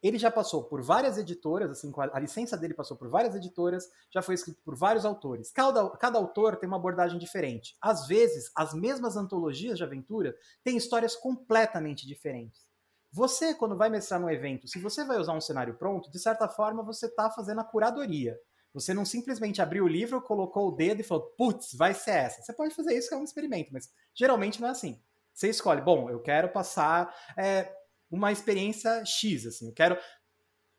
Ele 0.00 0.16
já 0.16 0.30
passou 0.30 0.62
por 0.62 0.80
várias 0.80 1.18
editoras, 1.18 1.72
assim, 1.72 1.92
a 1.96 2.20
licença 2.20 2.56
dele 2.56 2.74
passou 2.74 2.96
por 2.96 3.08
várias 3.08 3.34
editoras, 3.34 3.90
já 4.08 4.22
foi 4.22 4.36
escrito 4.36 4.62
por 4.64 4.76
vários 4.76 5.04
autores. 5.04 5.50
Cada, 5.50 5.90
cada 5.96 6.16
autor 6.16 6.54
tem 6.54 6.68
uma 6.68 6.76
abordagem 6.76 7.18
diferente. 7.18 7.76
Às 7.80 8.06
vezes, 8.06 8.52
as 8.54 8.72
mesmas 8.72 9.16
antologias 9.16 9.76
de 9.76 9.82
aventura 9.82 10.32
têm 10.62 10.76
histórias 10.76 11.16
completamente 11.16 12.06
diferentes. 12.06 12.64
Você, 13.10 13.52
quando 13.52 13.76
vai 13.76 13.90
mestrar 13.90 14.20
num 14.20 14.30
evento, 14.30 14.68
se 14.68 14.78
você 14.78 15.02
vai 15.02 15.18
usar 15.18 15.32
um 15.32 15.40
cenário 15.40 15.74
pronto, 15.74 16.08
de 16.08 16.20
certa 16.20 16.48
forma 16.48 16.84
você 16.84 17.06
está 17.06 17.28
fazendo 17.32 17.62
a 17.62 17.64
curadoria. 17.64 18.38
Você 18.74 18.92
não 18.92 19.04
simplesmente 19.04 19.62
abriu 19.62 19.84
o 19.84 19.88
livro, 19.88 20.20
colocou 20.20 20.68
o 20.68 20.72
dedo 20.72 21.00
e 21.00 21.04
falou, 21.04 21.32
putz, 21.38 21.74
vai 21.74 21.94
ser 21.94 22.10
essa. 22.10 22.42
Você 22.42 22.52
pode 22.52 22.74
fazer 22.74 22.98
isso, 22.98 23.08
que 23.08 23.14
é 23.14 23.16
um 23.16 23.24
experimento, 23.24 23.72
mas 23.72 23.88
geralmente 24.12 24.60
não 24.60 24.66
é 24.66 24.72
assim. 24.72 25.00
Você 25.32 25.48
escolhe, 25.48 25.80
bom, 25.80 26.10
eu 26.10 26.20
quero 26.20 26.48
passar 26.48 27.14
é, 27.38 27.72
uma 28.10 28.32
experiência 28.32 29.04
X, 29.04 29.46
assim. 29.46 29.68
Eu 29.68 29.72
quero. 29.72 29.96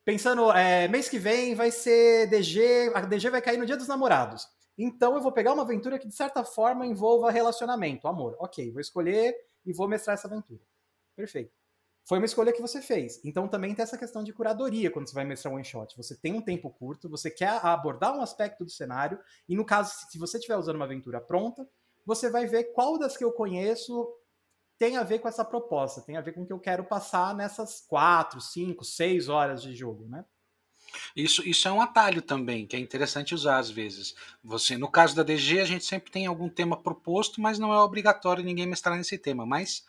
Pensando, 0.04 0.52
é, 0.52 0.88
mês 0.88 1.10
que 1.10 1.18
vem 1.18 1.56
vai 1.56 1.72
ser 1.72 2.28
DG, 2.28 2.92
a 2.94 3.02
DG 3.02 3.30
vai 3.30 3.42
cair 3.42 3.58
no 3.58 3.66
Dia 3.66 3.78
dos 3.78 3.88
Namorados. 3.88 4.46
Então 4.78 5.16
eu 5.16 5.22
vou 5.22 5.32
pegar 5.32 5.54
uma 5.54 5.64
aventura 5.64 5.98
que 5.98 6.08
de 6.08 6.14
certa 6.14 6.44
forma 6.44 6.86
envolva 6.86 7.32
relacionamento, 7.32 8.08
amor. 8.08 8.36
Ok, 8.40 8.72
vou 8.72 8.82
escolher 8.82 9.34
e 9.66 9.74
vou 9.74 9.88
mestrar 9.88 10.16
essa 10.16 10.28
aventura. 10.28 10.62
Perfeito. 11.16 11.65
Foi 12.06 12.20
uma 12.20 12.26
escolha 12.26 12.54
que 12.54 12.62
você 12.62 12.82
fez. 12.82 13.20
Então 13.26 13.48
também 13.48 13.74
tem 13.74 13.82
essa 13.82 13.98
questão 13.98 14.24
de 14.24 14.32
curadoria 14.32 14.92
quando 14.92 15.08
você 15.08 15.16
vai 15.16 15.26
mestrar 15.26 15.52
um 15.52 15.58
one 15.58 15.66
shot. 15.66 15.98
Você 15.98 16.16
tem 16.16 16.34
um 16.34 16.42
tempo 16.42 16.70
curto, 16.70 17.10
você 17.10 17.32
quer 17.32 17.60
abordar 17.66 18.16
um 18.16 18.22
aspecto 18.22 18.64
do 18.64 18.70
cenário, 18.70 19.20
e 19.50 19.56
no 19.56 19.66
caso, 19.66 19.94
se 20.10 20.20
você 20.20 20.38
estiver 20.38 20.56
usando 20.56 20.76
uma 20.76 20.86
aventura 20.86 21.20
pronta, 21.20 21.68
você 22.06 22.30
vai 22.30 22.46
ver 22.46 22.66
qual 22.74 23.00
das 23.00 23.18
que 23.18 23.24
eu 23.24 23.32
conheço 23.32 24.08
tem 24.78 24.98
a 24.98 25.04
ver 25.04 25.20
com 25.20 25.28
essa 25.28 25.44
proposta, 25.44 26.02
tem 26.02 26.18
a 26.18 26.22
ver 26.22 26.34
com 26.34 26.44
o 26.44 26.46
que 26.46 26.54
eu 26.54 26.60
quero 26.60 26.84
passar 26.84 27.34
nessas 27.34 27.82
quatro, 27.82 28.40
cinco, 28.42 28.84
seis 28.84 29.30
horas 29.30 29.62
de 29.62 29.74
jogo, 29.74 30.06
né? 30.08 30.26
Isso, 31.16 31.48
isso 31.48 31.68
é 31.68 31.72
um 31.72 31.82
atalho 31.82 32.22
também, 32.22 32.68
que 32.68 32.76
é 32.76 32.80
interessante 32.80 33.34
usar 33.34 33.58
às 33.58 33.70
vezes. 33.70 34.16
Você, 34.44 34.78
no 34.78 34.90
caso 34.90 35.16
da 35.16 35.24
DG, 35.24 35.60
a 35.60 35.66
gente 35.66 35.86
sempre 35.86 36.12
tem 36.12 36.26
algum 36.26 36.50
tema 36.50 36.78
proposto, 36.78 37.42
mas 37.42 37.58
não 37.58 37.74
é 37.74 37.80
obrigatório 37.80 38.44
ninguém 38.44 38.68
mestrar 38.68 38.96
nesse 38.96 39.18
tema. 39.18 39.46
Mas 39.46 39.84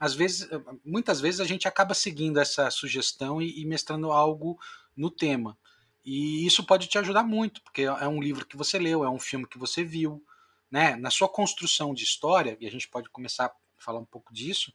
às 0.00 0.14
vezes, 0.14 0.48
muitas 0.82 1.20
vezes 1.20 1.40
a 1.40 1.44
gente 1.44 1.68
acaba 1.68 1.92
seguindo 1.92 2.40
essa 2.40 2.70
sugestão 2.70 3.40
e, 3.40 3.60
e 3.60 3.66
mestrando 3.66 4.10
algo 4.10 4.58
no 4.96 5.10
tema. 5.10 5.56
E 6.02 6.46
isso 6.46 6.64
pode 6.64 6.88
te 6.88 6.98
ajudar 6.98 7.22
muito, 7.22 7.62
porque 7.62 7.82
é 7.82 8.08
um 8.08 8.20
livro 8.20 8.46
que 8.46 8.56
você 8.56 8.78
leu, 8.78 9.04
é 9.04 9.10
um 9.10 9.20
filme 9.20 9.46
que 9.46 9.58
você 9.58 9.84
viu, 9.84 10.24
né? 10.70 10.96
Na 10.96 11.10
sua 11.10 11.28
construção 11.28 11.92
de 11.92 12.02
história, 12.02 12.56
e 12.58 12.66
a 12.66 12.70
gente 12.70 12.88
pode 12.88 13.10
começar 13.10 13.52
falar 13.76 13.98
um 13.98 14.04
pouco 14.04 14.32
disso, 14.32 14.72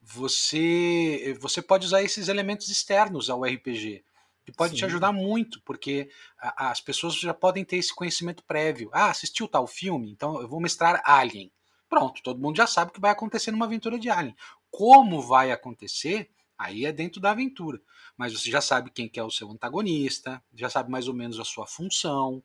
você 0.00 1.36
você 1.40 1.62
pode 1.62 1.86
usar 1.86 2.02
esses 2.02 2.28
elementos 2.28 2.68
externos 2.68 3.30
ao 3.30 3.42
RPG 3.42 4.04
que 4.44 4.52
pode 4.52 4.72
Sim. 4.72 4.78
te 4.80 4.84
ajudar 4.84 5.10
muito, 5.10 5.60
porque 5.62 6.10
a, 6.38 6.70
as 6.70 6.80
pessoas 6.80 7.14
já 7.14 7.32
podem 7.32 7.64
ter 7.64 7.76
esse 7.76 7.94
conhecimento 7.94 8.44
prévio. 8.44 8.90
Ah, 8.92 9.10
assistiu 9.10 9.48
tal 9.48 9.66
filme, 9.66 10.10
então 10.10 10.40
eu 10.40 10.48
vou 10.48 10.60
mestrar 10.60 11.00
Alien. 11.04 11.50
Pronto, 11.88 12.22
todo 12.22 12.40
mundo 12.40 12.56
já 12.56 12.66
sabe 12.66 12.90
o 12.90 12.94
que 12.94 13.00
vai 13.00 13.10
acontecer 13.10 13.50
numa 13.50 13.64
aventura 13.64 13.98
de 13.98 14.10
Alien. 14.10 14.36
Como 14.76 15.22
vai 15.22 15.52
acontecer, 15.52 16.28
aí 16.58 16.84
é 16.84 16.90
dentro 16.90 17.20
da 17.20 17.30
aventura. 17.30 17.80
Mas 18.16 18.32
você 18.32 18.50
já 18.50 18.60
sabe 18.60 18.90
quem 18.90 19.08
que 19.08 19.20
é 19.20 19.22
o 19.22 19.30
seu 19.30 19.48
antagonista, 19.48 20.42
já 20.52 20.68
sabe 20.68 20.90
mais 20.90 21.06
ou 21.06 21.14
menos 21.14 21.38
a 21.38 21.44
sua 21.44 21.64
função. 21.64 22.42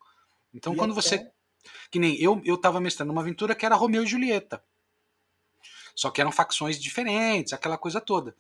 Então, 0.54 0.74
e 0.74 0.78
quando 0.78 0.92
até... 0.92 1.02
você. 1.02 1.32
Que 1.90 1.98
nem 1.98 2.16
eu, 2.22 2.40
eu 2.46 2.56
tava 2.56 2.80
mestrando 2.80 3.12
uma 3.12 3.22
aventura 3.22 3.56
que 3.56 3.66
era 3.66 3.76
Romeu 3.76 4.04
e 4.04 4.08
Julieta. 4.08 4.64
Só 5.96 6.12
que 6.12 6.22
eram 6.22 6.32
facções 6.32 6.80
diferentes, 6.80 7.52
aquela 7.52 7.80
coisa 7.80 8.00
toda. 8.00 8.36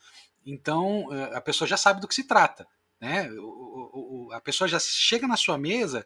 Então 0.45 1.12
eh, 1.12 1.36
a 1.36 1.41
pessoa 1.41 1.67
já 1.67 1.75
sabe 1.75 1.99
do 1.99 2.08
que 2.08 2.15
se 2.15 2.23
trata. 2.25 2.67
Né? 3.02 3.30
O, 3.32 4.28
o, 4.28 4.34
a 4.34 4.39
pessoa 4.39 4.67
já 4.67 4.80
chega 4.80 5.28
na 5.28 5.36
sua 5.36 5.58
mesa 5.58 6.06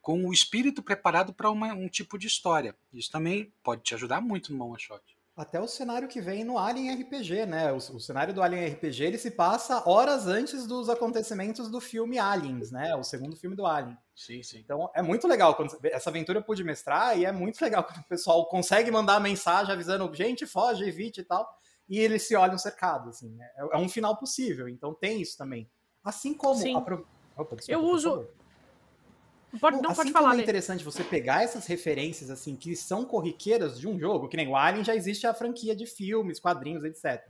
com 0.00 0.24
o 0.24 0.32
espírito 0.32 0.84
preparado 0.84 1.34
para 1.34 1.50
um 1.50 1.88
tipo 1.88 2.16
de 2.16 2.28
história. 2.28 2.76
Isso 2.92 3.10
também 3.10 3.52
pode 3.62 3.82
te 3.82 3.94
ajudar 3.94 4.20
muito 4.20 4.54
no 4.54 4.66
one 4.66 4.80
shot. 4.80 5.02
Até 5.36 5.60
o 5.60 5.66
cenário 5.66 6.06
que 6.06 6.20
vem 6.20 6.44
no 6.44 6.56
Alien 6.56 6.94
RPG, 6.94 7.44
né? 7.46 7.72
O, 7.72 7.76
o, 7.76 8.00
cenário 8.00 8.32
do 8.32 8.40
Alien 8.40 8.68
RPG 8.68 9.02
ele 9.02 9.18
se 9.18 9.32
passa 9.32 9.82
horas 9.88 10.28
antes 10.28 10.64
dos 10.64 10.88
acontecimentos 10.88 11.68
do 11.68 11.80
filme 11.80 12.20
Aliens, 12.20 12.70
né? 12.70 12.94
O 12.94 13.02
segundo 13.02 13.34
filme 13.34 13.56
do 13.56 13.66
Alien. 13.66 13.98
Sim, 14.14 14.44
sim. 14.44 14.60
Então 14.60 14.88
é 14.94 15.02
muito 15.02 15.26
legal 15.26 15.56
quando 15.56 15.76
essa 15.86 16.08
aventura 16.08 16.38
eu 16.38 16.42
pude 16.44 16.62
mestrar 16.62 17.18
e 17.18 17.24
é 17.24 17.32
muito 17.32 17.60
legal 17.60 17.82
quando 17.82 17.98
o 17.98 18.08
pessoal 18.08 18.46
consegue 18.46 18.92
mandar 18.92 19.18
mensagem 19.18 19.72
avisando 19.72 20.12
gente 20.14 20.46
foge, 20.46 20.84
evite 20.84 21.22
e 21.22 21.24
tal, 21.24 21.48
e 21.88 21.98
eles 21.98 22.22
se 22.22 22.36
olham 22.36 22.56
cercados, 22.56 23.16
assim. 23.16 23.34
Né? 23.34 23.44
É, 23.56 23.76
é 23.76 23.78
um 23.78 23.88
final 23.88 24.16
possível. 24.16 24.68
Então 24.68 24.94
tem 24.94 25.20
isso 25.20 25.36
também. 25.36 25.68
Assim 26.04 26.32
como 26.32 26.60
sim. 26.60 26.80
Pro... 26.80 27.04
Opa, 27.36 27.56
desculpa, 27.56 27.72
eu 27.72 27.84
uso 27.84 28.28
Pode, 29.60 29.80
não, 29.80 29.90
assim 29.90 30.02
pode 30.02 30.12
falar. 30.12 30.38
É 30.38 30.42
interessante 30.42 30.84
você 30.84 31.04
pegar 31.04 31.42
essas 31.42 31.66
referências 31.66 32.30
assim 32.30 32.56
que 32.56 32.74
são 32.74 33.04
corriqueiras 33.04 33.78
de 33.78 33.88
um 33.88 33.98
jogo, 33.98 34.28
que 34.28 34.36
nem 34.36 34.48
o 34.48 34.56
Alien 34.56 34.84
já 34.84 34.94
existe 34.94 35.26
a 35.26 35.34
franquia 35.34 35.74
de 35.74 35.86
filmes, 35.86 36.40
quadrinhos, 36.40 36.84
etc. 36.84 37.22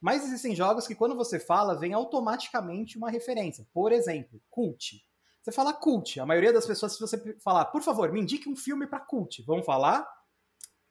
Mas 0.00 0.24
existem 0.24 0.54
jogos 0.54 0.86
que 0.86 0.94
quando 0.94 1.14
você 1.14 1.38
fala 1.38 1.78
vem 1.78 1.92
automaticamente 1.92 2.96
uma 2.96 3.10
referência. 3.10 3.66
Por 3.72 3.92
exemplo, 3.92 4.40
Cult. 4.50 5.02
Você 5.42 5.50
fala 5.50 5.72
Cult, 5.72 6.20
a 6.20 6.26
maioria 6.26 6.52
das 6.52 6.66
pessoas 6.66 6.92
se 6.92 7.00
você 7.00 7.36
falar, 7.40 7.64
por 7.66 7.82
favor, 7.82 8.12
me 8.12 8.20
indique 8.20 8.48
um 8.48 8.56
filme 8.56 8.86
para 8.86 9.00
Cult, 9.00 9.42
vão 9.42 9.62
falar 9.62 10.06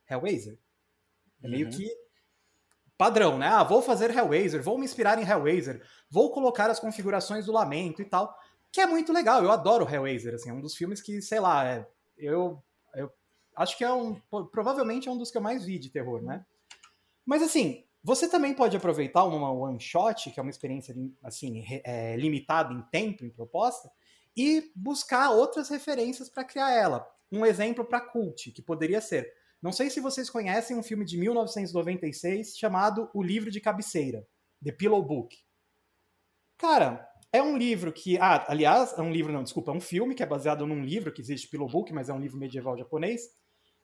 Hellraiser. 0.10 0.60
É 1.42 1.48
meio 1.48 1.68
uhum. 1.68 1.72
que 1.72 1.90
padrão, 2.98 3.38
né? 3.38 3.48
Ah, 3.48 3.64
vou 3.64 3.82
fazer 3.82 4.16
Hellraiser, 4.16 4.62
vou 4.62 4.78
me 4.78 4.86
inspirar 4.86 5.18
em 5.18 5.28
Hellraiser, 5.28 5.82
vou 6.10 6.32
colocar 6.32 6.70
as 6.70 6.80
configurações 6.80 7.46
do 7.46 7.52
lamento 7.52 8.02
e 8.02 8.06
tal 8.06 8.38
que 8.72 8.82
é 8.82 8.86
muito 8.86 9.12
legal. 9.12 9.44
Eu 9.44 9.52
adoro 9.52 9.88
Hellraiser, 9.88 10.36
assim, 10.36 10.50
é 10.50 10.54
um 10.54 10.62
dos 10.62 10.76
filmes 10.76 11.02
que, 11.02 11.22
sei 11.22 11.40
lá, 11.40 11.66
é, 11.66 11.88
eu, 12.18 12.64
eu 12.96 13.12
acho 13.56 13.78
que 13.78 13.84
é 13.84 13.92
um, 13.92 14.16
provavelmente 14.52 15.10
é 15.10 15.12
um 15.12 15.18
dos 15.18 15.30
que 15.30 15.38
eu 15.38 15.42
mais 15.42 15.66
vi 15.66 15.78
de 15.78 15.90
terror, 15.90 16.22
né? 16.22 16.46
Mas 17.26 17.42
assim, 17.42 17.86
Você 18.04 18.28
também 18.28 18.54
pode 18.54 18.76
aproveitar 18.76 19.24
uma 19.26 19.52
one 19.52 19.80
shot, 19.80 20.32
que 20.32 20.40
é 20.40 20.44
uma 20.44 20.50
experiência 20.50 20.96
assim 21.24 21.64
é, 21.84 22.16
limitada 22.18 22.74
em 22.74 22.82
tempo, 22.84 23.24
em 23.24 23.30
proposta, 23.30 23.92
e 24.36 24.72
buscar 24.76 25.30
outras 25.30 25.70
referências 25.70 26.28
para 26.30 26.44
criar 26.44 26.72
ela. 26.72 27.08
Um 27.32 27.46
exemplo 27.46 27.86
para 27.86 28.02
cult, 28.02 28.52
que 28.52 28.62
poderia 28.62 29.00
ser. 29.02 29.32
Não 29.62 29.72
sei 29.72 29.92
se 29.92 30.00
vocês 30.00 30.30
conhecem 30.30 30.76
um 30.76 30.82
filme 30.82 31.06
de 31.06 31.16
1996 31.18 32.58
chamado 32.58 33.10
O 33.14 33.22
Livro 33.22 33.52
de 33.52 33.62
Cabeceira, 33.62 34.28
The 34.64 34.72
Pillow 34.72 35.04
Book. 35.04 35.38
Cara, 36.58 37.08
é 37.34 37.42
um 37.42 37.58
livro 37.58 37.92
que. 37.92 38.18
Ah, 38.18 38.46
aliás, 38.48 38.98
é 38.98 39.02
um 39.02 39.12
livro, 39.12 39.32
não, 39.32 39.44
desculpa, 39.44 39.72
é 39.72 39.76
um 39.76 39.82
filme 39.82 40.16
que 40.16 40.24
é 40.24 40.26
baseado 40.26 40.66
num 40.66 40.84
livro 40.84 41.12
que 41.12 41.22
existe, 41.22 41.48
Pillow 41.48 41.70
Book, 41.70 41.94
mas 41.94 42.10
é 42.10 42.14
um 42.14 42.20
livro 42.20 42.38
medieval 42.38 42.78
japonês. 42.78 43.22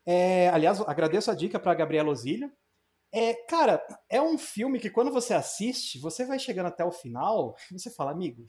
É, 0.06 0.50
aliás, 0.50 0.80
agradeço 0.82 1.32
a 1.32 1.36
dica 1.36 1.60
para 1.60 1.74
Gabriela 1.76 2.10
Osílio. 2.10 2.52
É, 3.14 3.34
cara, 3.46 3.82
é 4.10 4.22
um 4.22 4.38
filme 4.38 4.80
que 4.80 4.90
quando 4.90 5.12
você 5.12 5.34
assiste, 5.34 5.98
você 5.98 6.26
vai 6.26 6.38
chegando 6.38 6.68
até 6.68 6.84
o 6.84 6.92
final 6.92 7.56
e 7.72 7.80
você 7.80 7.90
fala, 7.90 8.12
amigo, 8.12 8.46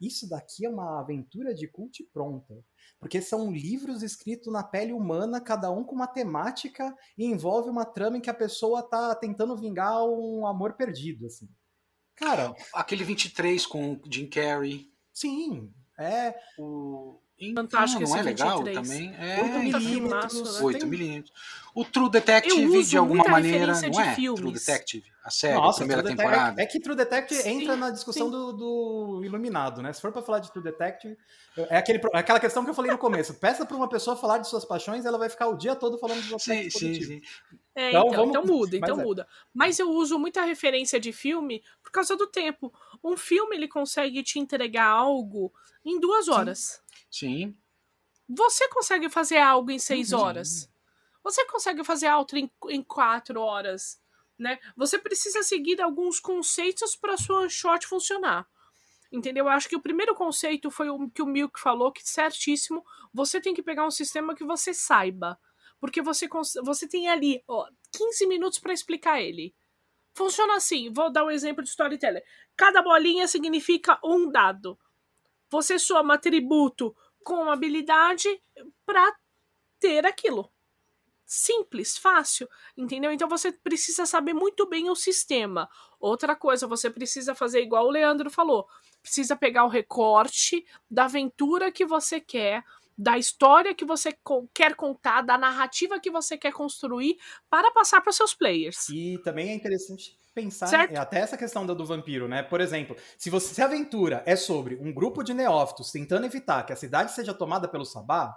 isso 0.00 0.28
daqui 0.28 0.64
é 0.64 0.70
uma 0.70 1.00
aventura 1.00 1.54
de 1.54 1.68
cult 1.68 2.02
pronta. 2.12 2.54
Porque 2.98 3.20
são 3.20 3.52
livros 3.52 4.02
escritos 4.02 4.50
na 4.52 4.62
pele 4.62 4.92
humana, 4.92 5.40
cada 5.40 5.70
um 5.70 5.84
com 5.84 5.94
uma 5.94 6.06
temática 6.06 6.94
e 7.18 7.26
envolve 7.26 7.68
uma 7.68 7.84
trama 7.84 8.16
em 8.16 8.20
que 8.20 8.30
a 8.30 8.34
pessoa 8.34 8.82
tá 8.82 9.14
tentando 9.14 9.56
vingar 9.56 10.02
um 10.04 10.46
amor 10.46 10.74
perdido, 10.74 11.26
assim. 11.26 11.48
Cara. 12.22 12.54
Aquele 12.72 13.02
23 13.02 13.66
com 13.66 14.00
Jim 14.08 14.26
Carrey. 14.28 14.88
Sim. 15.12 15.72
É. 15.98 16.34
O 16.56 17.20
Fantástico 17.54 18.02
não, 18.02 18.10
não 18.10 18.16
é 18.16 18.22
legal 18.22 18.62
também? 18.62 19.14
É, 19.18 19.40
8 19.42 19.80
milímetros. 19.80 20.60
8 20.60 20.86
milímetros. 20.86 21.32
O 21.74 21.84
True 21.84 22.10
Detective, 22.10 22.84
de 22.84 22.98
alguma 22.98 23.24
maneira, 23.24 23.72
não 23.72 24.00
é? 24.00 24.14
Filmes. 24.14 24.40
True 24.40 24.52
Detective, 24.52 25.12
a 25.24 25.30
série, 25.30 25.54
Nossa, 25.54 25.78
a 25.78 25.86
primeira 25.86 26.02
temporada. 26.02 26.60
É, 26.60 26.64
é, 26.64 26.66
que 26.66 26.78
True 26.78 26.94
Detective 26.94 27.40
sim, 27.40 27.62
entra 27.62 27.76
na 27.76 27.88
discussão 27.90 28.28
do, 28.28 28.52
do, 28.52 29.22
Iluminado, 29.24 29.80
né? 29.80 29.90
Se 29.90 30.00
for 30.02 30.12
para 30.12 30.20
falar 30.20 30.40
de 30.40 30.52
True 30.52 30.62
Detective, 30.62 31.16
é, 31.56 31.78
aquele, 31.78 31.98
é 32.12 32.18
aquela 32.18 32.38
questão 32.38 32.62
que 32.62 32.68
eu 32.68 32.74
falei 32.74 32.90
no 32.90 32.98
começo. 32.98 33.32
Peça 33.34 33.64
para 33.64 33.76
uma 33.76 33.88
pessoa 33.88 34.14
falar 34.14 34.36
de 34.38 34.48
suas 34.48 34.66
paixões, 34.66 35.06
ela 35.06 35.16
vai 35.16 35.30
ficar 35.30 35.48
o 35.48 35.56
dia 35.56 35.74
todo 35.74 35.96
falando 35.96 36.20
de 36.20 36.28
suas 36.28 36.42
sim, 36.42 36.68
sim, 36.68 37.02
sim. 37.02 37.22
É, 37.74 37.88
então, 37.88 38.08
então, 38.08 38.16
vamos... 38.16 38.28
então 38.28 38.44
muda, 38.44 38.76
então 38.76 38.96
Mas 38.96 39.06
muda. 39.06 39.22
É. 39.22 39.26
Mas 39.54 39.78
eu 39.78 39.90
uso 39.90 40.18
muita 40.18 40.42
referência 40.42 41.00
de 41.00 41.10
filme 41.10 41.62
por 41.82 41.90
causa 41.90 42.14
do 42.14 42.26
tempo. 42.26 42.70
Um 43.02 43.16
filme, 43.16 43.56
ele 43.56 43.66
consegue 43.66 44.22
te 44.22 44.38
entregar 44.38 44.88
algo 44.88 45.50
em 45.82 45.98
duas 45.98 46.28
horas. 46.28 46.81
Sim. 47.10 47.56
Você 48.28 48.68
consegue 48.68 49.08
fazer 49.08 49.38
algo 49.38 49.70
em 49.70 49.78
seis 49.78 50.12
uhum. 50.12 50.20
horas. 50.20 50.70
Você 51.22 51.44
consegue 51.46 51.84
fazer 51.84 52.06
algo 52.06 52.36
em, 52.36 52.50
em 52.68 52.82
quatro 52.82 53.40
horas. 53.40 54.00
Né? 54.38 54.58
Você 54.76 54.98
precisa 54.98 55.42
seguir 55.42 55.80
alguns 55.80 56.18
conceitos 56.18 56.96
para 56.96 57.16
sua 57.16 57.48
short 57.48 57.86
funcionar. 57.86 58.48
Entendeu? 59.10 59.44
Eu 59.44 59.50
acho 59.50 59.68
que 59.68 59.76
o 59.76 59.82
primeiro 59.82 60.14
conceito 60.14 60.70
foi 60.70 60.88
o 60.88 61.10
que 61.10 61.22
o 61.22 61.26
Milk 61.26 61.60
falou, 61.60 61.92
que 61.92 62.02
certíssimo. 62.02 62.84
Você 63.12 63.40
tem 63.40 63.52
que 63.52 63.62
pegar 63.62 63.86
um 63.86 63.90
sistema 63.90 64.34
que 64.34 64.44
você 64.44 64.72
saiba. 64.72 65.38
Porque 65.78 66.00
você, 66.00 66.26
você 66.64 66.88
tem 66.88 67.08
ali 67.08 67.42
ó, 67.46 67.68
15 67.92 68.26
minutos 68.26 68.58
para 68.58 68.72
explicar 68.72 69.20
ele. 69.20 69.54
Funciona 70.14 70.56
assim, 70.56 70.92
vou 70.92 71.10
dar 71.10 71.24
um 71.24 71.30
exemplo 71.30 71.62
de 71.62 71.70
storyteller. 71.70 72.22
Cada 72.56 72.82
bolinha 72.82 73.26
significa 73.26 73.98
um 74.04 74.30
dado. 74.30 74.78
Você 75.52 75.78
soma 75.78 76.14
atributo 76.14 76.96
com 77.22 77.50
habilidade 77.50 78.26
para 78.86 79.14
ter 79.78 80.06
aquilo. 80.06 80.50
Simples, 81.26 81.98
fácil, 81.98 82.48
entendeu? 82.74 83.12
Então 83.12 83.28
você 83.28 83.52
precisa 83.52 84.06
saber 84.06 84.32
muito 84.32 84.66
bem 84.66 84.88
o 84.88 84.96
sistema. 84.96 85.68
Outra 86.00 86.34
coisa, 86.34 86.66
você 86.66 86.88
precisa 86.88 87.34
fazer 87.34 87.60
igual 87.60 87.86
o 87.86 87.90
Leandro 87.90 88.30
falou. 88.30 88.66
Precisa 89.02 89.36
pegar 89.36 89.66
o 89.66 89.68
recorte 89.68 90.64
da 90.90 91.04
aventura 91.04 91.70
que 91.70 91.84
você 91.84 92.18
quer, 92.18 92.64
da 92.96 93.18
história 93.18 93.74
que 93.74 93.84
você 93.84 94.16
quer 94.54 94.74
contar, 94.74 95.20
da 95.20 95.36
narrativa 95.36 96.00
que 96.00 96.10
você 96.10 96.38
quer 96.38 96.52
construir 96.52 97.18
para 97.50 97.70
passar 97.72 98.00
para 98.00 98.12
seus 98.12 98.32
players. 98.32 98.88
E 98.88 99.18
também 99.22 99.50
é 99.50 99.54
interessante 99.54 100.18
pensar 100.34 100.66
certo? 100.66 100.96
até 100.96 101.18
essa 101.20 101.36
questão 101.36 101.66
do, 101.66 101.74
do 101.74 101.86
vampiro, 101.86 102.28
né? 102.28 102.42
Por 102.42 102.60
exemplo, 102.60 102.96
se 103.18 103.30
você 103.30 103.54
se 103.54 103.62
a 103.62 103.66
aventura 103.66 104.22
é 104.26 104.36
sobre 104.36 104.76
um 104.76 104.92
grupo 104.92 105.22
de 105.22 105.34
neófitos 105.34 105.90
tentando 105.90 106.26
evitar 106.26 106.64
que 106.64 106.72
a 106.72 106.76
cidade 106.76 107.12
seja 107.12 107.34
tomada 107.34 107.68
pelo 107.68 107.84
Sabá, 107.84 108.34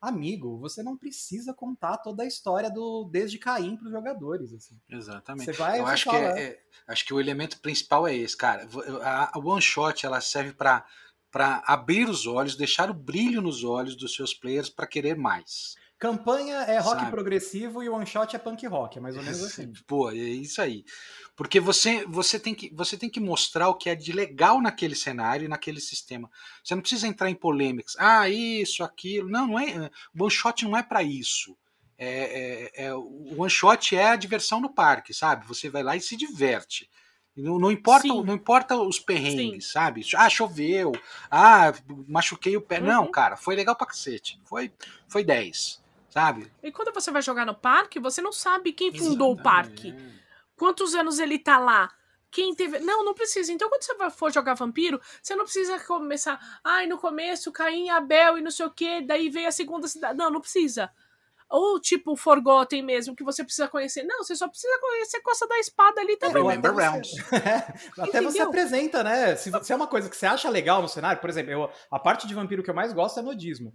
amigo, 0.00 0.58
você 0.58 0.82
não 0.82 0.96
precisa 0.96 1.52
contar 1.52 1.98
toda 1.98 2.22
a 2.22 2.26
história 2.26 2.70
do 2.70 3.08
desde 3.10 3.38
Caim 3.38 3.76
para 3.76 3.86
os 3.86 3.92
jogadores. 3.92 4.52
Assim. 4.52 4.78
Exatamente. 4.88 5.46
Você 5.46 5.52
vai, 5.52 5.80
Eu 5.80 5.86
acho 5.86 6.08
que, 6.08 6.16
é, 6.16 6.42
é, 6.42 6.60
acho 6.86 7.04
que 7.04 7.14
o 7.14 7.20
elemento 7.20 7.60
principal 7.60 8.06
é 8.06 8.14
esse, 8.14 8.36
cara. 8.36 8.68
A, 9.02 9.36
a 9.36 9.40
one 9.40 9.62
shot 9.62 10.06
ela 10.06 10.20
serve 10.20 10.52
para 10.52 10.84
para 11.30 11.62
abrir 11.66 12.08
os 12.08 12.26
olhos, 12.26 12.56
deixar 12.56 12.90
o 12.90 12.94
brilho 12.94 13.42
nos 13.42 13.62
olhos 13.62 13.94
dos 13.94 14.14
seus 14.14 14.32
players 14.32 14.70
para 14.70 14.86
querer 14.86 15.14
mais. 15.14 15.76
Campanha 15.98 16.58
é 16.58 16.78
rock 16.78 17.00
Sabe? 17.00 17.10
progressivo 17.10 17.82
e 17.82 17.88
one 17.88 18.06
shot 18.06 18.34
é 18.34 18.38
punk 18.38 18.64
rock, 18.68 18.98
é 18.98 19.00
mais 19.00 19.16
ou 19.16 19.22
menos 19.22 19.42
assim. 19.42 19.72
Pô, 19.84 20.10
é 20.10 20.14
isso 20.14 20.62
aí. 20.62 20.84
Porque 21.34 21.58
você, 21.58 22.04
você, 22.06 22.38
tem 22.38 22.54
que, 22.54 22.72
você 22.72 22.96
tem 22.96 23.10
que 23.10 23.18
mostrar 23.18 23.68
o 23.68 23.74
que 23.74 23.90
é 23.90 23.96
de 23.96 24.12
legal 24.12 24.60
naquele 24.60 24.94
cenário 24.94 25.46
e 25.46 25.48
naquele 25.48 25.80
sistema. 25.80 26.30
Você 26.62 26.74
não 26.74 26.82
precisa 26.82 27.08
entrar 27.08 27.28
em 27.28 27.34
polêmicas. 27.34 27.96
Ah, 27.98 28.28
isso, 28.28 28.84
aquilo. 28.84 29.28
Não, 29.28 29.48
não 29.48 29.58
é. 29.58 29.90
O 30.16 30.22
one 30.22 30.30
shot 30.30 30.64
não 30.64 30.76
é 30.76 30.84
para 30.84 31.02
isso. 31.02 31.56
É, 31.98 32.70
é, 32.76 32.86
é, 32.86 32.94
o 32.94 33.34
one 33.36 33.50
shot 33.50 33.96
é 33.96 34.10
a 34.10 34.16
diversão 34.16 34.60
no 34.60 34.72
parque, 34.72 35.12
sabe? 35.12 35.48
Você 35.48 35.68
vai 35.68 35.82
lá 35.82 35.96
e 35.96 36.00
se 36.00 36.16
diverte. 36.16 36.88
Não, 37.36 37.58
não, 37.58 37.70
importa, 37.70 38.08
não 38.08 38.34
importa 38.34 38.76
os 38.76 38.98
perrengues, 38.98 39.66
Sim. 39.66 39.72
sabe? 39.72 40.04
Ah, 40.16 40.28
choveu. 40.28 40.92
Ah, 41.30 41.72
machuquei 42.06 42.56
o 42.56 42.60
pé. 42.60 42.80
Uhum. 42.80 42.86
Não, 42.86 43.10
cara, 43.10 43.36
foi 43.36 43.56
legal 43.56 43.76
pra 43.76 43.86
cacete. 43.86 44.40
Foi, 44.44 44.72
foi 45.08 45.24
10, 45.24 45.80
sabe? 46.08 46.50
E 46.62 46.72
quando 46.72 46.92
você 46.92 47.10
vai 47.10 47.22
jogar 47.22 47.44
no 47.44 47.54
parque, 47.54 47.98
você 47.98 48.20
não 48.20 48.32
sabe 48.32 48.72
quem 48.72 48.92
fundou 48.92 49.32
Exatamente. 49.32 49.40
o 49.40 49.42
parque. 49.42 49.94
Quantos 50.56 50.94
anos 50.94 51.18
ele 51.18 51.38
tá 51.38 51.58
lá? 51.58 51.90
Quem 52.30 52.54
teve. 52.54 52.78
Não, 52.80 53.04
não 53.04 53.14
precisa. 53.14 53.52
Então, 53.52 53.68
quando 53.70 53.82
você 53.82 54.10
for 54.10 54.32
jogar 54.32 54.54
vampiro, 54.54 55.00
você 55.22 55.34
não 55.34 55.44
precisa 55.44 55.78
começar. 55.80 56.38
Ai, 56.62 56.86
no 56.86 56.98
começo, 56.98 57.50
Caim, 57.52 57.88
Abel 57.88 58.38
e 58.38 58.42
não 58.42 58.50
sei 58.50 58.66
o 58.66 58.70
quê, 58.70 59.00
daí 59.00 59.30
veio 59.30 59.48
a 59.48 59.52
segunda 59.52 59.88
cidade. 59.88 60.18
Não, 60.18 60.30
não 60.30 60.40
precisa. 60.40 60.90
Ou 61.48 61.80
tipo 61.80 62.14
Forgotten 62.14 62.82
mesmo, 62.82 63.16
que 63.16 63.24
você 63.24 63.42
precisa 63.42 63.66
conhecer. 63.68 64.02
Não, 64.02 64.18
você 64.18 64.36
só 64.36 64.46
precisa 64.46 64.78
conhecer 64.78 65.16
a 65.16 65.22
Costa 65.22 65.46
da 65.48 65.58
Espada 65.58 66.00
ali 66.02 66.16
também. 66.18 66.42
Remember 66.42 66.74
Realms. 66.74 67.16
até 67.98 68.20
você 68.20 68.40
apresenta, 68.40 69.02
né? 69.02 69.34
Se, 69.34 69.50
se, 69.62 69.72
é 69.72 69.76
uma 69.76 69.86
coisa 69.86 70.10
que 70.10 70.16
você 70.16 70.26
acha 70.26 70.50
legal 70.50 70.82
no 70.82 70.88
cenário, 70.88 71.22
por 71.22 71.30
exemplo, 71.30 71.50
eu, 71.50 71.70
a 71.90 71.98
parte 71.98 72.26
de 72.26 72.34
vampiro 72.34 72.62
que 72.62 72.68
eu 72.68 72.74
mais 72.74 72.92
gosto 72.92 73.18
é 73.18 73.22
nodismo. 73.22 73.72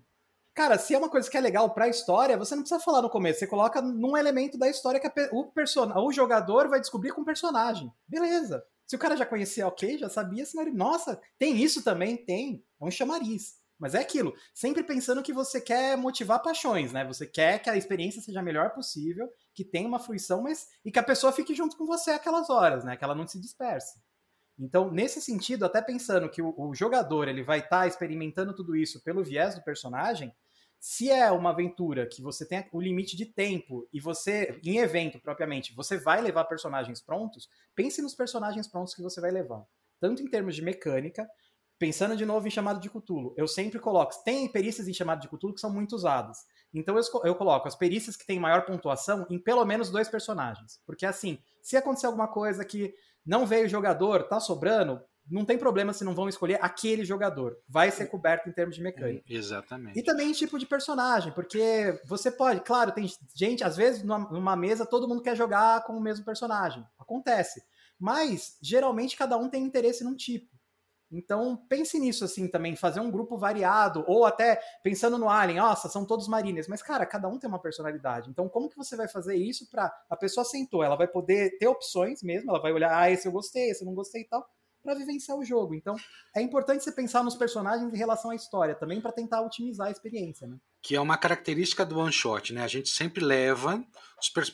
Cara, 0.53 0.77
se 0.77 0.93
é 0.93 0.97
uma 0.97 1.09
coisa 1.09 1.29
que 1.29 1.35
é 1.35 1.41
legal 1.41 1.73
pra 1.73 1.87
história, 1.87 2.37
você 2.37 2.55
não 2.55 2.61
precisa 2.61 2.79
falar 2.79 3.01
no 3.01 3.09
começo. 3.09 3.39
Você 3.39 3.47
coloca 3.47 3.81
num 3.81 4.15
elemento 4.15 4.57
da 4.57 4.69
história 4.69 4.99
que 4.99 5.07
a, 5.07 5.29
o, 5.31 5.51
person, 5.51 5.91
o 5.97 6.11
jogador 6.11 6.69
vai 6.69 6.79
descobrir 6.79 7.11
com 7.11 7.21
o 7.21 7.25
personagem. 7.25 7.91
Beleza. 8.07 8.63
Se 8.85 8.95
o 8.95 8.99
cara 8.99 9.17
já 9.17 9.25
conhecia, 9.25 9.67
ok, 9.67 9.97
já 9.97 10.09
sabia, 10.09 10.45
senão 10.45 10.63
ele, 10.63 10.75
nossa, 10.75 11.19
tem 11.39 11.57
isso 11.57 11.83
também? 11.83 12.17
Tem. 12.17 12.63
É 12.79 12.85
um 12.85 12.91
chamariz. 12.91 13.55
Mas 13.79 13.95
é 13.95 13.99
aquilo, 13.99 14.33
sempre 14.53 14.83
pensando 14.83 15.23
que 15.23 15.33
você 15.33 15.59
quer 15.59 15.97
motivar 15.97 16.41
paixões, 16.41 16.93
né? 16.93 17.03
Você 17.05 17.25
quer 17.25 17.59
que 17.59 17.69
a 17.69 17.75
experiência 17.75 18.21
seja 18.21 18.39
a 18.39 18.43
melhor 18.43 18.69
possível, 18.69 19.27
que 19.53 19.65
tenha 19.65 19.87
uma 19.87 19.99
fruição, 19.99 20.43
mas 20.43 20.67
e 20.85 20.91
que 20.91 20.99
a 20.99 21.03
pessoa 21.03 21.33
fique 21.33 21.55
junto 21.55 21.75
com 21.75 21.85
você 21.85 22.11
aquelas 22.11 22.49
horas, 22.49 22.83
né? 22.85 22.95
Que 22.95 23.03
ela 23.03 23.15
não 23.15 23.27
se 23.27 23.41
disperse. 23.41 23.99
Então, 24.57 24.91
nesse 24.91 25.19
sentido, 25.19 25.65
até 25.65 25.81
pensando 25.81 26.29
que 26.29 26.41
o, 26.41 26.53
o 26.57 26.75
jogador 26.75 27.27
ele 27.27 27.43
vai 27.43 27.59
estar 27.59 27.81
tá 27.81 27.87
experimentando 27.87 28.55
tudo 28.55 28.75
isso 28.75 29.03
pelo 29.03 29.23
viés 29.23 29.55
do 29.55 29.63
personagem, 29.63 30.33
se 30.85 31.09
é 31.09 31.31
uma 31.31 31.51
aventura 31.51 32.05
que 32.05 32.21
você 32.21 32.45
tem 32.45 32.67
o 32.73 32.81
limite 32.81 33.15
de 33.15 33.25
tempo 33.25 33.87
e 33.93 34.01
você, 34.01 34.59
em 34.65 34.79
evento 34.79 35.17
propriamente, 35.17 35.73
você 35.73 35.97
vai 35.97 36.21
levar 36.21 36.43
personagens 36.43 36.99
prontos, 36.99 37.47
pense 37.73 38.01
nos 38.01 38.13
personagens 38.13 38.67
prontos 38.67 38.93
que 38.93 39.01
você 39.01 39.21
vai 39.21 39.31
levar. 39.31 39.65
Tanto 39.97 40.21
em 40.21 40.29
termos 40.29 40.57
de 40.57 40.61
mecânica, 40.61 41.25
pensando 41.79 42.17
de 42.17 42.25
novo 42.25 42.49
em 42.49 42.51
chamado 42.51 42.81
de 42.81 42.89
Cthulhu, 42.89 43.33
eu 43.37 43.47
sempre 43.47 43.79
coloco, 43.79 44.11
tem 44.25 44.45
perícias 44.51 44.85
em 44.85 44.93
chamado 44.93 45.21
de 45.21 45.29
Cthulhu 45.29 45.53
que 45.53 45.61
são 45.61 45.71
muito 45.71 45.95
usadas. 45.95 46.39
Então 46.73 46.97
eu, 46.97 47.03
eu 47.23 47.35
coloco 47.35 47.65
as 47.65 47.77
perícias 47.77 48.17
que 48.17 48.27
têm 48.27 48.37
maior 48.37 48.65
pontuação 48.65 49.25
em 49.29 49.39
pelo 49.39 49.63
menos 49.63 49.89
dois 49.89 50.09
personagens. 50.09 50.81
Porque 50.85 51.05
assim, 51.05 51.39
se 51.61 51.77
acontecer 51.77 52.07
alguma 52.07 52.27
coisa 52.27 52.65
que 52.65 52.93
não 53.25 53.45
veio 53.45 53.67
o 53.67 53.69
jogador, 53.69 54.27
tá 54.27 54.37
sobrando, 54.37 55.01
não 55.29 55.45
tem 55.45 55.57
problema 55.57 55.93
se 55.93 56.03
não 56.03 56.13
vão 56.13 56.27
escolher 56.27 56.59
aquele 56.62 57.05
jogador. 57.05 57.57
Vai 57.67 57.91
ser 57.91 58.07
coberto 58.07 58.49
em 58.49 58.51
termos 58.51 58.75
de 58.75 58.81
mecânica. 58.81 59.23
Exatamente. 59.27 59.97
E 59.97 60.03
também 60.03 60.31
tipo 60.33 60.59
de 60.59 60.65
personagem, 60.65 61.32
porque 61.34 61.99
você 62.05 62.32
pode, 62.32 62.61
claro, 62.61 62.91
tem 62.91 63.07
gente, 63.36 63.63
às 63.63 63.78
vezes 63.78 64.03
numa 64.03 64.55
mesa 64.55 64.86
todo 64.86 65.07
mundo 65.07 65.21
quer 65.21 65.36
jogar 65.36 65.84
com 65.84 65.93
o 65.93 66.01
mesmo 66.01 66.26
personagem. 66.26 66.86
Acontece. 66.99 67.63
Mas 67.99 68.57
geralmente 68.61 69.15
cada 69.15 69.38
um 69.38 69.49
tem 69.49 69.63
interesse 69.63 70.03
num 70.03 70.15
tipo. 70.15 70.53
Então, 71.15 71.55
pense 71.69 71.99
nisso, 71.99 72.26
assim, 72.26 72.47
também, 72.47 72.76
fazer 72.76 72.99
um 72.99 73.11
grupo 73.11 73.38
variado, 73.38 74.03
ou 74.07 74.26
até 74.26 74.59
pensando 74.82 75.15
no 75.15 75.30
Alien, 75.30 75.59
nossa, 75.59 75.88
são 75.88 76.03
todos 76.05 76.28
marines, 76.28 76.67
mas, 76.67 76.82
cara, 76.82 77.05
cada 77.05 77.28
um 77.28 77.38
tem 77.38 77.47
uma 77.47 77.61
personalidade. 77.61 78.32
Então, 78.32 78.49
como 78.49 78.67
que 78.67 78.76
você 78.76 78.95
vai 78.95 79.07
fazer 79.07 79.36
isso 79.36 79.69
para 79.69 79.93
a 80.09 80.17
pessoa 80.17 80.43
sentou, 80.43 80.84
ela 80.84 80.95
vai 80.95 81.07
poder 81.07 81.55
ter 81.59 81.67
opções 81.67 82.24
mesmo, 82.24 82.49
ela 82.49 82.59
vai 82.59 82.74
olhar, 82.74 82.97
ah, 82.97 83.11
esse 83.11 83.28
eu 83.28 83.32
gostei, 83.32 83.69
esse 83.69 83.84
eu 83.84 83.86
não 83.86 83.93
gostei 83.93 84.24
e 84.24 84.28
tal, 84.28 84.43
para 84.84 84.93
vivenciar 84.93 85.38
o 85.38 85.45
jogo. 85.45 85.73
Então, 85.73 85.95
é 86.36 86.41
importante 86.41 86.84
você 86.84 86.91
pensar 86.91 87.23
nos 87.23 87.36
personagens 87.36 87.91
em 87.91 87.97
relação 87.97 88.31
à 88.31 88.36
história 88.36 88.75
também 88.75 88.99
para 88.99 89.11
tentar 89.11 89.41
otimizar 89.41 89.88
a 89.88 89.91
experiência, 89.91 90.45
né? 90.45 90.57
Que 90.81 90.95
é 90.95 90.99
uma 90.99 91.17
característica 91.17 91.86
do 91.86 91.97
one 91.97 92.11
shot, 92.11 92.53
né? 92.53 92.63
A 92.63 92.67
gente 92.67 92.89
sempre 92.89 93.23
leva 93.23 93.84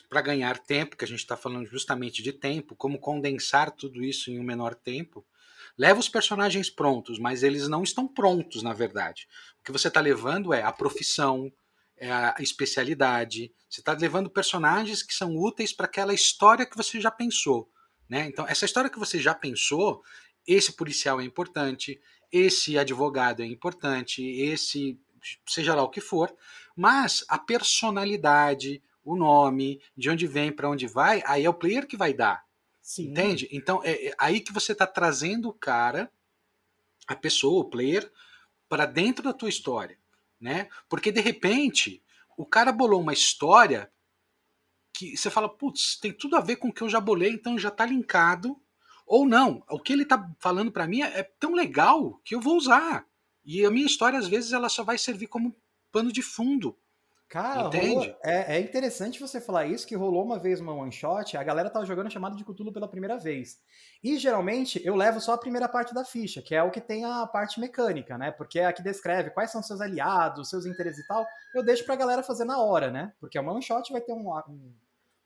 para 0.08 0.22
ganhar 0.22 0.58
tempo, 0.58 0.96
que 0.96 1.04
a 1.04 1.08
gente 1.08 1.18
está 1.18 1.36
falando 1.36 1.66
justamente 1.66 2.22
de 2.22 2.32
tempo, 2.32 2.76
como 2.76 2.98
condensar 2.98 3.70
tudo 3.72 4.02
isso 4.02 4.30
em 4.30 4.38
um 4.38 4.44
menor 4.44 4.74
tempo. 4.74 5.26
Leva 5.76 5.98
os 5.98 6.08
personagens 6.08 6.70
prontos, 6.70 7.18
mas 7.18 7.42
eles 7.42 7.66
não 7.68 7.82
estão 7.82 8.06
prontos, 8.06 8.62
na 8.62 8.72
verdade. 8.72 9.26
O 9.60 9.64
que 9.64 9.72
você 9.72 9.88
está 9.88 10.00
levando 10.00 10.54
é 10.54 10.62
a 10.62 10.72
profissão, 10.72 11.52
é 11.96 12.10
a 12.10 12.36
especialidade. 12.38 13.52
Você 13.68 13.80
está 13.80 13.92
levando 13.92 14.30
personagens 14.30 15.02
que 15.02 15.14
são 15.14 15.36
úteis 15.36 15.72
para 15.72 15.86
aquela 15.86 16.14
história 16.14 16.66
que 16.66 16.76
você 16.76 17.00
já 17.00 17.10
pensou. 17.10 17.68
Né? 18.10 18.26
Então, 18.26 18.44
essa 18.48 18.64
história 18.64 18.90
que 18.90 18.98
você 18.98 19.20
já 19.20 19.32
pensou, 19.32 20.02
esse 20.44 20.72
policial 20.72 21.20
é 21.20 21.24
importante, 21.24 22.00
esse 22.32 22.76
advogado 22.76 23.40
é 23.40 23.46
importante, 23.46 24.20
esse 24.22 24.98
seja 25.46 25.74
lá 25.74 25.82
o 25.82 25.90
que 25.90 26.00
for, 26.00 26.34
mas 26.74 27.24
a 27.28 27.38
personalidade, 27.38 28.82
o 29.04 29.14
nome, 29.14 29.80
de 29.96 30.10
onde 30.10 30.26
vem, 30.26 30.50
para 30.50 30.68
onde 30.68 30.86
vai, 30.86 31.22
aí 31.24 31.44
é 31.44 31.50
o 31.50 31.54
player 31.54 31.86
que 31.86 31.96
vai 31.96 32.12
dar. 32.12 32.42
Sim. 32.82 33.10
Entende? 33.10 33.48
Então 33.52 33.80
é, 33.84 34.08
é 34.08 34.14
aí 34.18 34.40
que 34.40 34.52
você 34.52 34.72
está 34.72 34.86
trazendo 34.86 35.50
o 35.50 35.54
cara, 35.54 36.10
a 37.06 37.14
pessoa, 37.14 37.60
o 37.60 37.70
player, 37.70 38.10
para 38.68 38.86
dentro 38.86 39.22
da 39.22 39.32
tua 39.32 39.48
história, 39.48 39.98
né? 40.40 40.68
Porque 40.88 41.12
de 41.12 41.20
repente 41.20 42.02
o 42.36 42.46
cara 42.46 42.72
bolou 42.72 43.00
uma 43.00 43.12
história 43.12 43.92
que 45.00 45.16
você 45.16 45.30
fala, 45.30 45.48
putz, 45.48 45.98
tem 45.98 46.12
tudo 46.12 46.36
a 46.36 46.40
ver 46.40 46.56
com 46.56 46.68
o 46.68 46.72
que 46.72 46.82
eu 46.82 46.88
já 46.88 47.00
bolei, 47.00 47.32
então 47.32 47.58
já 47.58 47.68
está 47.68 47.86
linkado. 47.86 48.56
Ou 49.06 49.26
não, 49.26 49.62
o 49.70 49.80
que 49.80 49.92
ele 49.92 50.02
está 50.02 50.30
falando 50.38 50.70
para 50.70 50.86
mim 50.86 51.02
é, 51.02 51.20
é 51.20 51.22
tão 51.22 51.54
legal 51.54 52.20
que 52.24 52.34
eu 52.34 52.40
vou 52.40 52.56
usar. 52.56 53.06
E 53.44 53.64
a 53.64 53.70
minha 53.70 53.86
história, 53.86 54.18
às 54.18 54.28
vezes, 54.28 54.52
ela 54.52 54.68
só 54.68 54.84
vai 54.84 54.98
servir 54.98 55.26
como 55.26 55.56
pano 55.90 56.12
de 56.12 56.22
fundo. 56.22 56.76
Cara, 57.30 57.68
rolou, 57.68 58.04
é, 58.24 58.56
é, 58.56 58.60
interessante 58.60 59.20
você 59.20 59.40
falar 59.40 59.64
isso, 59.64 59.86
que 59.86 59.94
rolou 59.94 60.24
uma 60.24 60.36
vez 60.36 60.60
uma 60.60 60.72
one 60.72 60.90
shot, 60.90 61.36
a 61.36 61.44
galera 61.44 61.70
tava 61.70 61.86
jogando 61.86 62.10
chamado 62.10 62.36
de 62.36 62.44
Cthulhu 62.44 62.72
pela 62.72 62.88
primeira 62.88 63.16
vez. 63.16 63.60
E 64.02 64.18
geralmente 64.18 64.84
eu 64.84 64.96
levo 64.96 65.20
só 65.20 65.34
a 65.34 65.38
primeira 65.38 65.68
parte 65.68 65.94
da 65.94 66.04
ficha, 66.04 66.42
que 66.42 66.56
é 66.56 66.62
o 66.62 66.72
que 66.72 66.80
tem 66.80 67.04
a 67.04 67.24
parte 67.28 67.60
mecânica, 67.60 68.18
né? 68.18 68.32
Porque 68.32 68.58
é 68.58 68.66
a 68.66 68.72
que 68.72 68.82
descreve 68.82 69.30
quais 69.30 69.52
são 69.52 69.62
seus 69.62 69.80
aliados, 69.80 70.50
seus 70.50 70.66
interesses 70.66 71.04
e 71.04 71.06
tal. 71.06 71.24
Eu 71.54 71.62
deixo 71.62 71.84
pra 71.84 71.94
galera 71.94 72.24
fazer 72.24 72.44
na 72.44 72.60
hora, 72.60 72.90
né? 72.90 73.12
Porque 73.20 73.38
a 73.38 73.42
one 73.42 73.62
shot 73.62 73.92
vai 73.92 74.00
ter 74.00 74.12
um, 74.12 74.28
um, 74.28 74.74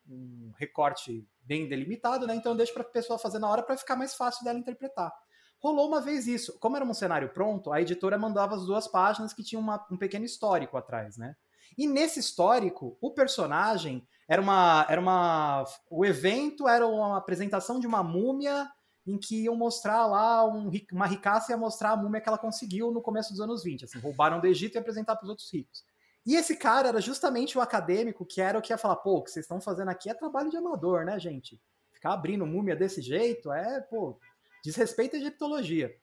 um 0.09 0.53
recorte 0.57 1.27
bem 1.43 1.69
delimitado, 1.69 2.27
né? 2.27 2.35
Então 2.35 2.53
eu 2.53 2.57
deixo 2.57 2.75
pra 2.75 2.85
pessoa 2.85 3.19
fazer 3.19 3.39
na 3.39 3.49
hora 3.49 3.63
para 3.63 3.77
ficar 3.77 3.97
mais 3.97 4.15
fácil 4.15 4.45
dela 4.45 4.59
interpretar. 4.59 5.13
Rolou 5.59 5.89
uma 5.89 6.01
vez 6.01 6.27
isso. 6.27 6.59
Como 6.59 6.77
era 6.77 6.85
um 6.85 6.95
cenário 6.95 7.33
pronto, 7.33 7.73
a 7.73 7.81
editora 7.81 8.19
mandava 8.19 8.55
as 8.55 8.67
duas 8.67 8.87
páginas 8.87 9.33
que 9.33 9.43
tinham 9.43 9.63
uma, 9.63 9.85
um 9.91 9.97
pequeno 9.97 10.25
histórico 10.25 10.77
atrás, 10.77 11.17
né? 11.17 11.35
E 11.77 11.87
nesse 11.87 12.21
histórico, 12.21 12.97
o 13.01 13.13
personagem 13.13 14.07
era 14.29 14.41
uma. 14.41 14.87
Era 14.89 15.01
uma 15.01 15.65
o 15.91 16.05
evento 16.05 16.69
era 16.69 16.87
uma 16.87 17.17
apresentação 17.17 17.81
de 17.81 17.87
uma 17.87 18.03
múmia 18.03 18.69
em 19.07 19.19
que 19.19 19.45
iam 19.45 19.57
mostrar 19.57 20.07
lá 20.07 20.47
um, 20.47 20.71
uma 20.93 21.07
ricaça 21.07 21.53
ia 21.53 21.59
mostrar 21.59 21.91
a 21.91 21.97
múmia 21.97 22.21
que 22.21 22.29
ela 22.29 22.39
conseguiu 22.39 22.91
no 22.91 23.03
começo 23.03 23.31
dos 23.31 23.41
anos 23.41 23.63
20. 23.63 23.85
Assim, 23.85 23.99
roubaram 23.99 24.41
do 24.41 24.47
Egito 24.47 24.77
e 24.77 24.79
apresentar 24.79 25.17
para 25.17 25.25
os 25.25 25.31
outros 25.31 25.53
ricos. 25.53 25.85
E 26.27 26.37
esse 26.37 26.57
cara 26.57 26.89
era 26.89 27.01
justamente 27.01 27.59
o 27.59 27.61
acadêmico 27.61 28.25
que 28.25 28.41
era 28.41 28.59
o 28.59 28.63
que 28.63 28.73
ia 28.73 28.79
falar, 28.79 28.97
pô, 28.97 29.17
o 29.17 29.23
que 29.23 29.31
vocês 29.31 29.45
estão 29.45 29.61
fazendo 29.61 29.91
aqui 29.91 30.09
é 30.09 30.15
trabalho 30.15 30.51
de 30.51 30.57
amador, 30.57 31.05
né, 31.05 31.19
gente? 31.21 31.61
Ficar 31.93 32.15
abrindo 32.15 32.47
múmia 32.47 32.75
desse 32.75 33.03
jeito 33.03 33.53
é, 33.53 33.81
pô, 33.81 34.19
desrespeito 34.63 35.17
à 35.17 35.19
egiptologia 35.19 35.95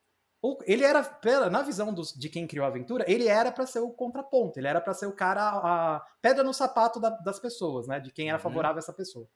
ele 0.65 0.83
era, 0.83 1.03
na 1.51 1.61
visão 1.61 1.93
dos, 1.93 2.13
de 2.13 2.27
quem 2.27 2.47
criou 2.47 2.65
a 2.65 2.69
aventura, 2.69 3.05
ele 3.07 3.27
era 3.27 3.51
para 3.51 3.67
ser 3.67 3.79
o 3.79 3.91
contraponto, 3.91 4.59
ele 4.59 4.67
era 4.67 4.81
para 4.81 4.93
ser 4.93 5.05
o 5.05 5.11
cara, 5.11 5.41
a 5.41 6.03
pedra 6.19 6.43
no 6.43 6.53
sapato 6.53 6.99
da, 6.99 7.09
das 7.09 7.39
pessoas, 7.39 7.87
né? 7.87 7.99
De 7.99 8.11
quem 8.11 8.29
era 8.29 8.37
uhum. 8.37 8.43
favorável 8.43 8.77
a 8.77 8.79
essa 8.79 8.93
pessoa. 8.93 9.27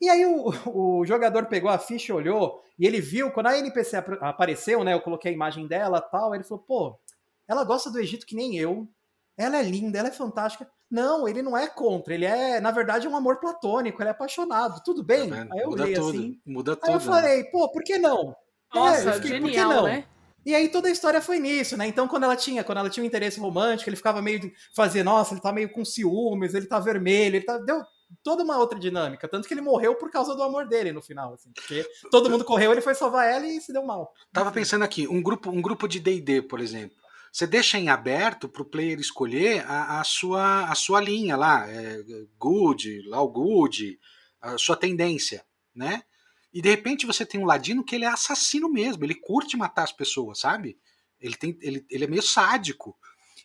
E 0.00 0.08
aí 0.08 0.24
o, 0.24 0.52
o, 1.00 1.04
jogador 1.04 1.46
pegou 1.46 1.70
a 1.70 1.78
ficha, 1.78 2.14
olhou 2.14 2.62
e 2.78 2.86
ele 2.86 3.00
viu 3.00 3.32
quando 3.32 3.48
a 3.48 3.58
NPC 3.58 3.96
apareceu, 4.20 4.84
né? 4.84 4.94
Eu 4.94 5.00
coloquei 5.00 5.32
a 5.32 5.34
imagem 5.34 5.66
dela, 5.66 6.00
tal. 6.00 6.34
Ele 6.34 6.44
falou, 6.44 6.62
pô, 6.62 7.00
ela 7.48 7.64
gosta 7.64 7.90
do 7.90 7.98
Egito 7.98 8.26
que 8.26 8.36
nem 8.36 8.56
eu. 8.56 8.88
Ela 9.36 9.58
é 9.58 9.62
linda, 9.62 9.98
ela 9.98 10.08
é 10.08 10.12
fantástica. 10.12 10.68
Não, 10.90 11.26
ele 11.26 11.42
não 11.42 11.56
é 11.56 11.66
contra, 11.66 12.14
ele 12.14 12.24
é, 12.24 12.60
na 12.60 12.70
verdade, 12.70 13.08
um 13.08 13.16
amor 13.16 13.40
platônico, 13.40 14.00
ele 14.00 14.08
é 14.08 14.12
apaixonado. 14.12 14.80
Tudo 14.84 15.02
bem? 15.02 15.28
Tá 15.30 15.46
aí 15.52 15.60
eu 15.60 15.70
Muda 15.70 15.84
li 15.86 15.94
tudo. 15.94 16.08
assim. 16.08 16.40
Muda 16.46 16.76
tudo. 16.76 16.88
Aí 16.88 16.94
eu 16.94 17.00
falei, 17.00 17.44
pô, 17.44 17.70
por 17.70 17.82
que 17.82 17.98
não? 17.98 18.34
Nossa, 18.72 19.10
é, 19.10 19.12
fiquei, 19.14 19.30
genial, 19.40 19.84
né? 19.84 20.04
E 20.46 20.54
aí 20.54 20.68
toda 20.68 20.88
a 20.88 20.90
história 20.90 21.22
foi 21.22 21.38
nisso, 21.38 21.76
né? 21.76 21.86
Então, 21.86 22.06
quando 22.06 22.24
ela 22.24 22.36
tinha, 22.36 22.62
quando 22.62 22.78
ela 22.78 22.90
tinha 22.90 23.02
um 23.02 23.06
interesse 23.06 23.40
romântico, 23.40 23.88
ele 23.88 23.96
ficava 23.96 24.20
meio 24.20 24.40
de 24.40 24.52
fazer, 24.74 25.02
nossa, 25.02 25.32
ele 25.32 25.40
tá 25.40 25.52
meio 25.52 25.72
com 25.72 25.84
ciúmes, 25.84 26.54
ele 26.54 26.66
tá 26.66 26.78
vermelho, 26.78 27.36
ele 27.36 27.44
tá. 27.44 27.56
Deu 27.58 27.82
toda 28.22 28.44
uma 28.44 28.58
outra 28.58 28.78
dinâmica. 28.78 29.26
Tanto 29.26 29.48
que 29.48 29.54
ele 29.54 29.60
morreu 29.60 29.94
por 29.94 30.10
causa 30.10 30.34
do 30.36 30.42
amor 30.42 30.68
dele 30.68 30.92
no 30.92 31.02
final, 31.02 31.32
assim. 31.32 31.50
Porque 31.54 31.84
todo 32.10 32.30
mundo 32.30 32.44
correu, 32.44 32.72
ele 32.72 32.82
foi 32.82 32.94
salvar 32.94 33.28
ela 33.28 33.46
e 33.46 33.60
se 33.60 33.72
deu 33.72 33.84
mal. 33.84 34.12
Tava 34.32 34.52
pensando 34.52 34.84
aqui, 34.84 35.08
um 35.08 35.22
grupo, 35.22 35.50
um 35.50 35.62
grupo 35.62 35.88
de 35.88 35.98
DD, 35.98 36.42
por 36.42 36.60
exemplo. 36.60 36.96
Você 37.34 37.48
deixa 37.48 37.80
em 37.80 37.88
aberto 37.88 38.48
para 38.48 38.62
o 38.62 38.64
player 38.64 39.00
escolher 39.00 39.66
a, 39.66 39.98
a, 39.98 40.04
sua, 40.04 40.70
a 40.70 40.74
sua 40.76 41.00
linha 41.00 41.36
lá, 41.36 41.68
é, 41.68 42.00
good, 42.38 43.10
o 43.10 43.28
good, 43.28 43.98
a 44.40 44.56
sua 44.56 44.76
tendência, 44.76 45.44
né? 45.74 46.04
E 46.52 46.62
de 46.62 46.70
repente 46.70 47.04
você 47.04 47.26
tem 47.26 47.40
um 47.40 47.44
ladino 47.44 47.82
que 47.82 47.96
ele 47.96 48.04
é 48.04 48.08
assassino 48.08 48.70
mesmo, 48.70 49.02
ele 49.02 49.16
curte 49.16 49.56
matar 49.56 49.82
as 49.82 49.90
pessoas, 49.90 50.38
sabe? 50.38 50.78
Ele, 51.20 51.34
tem, 51.34 51.58
ele, 51.60 51.84
ele 51.90 52.04
é 52.04 52.06
meio 52.06 52.22
sádico. 52.22 52.96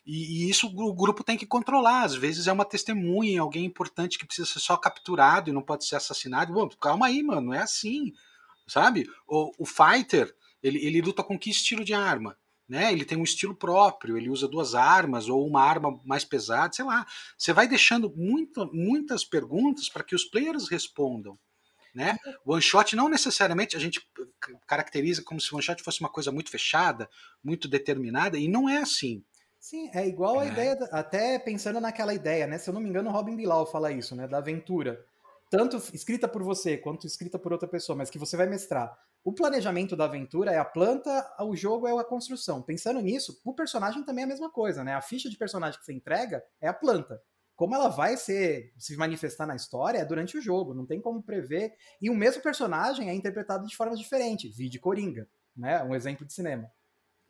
E, 0.06 0.44
e, 0.44 0.48
isso 0.48 0.68
o 0.68 0.94
grupo 0.94 1.24
tem 1.24 1.36
que 1.36 1.44
controlar. 1.44 2.04
Às 2.04 2.14
vezes 2.14 2.46
é 2.46 2.52
uma 2.52 2.64
testemunha, 2.64 3.40
alguém 3.40 3.64
importante 3.64 4.20
que 4.20 4.24
precisa 4.24 4.46
ser 4.46 4.60
só 4.60 4.76
capturado 4.76 5.50
e 5.50 5.52
não 5.52 5.62
pode 5.62 5.84
ser 5.84 5.96
assassinado. 5.96 6.52
Bom, 6.52 6.68
calma 6.80 7.06
aí, 7.06 7.24
mano, 7.24 7.40
não 7.40 7.54
é 7.54 7.62
assim, 7.62 8.12
sabe? 8.68 9.10
O, 9.26 9.50
o 9.58 9.66
fighter, 9.66 10.32
ele, 10.62 10.78
ele 10.78 11.02
luta 11.02 11.24
com 11.24 11.36
que 11.36 11.50
estilo 11.50 11.84
de 11.84 11.92
arma? 11.92 12.38
Né? 12.70 12.92
Ele 12.92 13.04
tem 13.04 13.18
um 13.18 13.24
estilo 13.24 13.52
próprio, 13.52 14.16
ele 14.16 14.30
usa 14.30 14.46
duas 14.46 14.76
armas 14.76 15.28
ou 15.28 15.44
uma 15.44 15.60
arma 15.60 15.98
mais 16.04 16.24
pesada, 16.24 16.72
sei 16.72 16.84
lá. 16.84 17.04
Você 17.36 17.52
vai 17.52 17.66
deixando 17.66 18.14
muito, 18.14 18.70
muitas 18.72 19.24
perguntas 19.24 19.88
para 19.88 20.04
que 20.04 20.14
os 20.14 20.24
players 20.24 20.68
respondam. 20.68 21.36
Né? 21.92 22.16
O 22.44 22.52
one 22.52 22.62
shot 22.62 22.94
não 22.94 23.08
necessariamente 23.08 23.76
a 23.76 23.80
gente 23.80 24.00
caracteriza 24.68 25.20
como 25.20 25.40
se 25.40 25.52
o 25.52 25.56
one 25.56 25.64
shot 25.64 25.82
fosse 25.82 25.98
uma 25.98 26.08
coisa 26.08 26.30
muito 26.30 26.48
fechada, 26.48 27.10
muito 27.42 27.66
determinada, 27.66 28.38
e 28.38 28.46
não 28.46 28.68
é 28.68 28.76
assim. 28.76 29.24
Sim, 29.58 29.90
é 29.92 30.06
igual 30.06 30.38
a 30.38 30.46
é. 30.46 30.48
ideia, 30.50 30.78
até 30.92 31.40
pensando 31.40 31.80
naquela 31.80 32.14
ideia, 32.14 32.46
né? 32.46 32.56
Se 32.56 32.70
eu 32.70 32.74
não 32.74 32.80
me 32.80 32.88
engano, 32.88 33.10
Robin 33.10 33.34
Bilal 33.34 33.66
fala 33.66 33.90
isso, 33.90 34.14
né? 34.14 34.28
Da 34.28 34.38
aventura. 34.38 35.04
Tanto 35.50 35.76
escrita 35.92 36.28
por 36.28 36.44
você 36.44 36.78
quanto 36.78 37.04
escrita 37.04 37.36
por 37.36 37.52
outra 37.52 37.66
pessoa, 37.66 37.96
mas 37.96 38.10
que 38.10 38.18
você 38.18 38.36
vai 38.36 38.46
mestrar. 38.46 38.96
O 39.22 39.32
planejamento 39.32 39.94
da 39.94 40.04
aventura 40.04 40.50
é 40.52 40.58
a 40.58 40.64
planta, 40.64 41.10
o 41.40 41.54
jogo 41.54 41.86
é 41.86 41.98
a 41.98 42.04
construção. 42.04 42.62
Pensando 42.62 43.00
nisso, 43.00 43.40
o 43.44 43.54
personagem 43.54 44.02
também 44.02 44.22
é 44.22 44.24
a 44.24 44.28
mesma 44.28 44.50
coisa, 44.50 44.82
né? 44.82 44.94
A 44.94 45.02
ficha 45.02 45.28
de 45.28 45.36
personagem 45.36 45.78
que 45.78 45.84
você 45.84 45.92
entrega 45.92 46.42
é 46.60 46.68
a 46.68 46.74
planta 46.74 47.20
como 47.60 47.74
ela 47.74 47.88
vai 47.88 48.16
ser 48.16 48.72
se 48.78 48.96
manifestar 48.96 49.46
na 49.46 49.54
história 49.54 49.98
é 49.98 50.04
durante 50.06 50.38
o 50.38 50.40
jogo, 50.40 50.72
não 50.72 50.86
tem 50.86 50.98
como 50.98 51.22
prever. 51.22 51.74
E 52.00 52.08
o 52.08 52.14
mesmo 52.14 52.42
personagem 52.42 53.10
é 53.10 53.14
interpretado 53.14 53.66
de 53.66 53.76
formas 53.76 53.98
diferentes, 53.98 54.56
vide 54.56 54.78
Coringa, 54.78 55.28
né? 55.54 55.82
Um 55.82 55.94
exemplo 55.94 56.24
de 56.24 56.32
cinema. 56.32 56.66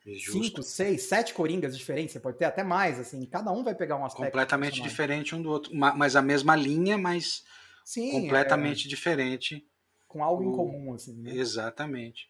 Justo. 0.06 0.44
Cinco, 0.44 0.62
seis, 0.62 1.02
sete 1.02 1.34
coringas 1.34 1.76
diferentes, 1.76 2.12
você 2.12 2.20
pode 2.20 2.38
ter 2.38 2.44
até 2.44 2.62
mais, 2.62 3.00
assim, 3.00 3.26
cada 3.26 3.50
um 3.50 3.64
vai 3.64 3.74
pegar 3.74 3.96
um 3.96 4.04
aspecto. 4.04 4.26
Completamente 4.26 4.80
diferente 4.80 5.34
um 5.34 5.42
do 5.42 5.50
outro, 5.50 5.74
mas 5.74 6.14
a 6.14 6.22
mesma 6.22 6.54
linha, 6.54 6.96
mas 6.96 7.42
Sim, 7.84 8.12
completamente 8.12 8.86
é... 8.86 8.88
diferente. 8.88 9.68
Com 10.10 10.22
algo 10.22 10.42
o... 10.42 10.46
em 10.46 10.52
comum, 10.52 10.92
assim. 10.92 11.14
Né? 11.22 11.34
Exatamente. 11.34 12.28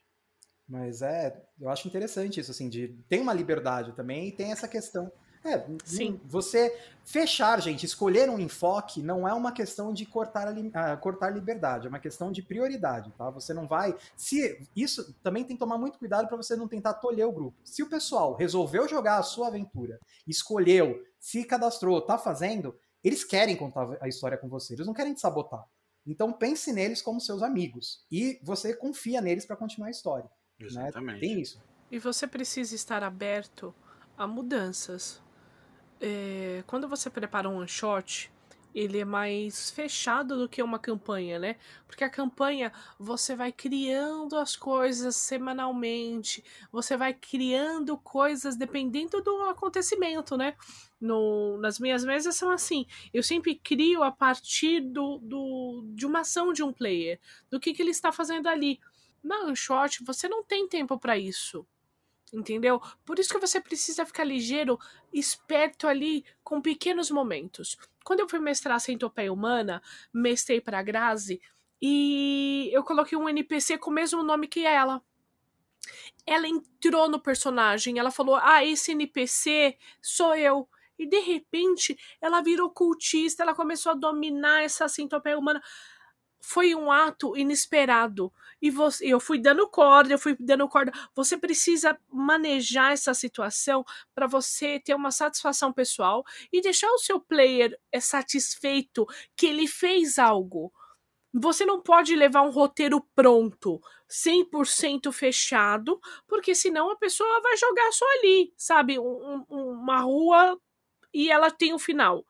Mas 0.68 1.02
é, 1.02 1.44
eu 1.60 1.68
acho 1.68 1.88
interessante 1.88 2.38
isso, 2.38 2.52
assim, 2.52 2.68
de 2.68 2.96
tem 3.08 3.20
uma 3.20 3.32
liberdade 3.32 3.92
também 3.92 4.28
e 4.28 4.32
tem 4.32 4.52
essa 4.52 4.68
questão 4.68 5.10
é, 5.42 5.64
Sim. 5.84 6.20
Você 6.26 6.76
fechar, 7.02 7.60
gente, 7.62 7.86
escolher 7.86 8.28
um 8.28 8.38
enfoque 8.38 9.02
não 9.02 9.26
é 9.26 9.32
uma 9.32 9.52
questão 9.52 9.92
de 9.92 10.04
cortar, 10.04 10.48
a, 10.48 10.52
uh, 10.52 10.98
cortar 11.00 11.30
liberdade, 11.30 11.86
é 11.86 11.88
uma 11.88 11.98
questão 11.98 12.30
de 12.30 12.42
prioridade, 12.42 13.10
tá? 13.16 13.30
Você 13.30 13.54
não 13.54 13.66
vai. 13.66 13.96
Se 14.14 14.60
isso 14.76 15.14
também 15.22 15.42
tem 15.42 15.56
que 15.56 15.60
tomar 15.60 15.78
muito 15.78 15.98
cuidado 15.98 16.28
para 16.28 16.36
você 16.36 16.54
não 16.54 16.68
tentar 16.68 16.94
tolher 16.94 17.26
o 17.26 17.32
grupo. 17.32 17.56
Se 17.64 17.82
o 17.82 17.88
pessoal 17.88 18.34
resolveu 18.34 18.86
jogar 18.86 19.16
a 19.16 19.22
sua 19.22 19.48
aventura, 19.48 19.98
escolheu, 20.28 21.02
se 21.18 21.42
cadastrou, 21.44 22.02
tá 22.02 22.18
fazendo, 22.18 22.76
eles 23.02 23.24
querem 23.24 23.56
contar 23.56 23.96
a 24.00 24.08
história 24.08 24.36
com 24.36 24.48
você, 24.48 24.74
eles 24.74 24.86
não 24.86 24.94
querem 24.94 25.14
te 25.14 25.20
sabotar. 25.22 25.64
Então 26.10 26.32
pense 26.32 26.72
neles 26.72 27.00
como 27.00 27.20
seus 27.20 27.40
amigos 27.40 28.04
e 28.10 28.40
você 28.42 28.74
confia 28.74 29.20
neles 29.20 29.46
para 29.46 29.54
continuar 29.54 29.86
a 29.86 29.90
história. 29.92 30.28
Né? 30.58 30.66
Exatamente. 30.66 31.14
Né? 31.14 31.20
Tem 31.20 31.40
isso. 31.40 31.62
e 31.88 31.98
você 32.00 32.26
precisa 32.26 32.74
estar 32.74 33.02
aberto 33.04 33.72
a 34.18 34.26
mudanças. 34.26 35.22
É, 36.00 36.64
quando 36.66 36.88
você 36.88 37.08
prepara 37.08 37.48
um 37.48 37.58
one 37.58 37.68
shot, 37.68 38.30
ele 38.74 38.98
é 38.98 39.04
mais 39.04 39.70
fechado 39.70 40.36
do 40.36 40.48
que 40.48 40.62
uma 40.62 40.78
campanha, 40.78 41.38
né? 41.38 41.56
Porque 41.86 42.04
a 42.04 42.10
campanha 42.10 42.72
você 42.98 43.34
vai 43.34 43.52
criando 43.52 44.36
as 44.36 44.56
coisas 44.56 45.16
semanalmente, 45.16 46.44
você 46.70 46.96
vai 46.96 47.12
criando 47.14 47.96
coisas 47.98 48.56
dependendo 48.56 49.20
do 49.22 49.42
acontecimento, 49.42 50.36
né? 50.36 50.54
No, 51.00 51.56
nas 51.58 51.78
minhas 51.78 52.04
mesas 52.04 52.36
são 52.36 52.50
assim. 52.50 52.86
Eu 53.12 53.22
sempre 53.22 53.54
crio 53.54 54.02
a 54.02 54.12
partir 54.12 54.80
do, 54.80 55.18
do, 55.18 55.84
de 55.94 56.06
uma 56.06 56.20
ação 56.20 56.52
de 56.52 56.62
um 56.62 56.72
player, 56.72 57.18
do 57.50 57.58
que, 57.58 57.72
que 57.72 57.82
ele 57.82 57.90
está 57.90 58.12
fazendo 58.12 58.48
ali. 58.48 58.78
Na 59.22 59.44
Unshot, 59.44 60.02
você 60.04 60.28
não 60.28 60.42
tem 60.44 60.68
tempo 60.68 60.98
para 60.98 61.18
isso. 61.18 61.66
Entendeu? 62.32 62.80
Por 63.04 63.18
isso 63.18 63.32
que 63.32 63.40
você 63.40 63.60
precisa 63.60 64.06
ficar 64.06 64.22
ligeiro, 64.22 64.78
esperto 65.12 65.88
ali 65.88 66.24
com 66.44 66.60
pequenos 66.60 67.10
momentos. 67.10 67.76
Quando 68.04 68.20
eu 68.20 68.28
fui 68.28 68.38
mestrar 68.38 68.76
a 68.76 68.80
Centopeia 68.80 69.32
Humana, 69.32 69.82
mestrei 70.12 70.60
pra 70.60 70.82
Grazi 70.82 71.40
e 71.82 72.68
eu 72.72 72.84
coloquei 72.84 73.16
um 73.16 73.28
NPC 73.28 73.78
com 73.78 73.90
o 73.90 73.94
mesmo 73.94 74.22
nome 74.22 74.46
que 74.46 74.64
ela. 74.64 75.02
Ela 76.26 76.46
entrou 76.46 77.08
no 77.08 77.18
personagem, 77.18 77.98
ela 77.98 78.10
falou: 78.10 78.36
Ah, 78.36 78.64
esse 78.64 78.92
NPC 78.92 79.76
sou 80.00 80.34
eu. 80.34 80.68
E 80.98 81.06
de 81.06 81.18
repente 81.20 81.98
ela 82.20 82.42
virou 82.42 82.70
cultista, 82.70 83.42
ela 83.42 83.54
começou 83.54 83.92
a 83.92 83.94
dominar 83.94 84.62
essa 84.62 84.86
centopeia 84.86 85.38
humana 85.38 85.62
foi 86.40 86.74
um 86.74 86.90
ato 86.90 87.36
inesperado. 87.36 88.32
E 88.60 88.70
você, 88.70 89.06
eu 89.06 89.20
fui 89.20 89.38
dando 89.38 89.68
corda, 89.68 90.12
eu 90.12 90.18
fui 90.18 90.36
dando 90.38 90.68
corda. 90.68 90.92
Você 91.14 91.36
precisa 91.36 91.98
manejar 92.10 92.92
essa 92.92 93.14
situação 93.14 93.84
para 94.14 94.26
você 94.26 94.78
ter 94.80 94.94
uma 94.94 95.10
satisfação 95.10 95.72
pessoal 95.72 96.24
e 96.52 96.60
deixar 96.60 96.90
o 96.90 96.98
seu 96.98 97.20
player 97.20 97.78
é 97.90 98.00
satisfeito 98.00 99.06
que 99.36 99.46
ele 99.46 99.66
fez 99.66 100.18
algo. 100.18 100.72
Você 101.32 101.64
não 101.64 101.80
pode 101.80 102.14
levar 102.16 102.42
um 102.42 102.50
roteiro 102.50 103.00
pronto, 103.14 103.80
100% 104.08 105.12
fechado, 105.12 106.00
porque 106.26 106.54
senão 106.56 106.90
a 106.90 106.96
pessoa 106.96 107.40
vai 107.40 107.56
jogar 107.56 107.92
só 107.92 108.04
ali, 108.18 108.52
sabe? 108.56 108.98
Um, 108.98 109.44
um, 109.48 109.70
uma 109.70 110.00
rua 110.00 110.60
e 111.14 111.30
ela 111.30 111.50
tem 111.50 111.72
um 111.72 111.78
final. 111.78 112.24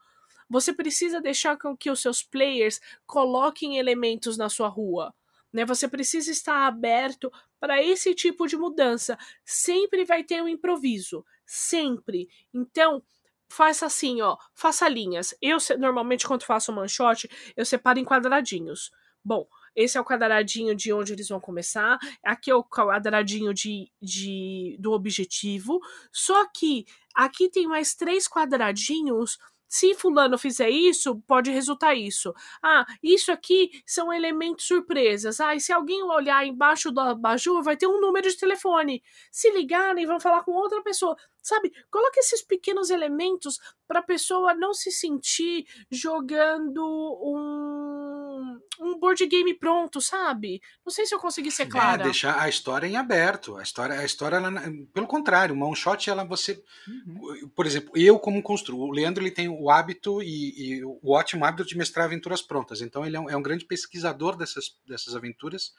Você 0.51 0.73
precisa 0.73 1.21
deixar 1.21 1.57
com 1.57 1.77
que 1.77 1.91
os 1.91 2.01
seus 2.01 2.25
players 2.25 2.81
coloquem 3.07 3.79
elementos 3.79 4.37
na 4.37 4.49
sua 4.49 4.67
rua. 4.67 5.15
Né? 5.53 5.65
Você 5.65 5.87
precisa 5.87 6.31
estar 6.31 6.67
aberto 6.67 7.33
para 7.61 7.81
esse 7.81 8.15
tipo 8.15 8.49
de 8.49 8.57
mudança. 8.57 9.17
Sempre 9.45 10.05
vai 10.05 10.25
ter 10.25 10.43
um 10.43 10.49
improviso. 10.49 11.25
Sempre. 11.47 12.29
Então, 12.53 13.03
faça 13.49 13.87
assim, 13.87 14.21
ó. 14.21 14.37
Faça 14.53 14.89
linhas. 14.89 15.33
Eu, 15.41 15.59
normalmente, 15.79 16.27
quando 16.27 16.45
faço 16.45 16.73
um 16.73 16.75
manchote, 16.75 17.31
eu 17.57 17.65
separo 17.65 18.01
em 18.01 18.05
quadradinhos. 18.05 18.91
Bom, 19.25 19.47
esse 19.77 19.97
é 19.97 20.01
o 20.01 20.05
quadradinho 20.05 20.75
de 20.75 20.93
onde 20.93 21.13
eles 21.13 21.29
vão 21.29 21.41
começar. 21.41 21.99
Aqui 22.25 22.51
é 22.51 22.55
o 22.55 22.65
quadradinho 22.65 23.55
de, 23.55 23.91
de, 24.01 24.77
do 24.81 24.93
objetivo. 24.93 25.81
Só 26.11 26.47
que 26.49 26.87
aqui 27.15 27.49
tem 27.49 27.69
mais 27.69 27.95
três 27.95 28.27
quadradinhos 28.27 29.39
se 29.71 29.95
fulano 29.95 30.37
fizer 30.37 30.69
isso, 30.69 31.21
pode 31.29 31.51
resultar 31.51 31.95
isso. 31.95 32.35
Ah, 32.63 32.85
isso 33.03 33.31
aqui 33.33 33.71
são 33.87 34.13
elementos 34.13 34.67
surpresas. 34.67 35.41
Ah, 35.41 35.55
e 35.55 35.61
se 35.61 35.73
alguém 35.73 36.03
olhar 36.03 36.45
embaixo 36.45 36.91
do 36.91 37.01
abajur, 37.01 37.63
vai 37.63 37.77
ter 37.77 37.87
um 37.87 38.01
número 38.01 38.29
de 38.29 38.37
telefone. 38.37 39.03
Se 39.31 39.49
ligarem, 39.53 40.07
vão 40.07 40.19
falar 40.21 40.43
com 40.43 40.53
outra 40.53 40.83
pessoa. 40.83 41.17
Sabe? 41.43 41.73
Coloque 41.91 42.21
esses 42.21 42.43
pequenos 42.43 42.91
elementos 42.91 43.59
para 43.87 44.01
a 44.01 44.03
pessoa 44.05 44.55
não 44.55 44.75
se 44.75 44.91
sentir 44.91 45.67
jogando 45.91 46.85
um, 47.23 48.61
um 48.81 48.99
board 48.99 49.25
game 49.27 49.55
pronto, 49.55 50.01
sabe? 50.01 50.61
Não 50.85 50.93
sei 50.93 51.07
se 51.07 51.15
eu 51.15 51.19
consegui 51.19 51.51
ser 51.51 51.65
é, 51.65 51.67
clara. 51.67 52.03
É, 52.03 52.05
deixar 52.05 52.41
a 52.41 52.49
história 52.49 52.87
em 52.87 52.97
aberto. 52.97 53.57
A 53.57 53.63
história, 53.63 53.99
a 53.99 54.05
história 54.05 54.37
ela, 54.37 54.51
pelo 54.93 55.07
contrário, 55.07 55.55
uma 55.55 55.67
one 55.67 55.77
shot, 55.77 56.09
ela 56.09 56.25
você. 56.25 56.63
Uhum. 56.87 57.49
Por 57.55 57.67
exemplo, 57.67 57.91
eu 57.95 58.19
como 58.19 58.43
construo, 58.43 58.89
o 58.89 58.93
Leandro 58.93 59.23
ele 59.23 59.31
tem 59.31 59.49
o 59.49 59.71
hábito 59.71 60.23
e, 60.23 60.79
e, 60.79 60.85
o 60.85 61.13
ótimo 61.13 61.45
hábito 61.45 61.65
de 61.65 61.77
mestrar 61.77 62.07
aventuras 62.07 62.43
prontas. 62.43 62.81
Então 62.81 63.05
ele 63.05 63.17
é 63.17 63.21
um, 63.21 63.31
é 63.31 63.37
um 63.37 63.43
grande 63.43 63.65
pesquisador 63.65 64.37
dessas, 64.37 64.77
dessas 64.87 65.17
aventuras. 65.17 65.73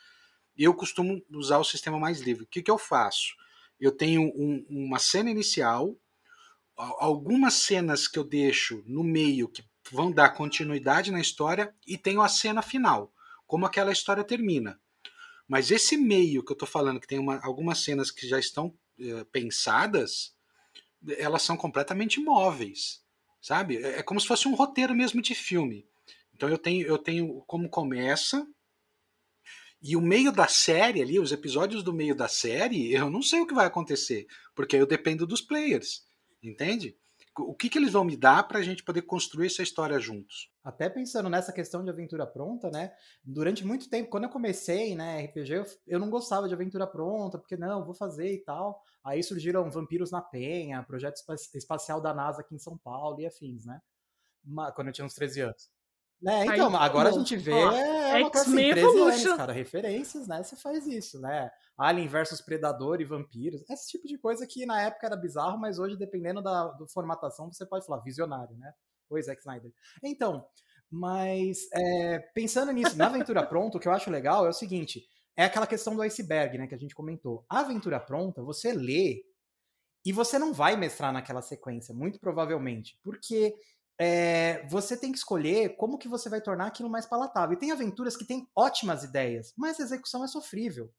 E 0.58 0.64
eu 0.64 0.74
costumo 0.74 1.22
usar 1.32 1.60
o 1.60 1.64
sistema 1.64 1.98
mais 1.98 2.20
livre. 2.20 2.44
O 2.44 2.48
que, 2.48 2.62
que 2.62 2.72
eu 2.72 2.78
faço? 2.78 3.36
Eu 3.82 3.92
tenho 3.92 4.22
um, 4.22 4.64
uma 4.70 5.00
cena 5.00 5.32
inicial, 5.32 5.98
algumas 6.78 7.56
cenas 7.56 8.08
que 8.08 8.20
eu 8.20 8.24
deixo 8.24 8.84
no 8.86 9.04
meio 9.04 9.50
que 9.50 9.64
vão 9.92 10.12
dar 10.12 10.30
continuidade 10.30 11.12
na 11.12 11.20
história 11.20 11.76
e 11.86 11.98
tenho 11.98 12.22
a 12.22 12.30
cena 12.30 12.62
final, 12.62 13.12
como 13.48 13.66
aquela 13.66 13.92
história 13.92 14.24
termina. 14.24 14.80
Mas 15.48 15.72
esse 15.72 15.98
meio 15.98 16.46
que 16.46 16.52
eu 16.52 16.56
estou 16.56 16.68
falando, 16.68 17.00
que 17.00 17.08
tem 17.08 17.20
uma, 17.20 17.44
algumas 17.44 17.84
cenas 17.84 18.12
que 18.12 18.28
já 18.28 18.40
estão 18.40 18.74
é, 19.00 19.24
pensadas, 19.26 20.36
elas 21.18 21.42
são 21.42 21.58
completamente 21.58 22.20
móveis, 22.20 23.04
sabe? 23.42 23.78
É, 23.78 24.00
é 24.00 24.04
como 24.04 24.22
se 24.22 24.28
fosse 24.28 24.48
um 24.48 24.56
roteiro 24.56 24.96
mesmo 24.96 25.22
de 25.22 25.34
filme. 25.34 25.88
Então 26.34 26.48
eu 26.48 26.58
tenho, 26.58 26.88
eu 26.88 26.98
tenho 26.98 27.42
como 27.48 27.68
começa 27.68 28.48
e 29.82 29.96
o 29.96 30.02
meio 30.02 30.32
da 30.32 30.48
série 30.48 31.02
ali, 31.02 31.20
os 31.20 31.32
episódios 31.32 31.84
do 31.84 31.94
meio 31.94 32.16
da 32.16 32.28
série, 32.28 32.94
eu 32.94 33.10
não 33.10 33.22
sei 33.22 33.42
o 33.42 33.48
que 33.48 33.54
vai 33.54 33.66
acontecer, 33.66 34.28
porque 34.56 34.76
eu 34.76 34.86
dependo 34.86 35.26
dos 35.26 35.42
players, 35.42 36.04
entende? 36.42 36.96
o 37.40 37.56
que, 37.56 37.70
que 37.70 37.78
eles 37.78 37.94
vão 37.94 38.04
me 38.04 38.18
dar 38.18 38.48
para 38.48 38.60
a 38.60 38.62
gente 38.62 38.84
poder 38.84 39.04
construir 39.04 39.48
essa 39.48 39.64
história 39.64 39.98
juntos. 40.00 40.52
Até 40.64 40.90
pensando 40.90 41.30
nessa 41.30 41.54
questão 41.54 41.84
de 41.84 41.90
aventura 41.90 42.28
pronta, 42.28 42.70
né? 42.70 42.94
Durante 43.24 43.66
muito 43.66 43.90
tempo, 43.90 44.10
quando 44.10 44.26
eu 44.26 44.30
comecei, 44.30 44.96
né, 44.96 45.24
RPG, 45.26 45.54
eu, 45.54 45.66
eu 45.88 46.00
não 46.00 46.10
gostava 46.10 46.48
de 46.48 46.54
aventura 46.54 46.86
pronta, 46.86 47.38
porque 47.38 47.56
não, 47.56 47.86
vou 47.86 47.94
fazer 47.94 48.34
e 48.34 48.44
tal. 48.44 48.82
Aí 49.04 49.24
surgiram 49.24 49.70
Vampiros 49.72 50.12
na 50.12 50.22
Penha, 50.22 50.84
projeto 50.84 51.22
espacial 51.56 52.02
da 52.02 52.14
NASA 52.14 52.42
aqui 52.42 52.54
em 52.54 52.60
São 52.60 52.78
Paulo 52.78 53.20
e 53.22 53.26
afins, 53.26 53.66
né? 53.66 53.80
Quando 54.76 54.88
eu 54.88 54.94
tinha 54.94 55.06
uns 55.06 55.14
13 55.14 55.42
anos. 55.42 55.70
Né? 56.22 56.46
Então, 56.46 56.70
Aí, 56.70 56.76
agora 56.76 57.10
a 57.10 57.12
gente 57.12 57.36
vê 57.36 57.52
ó, 57.52 57.72
é 57.72 58.20
uma 58.20 58.30
coisa 58.30 58.48
assim, 58.48 58.72
13 58.72 59.00
anos, 59.00 59.38
cara, 59.38 59.52
referências, 59.52 60.28
né? 60.28 60.44
Você 60.44 60.56
faz 60.56 60.86
isso, 60.86 61.20
né? 61.20 61.50
Alien 61.76 62.08
versus 62.08 62.40
Predador 62.42 63.02
e 63.02 63.06
vampiros, 63.06 63.68
esse 63.68 63.88
tipo 63.88 64.08
de 64.08 64.20
coisa 64.20 64.46
que 64.46 64.64
na 64.66 64.82
época 64.84 65.08
era 65.08 65.16
bizarro, 65.16 65.58
mas 65.58 65.80
hoje, 65.80 65.98
dependendo 65.98 66.42
da 66.42 66.68
do 66.68 66.88
formatação, 66.88 67.52
você 67.52 67.66
pode 67.66 67.88
falar 67.88 68.04
visionário, 68.04 68.56
né? 68.56 68.72
Oi, 69.10 69.22
Zack 69.24 69.42
Snyder. 69.42 69.72
Então, 70.04 70.46
mas 70.92 71.68
é, 71.74 72.20
pensando 72.36 72.72
nisso, 72.72 72.98
na 72.98 73.08
Aventura 73.08 73.44
Pronta, 73.46 73.78
o 73.78 73.80
que 73.80 73.88
eu 73.88 73.92
acho 73.92 74.12
legal 74.12 74.46
é 74.46 74.50
o 74.50 74.54
seguinte, 74.54 75.04
é 75.36 75.46
aquela 75.46 75.66
questão 75.66 75.96
do 75.96 76.02
iceberg, 76.02 76.58
né, 76.58 76.68
que 76.68 76.76
a 76.76 76.78
gente 76.78 76.94
comentou. 76.94 77.46
A 77.50 77.62
Aventura 77.62 78.00
Pronta, 78.00 78.44
você 78.44 78.74
lê 78.74 79.24
e 80.06 80.12
você 80.12 80.38
não 80.38 80.54
vai 80.54 80.76
mestrar 80.76 81.14
naquela 81.14 81.42
sequência, 81.42 81.96
muito 81.96 82.20
provavelmente, 82.20 83.00
porque 83.04 83.56
é, 84.04 84.66
você 84.68 84.98
tem 84.98 85.12
que 85.12 85.20
escolher 85.20 85.76
como 85.76 86.00
que 86.00 86.08
você 86.08 86.28
vai 86.28 86.42
tornar 86.42 86.66
aquilo 86.66 86.90
mais 86.90 87.06
palatável. 87.06 87.54
E 87.54 87.60
tem 87.60 87.72
aventuras 87.72 88.18
que 88.18 88.26
têm 88.26 88.50
ótimas 88.56 89.04
ideias, 89.04 89.54
mas 89.56 89.80
a 89.80 89.84
execução 89.84 90.24
é 90.24 90.28
sofrível. 90.28 90.92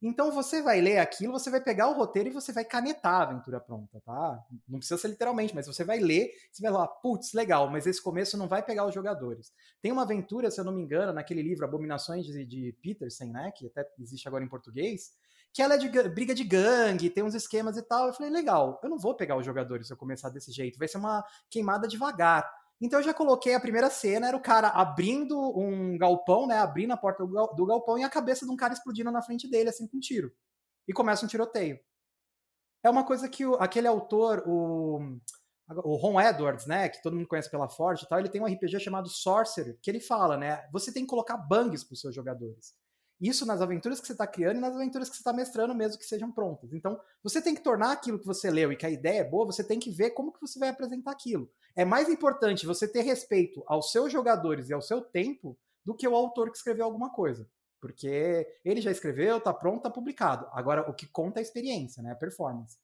Então 0.00 0.32
você 0.32 0.62
vai 0.62 0.80
ler 0.80 0.96
aquilo, 0.98 1.32
você 1.32 1.50
vai 1.50 1.60
pegar 1.60 1.90
o 1.90 1.92
roteiro 1.92 2.30
e 2.30 2.32
você 2.32 2.50
vai 2.50 2.64
canetar 2.64 3.20
a 3.20 3.22
aventura 3.24 3.60
pronta, 3.60 4.00
tá? 4.00 4.42
Não 4.66 4.78
precisa 4.78 4.98
ser 4.98 5.08
literalmente, 5.08 5.54
mas 5.54 5.66
você 5.66 5.84
vai 5.84 5.98
ler, 5.98 6.30
você 6.50 6.62
vai 6.62 6.72
falar, 6.72 6.88
putz, 6.88 7.34
legal, 7.34 7.68
mas 7.68 7.86
esse 7.86 8.02
começo 8.02 8.38
não 8.38 8.48
vai 8.48 8.62
pegar 8.62 8.86
os 8.86 8.94
jogadores. 8.94 9.52
Tem 9.82 9.92
uma 9.92 10.02
aventura, 10.02 10.50
se 10.50 10.58
eu 10.58 10.64
não 10.64 10.72
me 10.72 10.80
engano, 10.80 11.12
naquele 11.12 11.42
livro 11.42 11.66
Abominações 11.66 12.24
de, 12.24 12.46
de 12.46 12.72
Peterson, 12.80 13.26
né? 13.26 13.52
Que 13.54 13.66
até 13.66 13.86
existe 13.98 14.26
agora 14.26 14.42
em 14.42 14.48
português, 14.48 15.12
que 15.52 15.62
ela 15.62 15.74
é 15.74 15.78
de 15.78 15.88
briga 16.08 16.34
de 16.34 16.44
gangue, 16.44 17.10
tem 17.10 17.24
uns 17.24 17.34
esquemas 17.34 17.76
e 17.76 17.82
tal. 17.82 18.08
Eu 18.08 18.12
falei, 18.12 18.30
legal, 18.30 18.80
eu 18.82 18.88
não 18.88 18.98
vou 18.98 19.14
pegar 19.14 19.36
os 19.36 19.44
jogadores 19.44 19.86
se 19.86 19.92
eu 19.92 19.96
começar 19.96 20.28
desse 20.30 20.52
jeito, 20.52 20.78
vai 20.78 20.88
ser 20.88 20.98
uma 20.98 21.24
queimada 21.50 21.88
devagar. 21.88 22.48
Então 22.80 23.00
eu 23.00 23.04
já 23.04 23.12
coloquei 23.12 23.54
a 23.54 23.60
primeira 23.60 23.90
cena, 23.90 24.28
era 24.28 24.36
o 24.36 24.42
cara 24.42 24.68
abrindo 24.68 25.36
um 25.58 25.98
galpão, 25.98 26.46
né? 26.46 26.58
Abrindo 26.58 26.92
a 26.92 26.96
porta 26.96 27.26
do 27.26 27.66
galpão 27.66 27.98
e 27.98 28.04
a 28.04 28.10
cabeça 28.10 28.46
de 28.46 28.52
um 28.52 28.56
cara 28.56 28.72
explodindo 28.72 29.10
na 29.10 29.22
frente 29.22 29.48
dele, 29.48 29.68
assim, 29.68 29.86
com 29.86 29.96
um 29.96 30.00
tiro. 30.00 30.32
E 30.86 30.92
começa 30.92 31.24
um 31.24 31.28
tiroteio. 31.28 31.78
É 32.82 32.88
uma 32.88 33.04
coisa 33.04 33.28
que 33.28 33.44
o, 33.44 33.54
aquele 33.56 33.88
autor, 33.88 34.44
o, 34.46 35.18
o 35.84 35.96
Ron 35.96 36.20
Edwards, 36.20 36.66
né? 36.66 36.88
Que 36.88 37.02
todo 37.02 37.16
mundo 37.16 37.26
conhece 37.26 37.50
pela 37.50 37.68
Forge 37.68 38.04
e 38.04 38.08
tal, 38.08 38.20
ele 38.20 38.28
tem 38.28 38.40
um 38.40 38.46
RPG 38.46 38.78
chamado 38.78 39.08
Sorcerer, 39.08 39.76
que 39.82 39.90
ele 39.90 40.00
fala, 40.00 40.36
né? 40.36 40.64
Você 40.72 40.92
tem 40.92 41.02
que 41.02 41.10
colocar 41.10 41.36
bangs 41.36 41.82
para 41.82 41.94
os 41.94 42.00
seus 42.00 42.14
jogadores. 42.14 42.76
Isso 43.20 43.44
nas 43.44 43.60
aventuras 43.60 44.00
que 44.00 44.06
você 44.06 44.12
está 44.12 44.26
criando 44.26 44.58
e 44.58 44.60
nas 44.60 44.74
aventuras 44.74 45.08
que 45.08 45.16
você 45.16 45.20
está 45.20 45.32
mestrando, 45.32 45.74
mesmo 45.74 45.98
que 45.98 46.06
sejam 46.06 46.30
prontas. 46.30 46.72
Então, 46.72 47.00
você 47.22 47.42
tem 47.42 47.54
que 47.54 47.60
tornar 47.60 47.92
aquilo 47.92 48.18
que 48.18 48.26
você 48.26 48.48
leu 48.50 48.70
e 48.72 48.76
que 48.76 48.86
a 48.86 48.90
ideia 48.90 49.20
é 49.20 49.24
boa, 49.24 49.44
você 49.44 49.64
tem 49.64 49.80
que 49.80 49.90
ver 49.90 50.10
como 50.10 50.32
que 50.32 50.40
você 50.40 50.58
vai 50.58 50.68
apresentar 50.68 51.10
aquilo. 51.10 51.50
É 51.74 51.84
mais 51.84 52.08
importante 52.08 52.66
você 52.66 52.86
ter 52.86 53.02
respeito 53.02 53.62
aos 53.66 53.90
seus 53.90 54.12
jogadores 54.12 54.68
e 54.68 54.72
ao 54.72 54.80
seu 54.80 55.00
tempo 55.00 55.58
do 55.84 55.94
que 55.94 56.06
o 56.06 56.14
autor 56.14 56.50
que 56.50 56.56
escreveu 56.56 56.84
alguma 56.84 57.10
coisa. 57.10 57.48
Porque 57.80 58.46
ele 58.64 58.80
já 58.80 58.90
escreveu, 58.90 59.40
tá 59.40 59.52
pronto, 59.52 59.82
tá 59.82 59.90
publicado. 59.90 60.48
Agora, 60.52 60.88
o 60.88 60.94
que 60.94 61.06
conta 61.06 61.38
é 61.38 61.40
a 61.40 61.42
experiência, 61.42 62.02
né? 62.02 62.12
A 62.12 62.16
performance. 62.16 62.76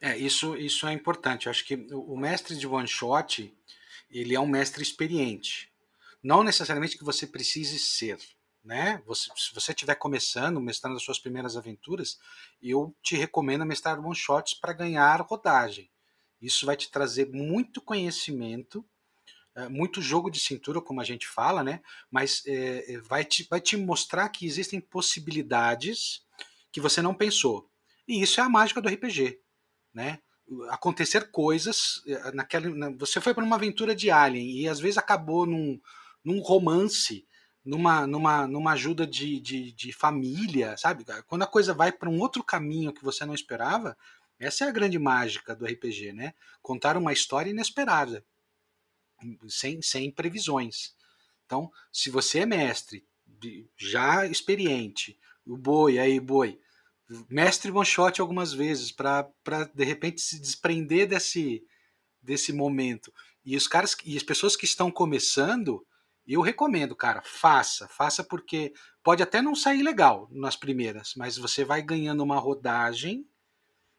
É, 0.00 0.16
isso, 0.16 0.56
isso 0.56 0.86
é 0.86 0.92
importante. 0.92 1.46
Eu 1.46 1.50
acho 1.50 1.64
que 1.64 1.86
o 1.92 2.16
mestre 2.16 2.56
de 2.56 2.66
one 2.66 2.88
shot, 2.88 3.54
ele 4.10 4.34
é 4.34 4.40
um 4.40 4.46
mestre 4.46 4.82
experiente. 4.82 5.72
Não 6.22 6.42
necessariamente 6.42 6.96
que 6.96 7.04
você 7.04 7.26
precise 7.26 7.78
ser, 7.78 8.18
né? 8.64 9.02
Você, 9.06 9.30
se 9.36 9.54
você 9.54 9.72
estiver 9.72 9.94
começando, 9.96 10.60
mestrando 10.60 10.96
as 10.96 11.02
suas 11.02 11.18
primeiras 11.18 11.56
aventuras, 11.56 12.18
eu 12.62 12.94
te 13.02 13.16
recomendo 13.16 13.66
mestrar 13.66 13.98
one 13.98 14.14
shots 14.14 14.54
para 14.54 14.72
ganhar 14.72 15.20
rodagem. 15.20 15.90
Isso 16.40 16.66
vai 16.66 16.76
te 16.76 16.90
trazer 16.90 17.30
muito 17.30 17.80
conhecimento, 17.80 18.84
é, 19.54 19.68
muito 19.68 20.02
jogo 20.02 20.30
de 20.30 20.40
cintura, 20.40 20.80
como 20.80 21.00
a 21.00 21.04
gente 21.04 21.28
fala, 21.28 21.62
né? 21.62 21.80
Mas 22.10 22.42
é, 22.46 22.98
vai, 23.02 23.24
te, 23.24 23.46
vai 23.48 23.60
te 23.60 23.76
mostrar 23.76 24.28
que 24.28 24.46
existem 24.46 24.80
possibilidades 24.80 26.22
que 26.72 26.80
você 26.80 27.00
não 27.02 27.14
pensou. 27.14 27.70
E 28.08 28.22
isso 28.22 28.40
é 28.40 28.44
a 28.44 28.48
mágica 28.48 28.80
do 28.80 28.88
RPG 28.88 29.44
né? 29.94 30.18
Acontecer 30.68 31.30
coisas 31.30 32.02
eh, 32.06 32.32
naquela. 32.32 32.68
Você 32.98 33.20
foi 33.20 33.32
para 33.32 33.44
uma 33.44 33.56
aventura 33.56 33.94
de 33.94 34.10
Alien 34.10 34.58
e 34.58 34.68
às 34.68 34.80
vezes 34.80 34.98
acabou 34.98 35.46
num, 35.46 35.80
num 36.22 36.40
romance, 36.40 37.26
numa, 37.64 38.06
numa, 38.06 38.46
numa 38.46 38.72
ajuda 38.72 39.06
de, 39.06 39.40
de, 39.40 39.72
de 39.72 39.92
família, 39.92 40.76
sabe? 40.76 41.04
Quando 41.26 41.42
a 41.42 41.46
coisa 41.46 41.72
vai 41.72 41.90
para 41.90 42.10
um 42.10 42.20
outro 42.20 42.42
caminho 42.44 42.92
que 42.92 43.02
você 43.02 43.24
não 43.24 43.34
esperava, 43.34 43.96
essa 44.38 44.64
é 44.64 44.68
a 44.68 44.72
grande 44.72 44.98
mágica 44.98 45.54
do 45.54 45.64
RPG, 45.64 46.12
né? 46.12 46.34
Contar 46.60 46.96
uma 46.96 47.12
história 47.12 47.50
inesperada, 47.50 48.24
sem, 49.48 49.80
sem 49.80 50.10
previsões. 50.10 50.94
Então, 51.46 51.70
se 51.92 52.10
você 52.10 52.40
é 52.40 52.46
mestre, 52.46 53.06
já 53.76 54.26
experiente, 54.26 55.18
o 55.46 55.56
boi, 55.56 55.98
aí, 55.98 56.18
boi, 56.20 56.58
mestre 57.28 57.70
one 57.70 57.84
shot 57.84 58.20
algumas 58.20 58.52
vezes 58.52 58.90
para 58.90 59.30
de 59.74 59.84
repente 59.84 60.20
se 60.20 60.40
desprender 60.40 61.06
desse 61.06 61.62
desse 62.22 62.52
momento. 62.52 63.12
E 63.44 63.56
os 63.56 63.68
caras 63.68 63.94
e 64.04 64.16
as 64.16 64.22
pessoas 64.22 64.56
que 64.56 64.64
estão 64.64 64.90
começando, 64.90 65.86
eu 66.32 66.40
recomendo, 66.40 66.96
cara, 66.96 67.20
faça, 67.22 67.86
faça 67.88 68.24
porque 68.24 68.72
pode 69.02 69.22
até 69.22 69.42
não 69.42 69.54
sair 69.54 69.82
legal 69.82 70.28
nas 70.32 70.56
primeiras, 70.56 71.12
mas 71.16 71.36
você 71.36 71.64
vai 71.64 71.82
ganhando 71.82 72.22
uma 72.22 72.38
rodagem 72.38 73.28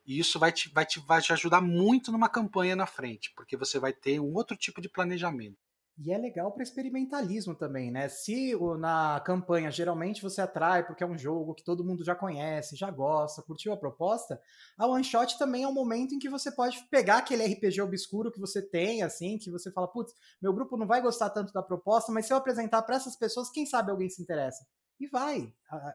e 0.06 0.20
isso 0.20 0.40
vai 0.40 0.52
te, 0.52 0.70
vai 0.70 0.86
te, 0.86 1.00
vai 1.00 1.22
te 1.22 1.34
ajudar 1.34 1.62
muito 1.62 2.12
numa 2.12 2.30
campanha 2.30 2.76
na 2.76 2.86
frente, 2.86 3.32
porque 3.36 3.58
você 3.58 3.80
vai 3.80 3.94
ter 3.94 4.20
um 4.20 4.34
outro 4.34 4.56
tipo 4.56 4.82
de 4.82 4.90
planejamento. 4.90 5.58
E 5.98 6.12
é 6.12 6.18
legal 6.18 6.52
para 6.52 6.62
experimentalismo 6.62 7.56
também, 7.56 7.90
né? 7.90 8.10
Se 8.10 8.54
na 8.78 9.22
campanha 9.26 9.72
geralmente 9.72 10.22
você 10.22 10.42
atrai 10.42 10.86
porque 10.86 11.04
é 11.04 11.08
um 11.08 11.18
jogo 11.18 11.54
que 11.54 11.64
todo 11.64 11.86
mundo 11.86 12.04
já 12.04 12.14
conhece, 12.14 12.76
já 12.76 12.92
gosta, 12.92 13.42
curtiu 13.42 13.72
a 13.72 13.78
proposta, 13.78 14.40
a 14.78 14.86
one 14.86 15.06
shot 15.06 15.38
também 15.38 15.64
é 15.64 15.68
um 15.68 15.74
momento 15.74 16.14
em 16.14 16.20
que 16.20 16.30
você 16.30 16.52
pode 16.52 16.84
pegar 16.92 17.20
aquele 17.20 17.46
RPG 17.46 17.82
obscuro 17.82 18.30
que 18.30 18.40
você 18.40 18.62
tem, 18.62 19.04
assim, 19.04 19.38
que 19.38 19.50
você 19.50 19.72
fala, 19.72 19.88
putz, 19.88 20.14
meu 20.42 20.54
grupo 20.54 20.76
não 20.76 20.86
vai 20.86 21.02
gostar 21.02 21.30
tanto 21.30 21.54
da 21.54 21.64
proposta, 21.64 22.12
mas 22.12 22.26
se 22.26 22.34
eu 22.34 22.38
apresentar 22.38 22.82
para 22.82 22.98
essas 22.98 23.16
pessoas, 23.16 23.50
quem 23.50 23.66
sabe 23.66 23.90
alguém 23.90 24.10
se 24.10 24.22
interessa. 24.22 24.66
E 25.00 25.08
vai, 25.08 25.54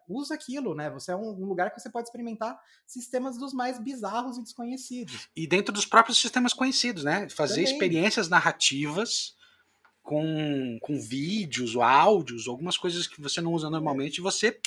usa 0.08 0.34
aquilo, 0.34 0.74
né? 0.74 0.90
Você 0.90 1.10
é 1.10 1.16
um, 1.16 1.32
lugar 1.44 1.70
que 1.70 1.80
você 1.80 1.88
pode 1.90 2.08
experimentar 2.08 2.58
sistemas 2.86 3.38
dos 3.38 3.54
mais 3.54 3.78
bizarros 3.78 4.36
e 4.36 4.42
desconhecidos. 4.42 5.28
E 5.34 5.46
dentro 5.46 5.72
dos 5.72 5.86
próprios 5.86 6.20
sistemas 6.20 6.52
conhecidos, 6.52 7.02
né? 7.02 7.26
Fazer 7.30 7.62
também. 7.62 7.72
experiências 7.72 8.28
narrativas 8.28 9.34
com, 10.02 10.78
com 10.80 11.00
vídeos 11.00 11.74
ou 11.74 11.82
áudios, 11.82 12.48
algumas 12.48 12.76
coisas 12.76 13.06
que 13.06 13.20
você 13.20 13.40
não 13.40 13.52
usa 13.52 13.70
normalmente, 13.70 14.20
você 14.20 14.58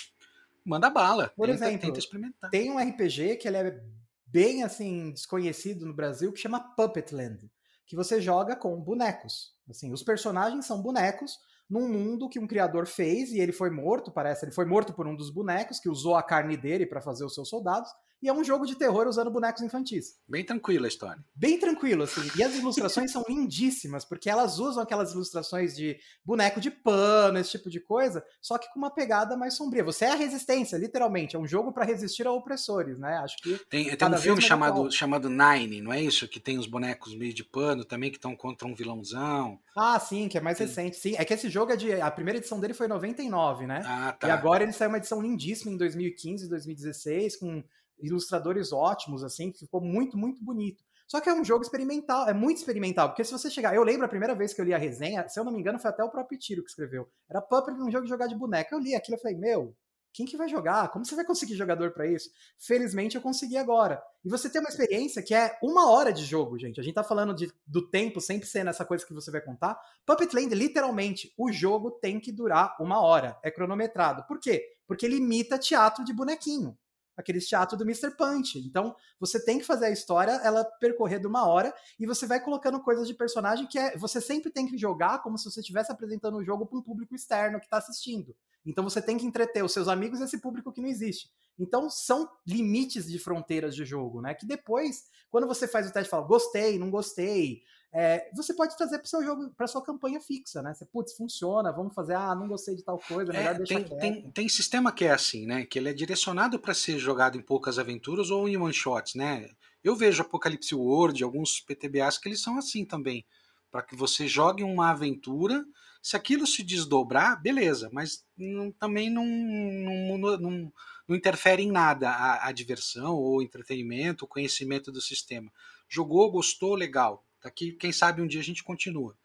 manda 0.66 0.90
bala. 0.90 1.32
Por 1.36 1.48
tenta, 1.48 1.66
exemplo, 1.66 1.88
tenta 1.88 2.00
experimentar. 2.00 2.50
tem 2.50 2.72
um 2.72 2.80
RPG 2.80 3.38
que 3.38 3.48
ele 3.48 3.58
é 3.58 3.84
bem 4.26 4.64
assim 4.64 5.12
desconhecido 5.12 5.86
no 5.86 5.94
Brasil 5.94 6.32
que 6.32 6.40
chama 6.40 6.60
Puppetland, 6.76 7.52
que 7.86 7.96
você 7.96 8.22
joga 8.22 8.56
com 8.56 8.80
bonecos. 8.80 9.54
Assim, 9.70 9.92
os 9.92 10.04
personagens 10.04 10.66
são 10.66 10.82
bonecos 10.82 11.38
num 11.70 11.88
mundo 11.88 12.30
que 12.30 12.40
um 12.40 12.48
criador 12.48 12.86
fez 12.86 13.32
e 13.32 13.40
ele 13.40 13.52
foi 13.52 13.70
morto, 13.70 14.12
parece, 14.12 14.46
ele 14.46 14.52
foi 14.52 14.66
morto 14.66 14.94
por 14.94 15.08
um 15.08 15.16
dos 15.16 15.30
bonecos 15.30 15.80
que 15.80 15.90
usou 15.90 16.16
a 16.16 16.24
carne 16.24 16.58
dele 16.58 16.86
para 16.86 17.02
fazer 17.02 17.26
os 17.26 17.34
seus 17.34 17.50
soldados 17.50 17.90
e 18.24 18.30
é 18.30 18.34
um 18.34 18.42
jogo 18.42 18.66
de 18.66 18.76
terror 18.76 19.06
usando 19.06 19.30
bonecos 19.30 19.62
infantis. 19.62 20.18
Bem 20.26 20.46
tranquila 20.46 20.88
a 20.88 20.88
história. 20.88 21.22
Bem 21.36 21.60
tranquilo, 21.60 22.04
assim. 22.04 22.22
E 22.38 22.42
as 22.42 22.56
ilustrações 22.56 23.12
são 23.12 23.22
lindíssimas, 23.28 24.06
porque 24.06 24.30
elas 24.30 24.60
usam 24.60 24.82
aquelas 24.82 25.12
ilustrações 25.12 25.76
de 25.76 26.00
boneco 26.24 26.62
de 26.62 26.72
pano, 26.72 27.38
esse 27.38 27.52
tipo 27.52 27.70
de 27.70 27.82
coisa, 27.82 28.24
só 28.42 28.58
que 28.58 28.72
com 28.72 28.80
uma 28.80 28.90
pegada 28.90 29.36
mais 29.36 29.56
sombria. 29.56 29.84
Você 29.84 30.06
é 30.06 30.12
a 30.12 30.16
resistência, 30.16 30.78
literalmente. 30.78 31.36
É 31.36 31.40
um 31.40 31.46
jogo 31.46 31.74
para 31.74 31.84
resistir 31.84 32.26
a 32.26 32.32
opressores, 32.32 32.98
né? 32.98 33.18
Acho 33.18 33.36
que. 33.42 33.60
Tem, 33.70 33.94
tem 33.94 34.08
um 34.08 34.18
filme 34.18 34.42
chamado, 34.42 34.90
chamado 34.90 35.30
Nine, 35.30 35.82
não 35.82 35.92
é 35.92 36.02
isso? 36.02 36.26
Que 36.26 36.40
tem 36.40 36.58
os 36.58 36.66
bonecos 36.66 37.14
meio 37.14 37.34
de 37.34 37.44
pano 37.44 37.84
também, 37.84 38.10
que 38.10 38.18
estão 38.18 38.34
contra 38.38 38.66
um 38.66 38.74
vilãozão. 38.74 39.60
Ah, 39.76 40.00
sim, 40.00 40.30
que 40.30 40.38
é 40.38 40.42
mais 40.42 40.58
sim. 40.58 40.64
recente. 40.64 40.96
Sim, 40.96 41.16
é 41.18 41.26
que 41.26 41.34
esse 41.34 41.50
jogo 41.50 41.74
é 41.74 41.76
de. 41.76 41.92
A 42.00 42.10
primeira 42.10 42.38
edição 42.38 42.58
dele 42.58 42.74
foi 42.74 42.86
em 42.86 42.90
99, 42.90 43.68
né? 43.68 43.82
Ah, 43.86 44.16
tá. 44.18 44.30
E 44.30 44.32
agora 44.32 44.64
ele 44.64 44.72
saiu 44.72 44.88
uma 44.88 44.98
edição 44.98 45.22
lindíssima 45.22 45.74
em 45.74 45.78
2015, 45.78 46.48
2016, 46.48 47.36
com 47.36 47.62
ilustradores 48.00 48.72
ótimos, 48.72 49.24
assim, 49.24 49.52
ficou 49.54 49.82
muito, 49.82 50.18
muito 50.18 50.44
bonito. 50.44 50.84
Só 51.08 51.20
que 51.22 51.30
é 51.30 51.34
um 51.34 51.44
jogo 51.44 51.64
experimental, 51.64 52.28
é 52.28 52.34
muito 52.34 52.58
experimental, 52.58 53.10
porque 53.10 53.24
se 53.24 53.32
você 53.32 53.50
chegar. 53.50 53.76
Eu 53.76 53.84
lembro 53.84 54.06
a 54.06 54.10
primeira 54.10 54.34
vez 54.34 54.54
que 54.54 54.60
eu 54.60 54.66
li 54.66 54.74
a 54.74 54.78
resenha, 54.78 55.28
se 55.28 55.40
eu 55.40 55.44
não 55.44 55.52
me 55.52 55.60
engano, 55.60 55.78
foi 55.78 55.92
até 55.92 56.04
o 56.04 56.10
próprio 56.10 56.40
Tiro 56.40 56.64
que 56.64 56.70
escreveu. 56.70 57.08
Era 57.30 57.42
Puppet, 57.42 57.76
um 57.80 57.92
jogo 57.92 58.06
de 58.06 58.10
jogar 58.10 58.28
de 58.28 58.36
boneca. 58.36 58.74
Eu 58.74 58.80
li 58.80 58.96
aquilo 58.96 59.18
e 59.18 59.22
falei, 59.22 59.38
meu, 59.38 59.76
quem 60.14 60.26
que 60.26 60.38
vai 60.38 60.48
jogar? 60.48 60.90
Como 60.90 61.04
você 61.04 61.16
vai 61.16 61.26
conseguir 61.26 61.56
jogador 61.56 61.92
para 61.92 62.08
isso? 62.08 62.30
Felizmente 62.58 63.16
eu 63.16 63.22
consegui 63.22 63.58
agora. 63.58 64.02
E 64.24 64.30
você 64.30 64.50
tem 64.50 64.62
uma 64.62 64.70
experiência 64.70 65.24
que 65.24 65.34
é 65.34 65.58
uma 65.62 65.90
hora 65.90 66.14
de 66.14 66.24
jogo, 66.24 66.58
gente. 66.58 66.80
A 66.80 66.84
gente 66.84 66.94
tá 66.94 67.04
falando 67.04 67.34
de, 67.34 67.52
do 67.66 67.90
tempo 67.90 68.22
sempre 68.22 68.48
ser 68.48 68.64
nessa 68.64 68.86
coisa 68.86 69.06
que 69.06 69.14
você 69.14 69.32
vai 69.32 69.42
contar. 69.42 69.80
Puppet 70.06 70.34
Land, 70.36 70.54
literalmente, 70.54 71.34
o 71.38 71.52
jogo 71.52 71.92
tem 71.92 72.20
que 72.20 72.32
durar 72.32 72.76
uma 72.80 73.02
hora. 73.02 73.38
É 73.44 73.50
cronometrado. 73.50 74.24
Por 74.28 74.40
quê? 74.40 74.64
Porque 74.88 75.06
ele 75.06 75.18
imita 75.18 75.58
teatro 75.58 76.06
de 76.06 76.14
bonequinho 76.14 76.78
aquele 77.16 77.40
teatro 77.40 77.78
do 77.78 77.84
Mr. 77.84 78.16
Punch. 78.18 78.60
Então, 78.60 78.96
você 79.20 79.44
tem 79.44 79.60
que 79.60 79.66
fazer 79.66 79.86
a 79.86 79.92
história 79.92 80.32
ela 80.44 80.64
percorrer 80.80 81.20
de 81.20 81.28
uma 81.28 81.48
hora 81.48 81.74
e 82.00 82.06
você 82.06 82.26
vai 82.26 82.40
colocando 82.40 82.82
coisas 82.82 83.08
de 83.08 83.14
personagem 83.14 83.68
que 83.68 83.78
é, 83.78 83.98
você 83.98 84.20
sempre 84.20 84.52
tem 84.52 84.68
que 84.68 84.78
jogar 84.78 85.22
como 85.22 85.38
se 85.38 85.46
você 85.46 85.60
estivesse 85.60 85.92
apresentando 85.92 86.38
o 86.38 86.44
jogo 86.44 86.66
para 86.66 86.78
um 86.78 86.82
público 86.82 87.16
externo 87.16 87.60
que 87.60 87.66
está 87.66 87.78
assistindo. 87.78 88.36
Então, 88.66 88.84
você 88.84 89.02
tem 89.02 89.18
que 89.18 89.26
entreter 89.26 89.64
os 89.64 89.74
seus 89.74 89.88
amigos 89.88 90.20
e 90.20 90.24
esse 90.24 90.40
público 90.40 90.72
que 90.72 90.82
não 90.82 90.88
existe. 90.88 91.30
Então, 91.60 91.90
são 91.90 92.30
limites 92.48 93.06
de 93.06 93.20
fronteiras 93.20 93.76
de 93.76 93.86
jogo, 93.86 94.22
né? 94.22 94.34
Que 94.34 94.46
depois, 94.46 95.04
quando 95.30 95.48
você 95.48 95.68
faz 95.68 95.88
o 95.88 95.94
teste 95.94 96.10
fala, 96.10 96.26
gostei, 96.26 96.80
não 96.80 96.90
gostei, 96.90 97.62
é, 97.96 98.28
você 98.34 98.56
pode 98.56 98.76
trazer 98.76 98.98
para 98.98 99.06
o 99.06 99.10
seu 99.10 99.24
jogo, 99.24 99.52
para 99.56 99.68
sua 99.68 99.84
campanha 99.84 100.20
fixa, 100.20 100.64
né? 100.64 100.74
Você, 100.74 100.84
putz, 100.84 101.14
funciona, 101.16 101.72
vamos 101.72 101.94
fazer, 101.94 102.16
ah, 102.16 102.34
não 102.34 102.48
gostei 102.48 102.76
de 102.76 102.84
tal 102.84 102.98
coisa, 102.98 103.32
é, 103.32 103.38
melhor 103.38 103.54
é, 103.54 103.58
deixar 103.60 103.84
tem, 103.84 104.00
tem, 104.00 104.32
tem, 104.32 104.50
sistema 104.50 104.92
que 104.92 105.06
é 105.06 105.12
assim, 105.12 105.46
né? 105.46 105.64
Que 105.64 105.78
ele 105.78 105.90
é 105.90 105.94
direcionado 105.94 106.58
para 106.58 106.74
ser 106.74 106.98
jogado 106.98 107.38
em 107.38 107.42
poucas 107.42 107.78
aventuras 107.78 108.32
ou 108.32 108.50
em 108.50 108.58
one 108.58 108.74
shots, 108.74 109.14
né? 109.14 109.48
Eu 109.84 109.96
vejo 109.96 110.24
Apocalipse 110.24 110.74
World, 110.74 111.24
alguns 111.24 111.60
PTBAs 111.60 112.18
que 112.18 112.28
eles 112.28 112.42
são 112.42 112.58
assim 112.58 112.84
também, 112.84 113.24
para 113.70 113.84
que 113.84 113.96
você 113.96 114.28
jogue 114.28 114.64
uma 114.64 114.90
aventura, 114.90 115.64
se 116.02 116.16
aquilo 116.16 116.48
se 116.48 116.64
desdobrar, 116.64 117.40
beleza, 117.44 117.92
mas 117.94 118.26
não, 118.36 118.72
também 118.72 119.08
não, 119.08 119.24
não, 119.24 120.18
não, 120.18 120.72
não, 121.08 121.16
interfere 121.16 121.62
em 121.62 121.72
nada 121.72 122.10
a, 122.10 122.48
a 122.48 122.52
diversão 122.52 123.14
ou 123.14 123.40
entretenimento, 123.40 124.26
o 124.26 124.28
conhecimento 124.28 124.92
do 124.92 125.00
sistema. 125.00 125.52
Jogou, 125.88 126.32
gostou, 126.32 126.74
legal 126.74 127.24
Daqui, 127.44 127.74
quem 127.74 127.92
sabe 127.92 128.22
um 128.22 128.28
dia 128.28 128.40
a 128.40 128.44
gente 128.44 128.64
continua. 128.64 129.18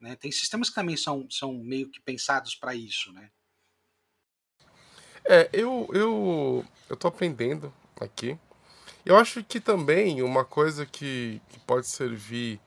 Né? 0.00 0.16
Tem 0.16 0.32
sistemas 0.32 0.68
que 0.68 0.74
também 0.74 0.96
são, 0.96 1.28
são 1.30 1.52
meio 1.54 1.90
que 1.90 2.00
pensados 2.00 2.54
para 2.54 2.74
isso, 2.74 3.12
né? 3.12 3.30
É, 5.28 5.50
eu, 5.52 5.88
eu, 5.92 6.64
eu 6.88 6.96
tô 6.96 7.08
aprendendo 7.08 7.72
aqui. 8.00 8.38
Eu 9.04 9.16
acho 9.16 9.42
que 9.44 9.60
também 9.60 10.22
uma 10.22 10.44
coisa 10.44 10.86
que, 10.86 11.40
que 11.48 11.58
pode 11.60 11.86
servir 11.86 12.60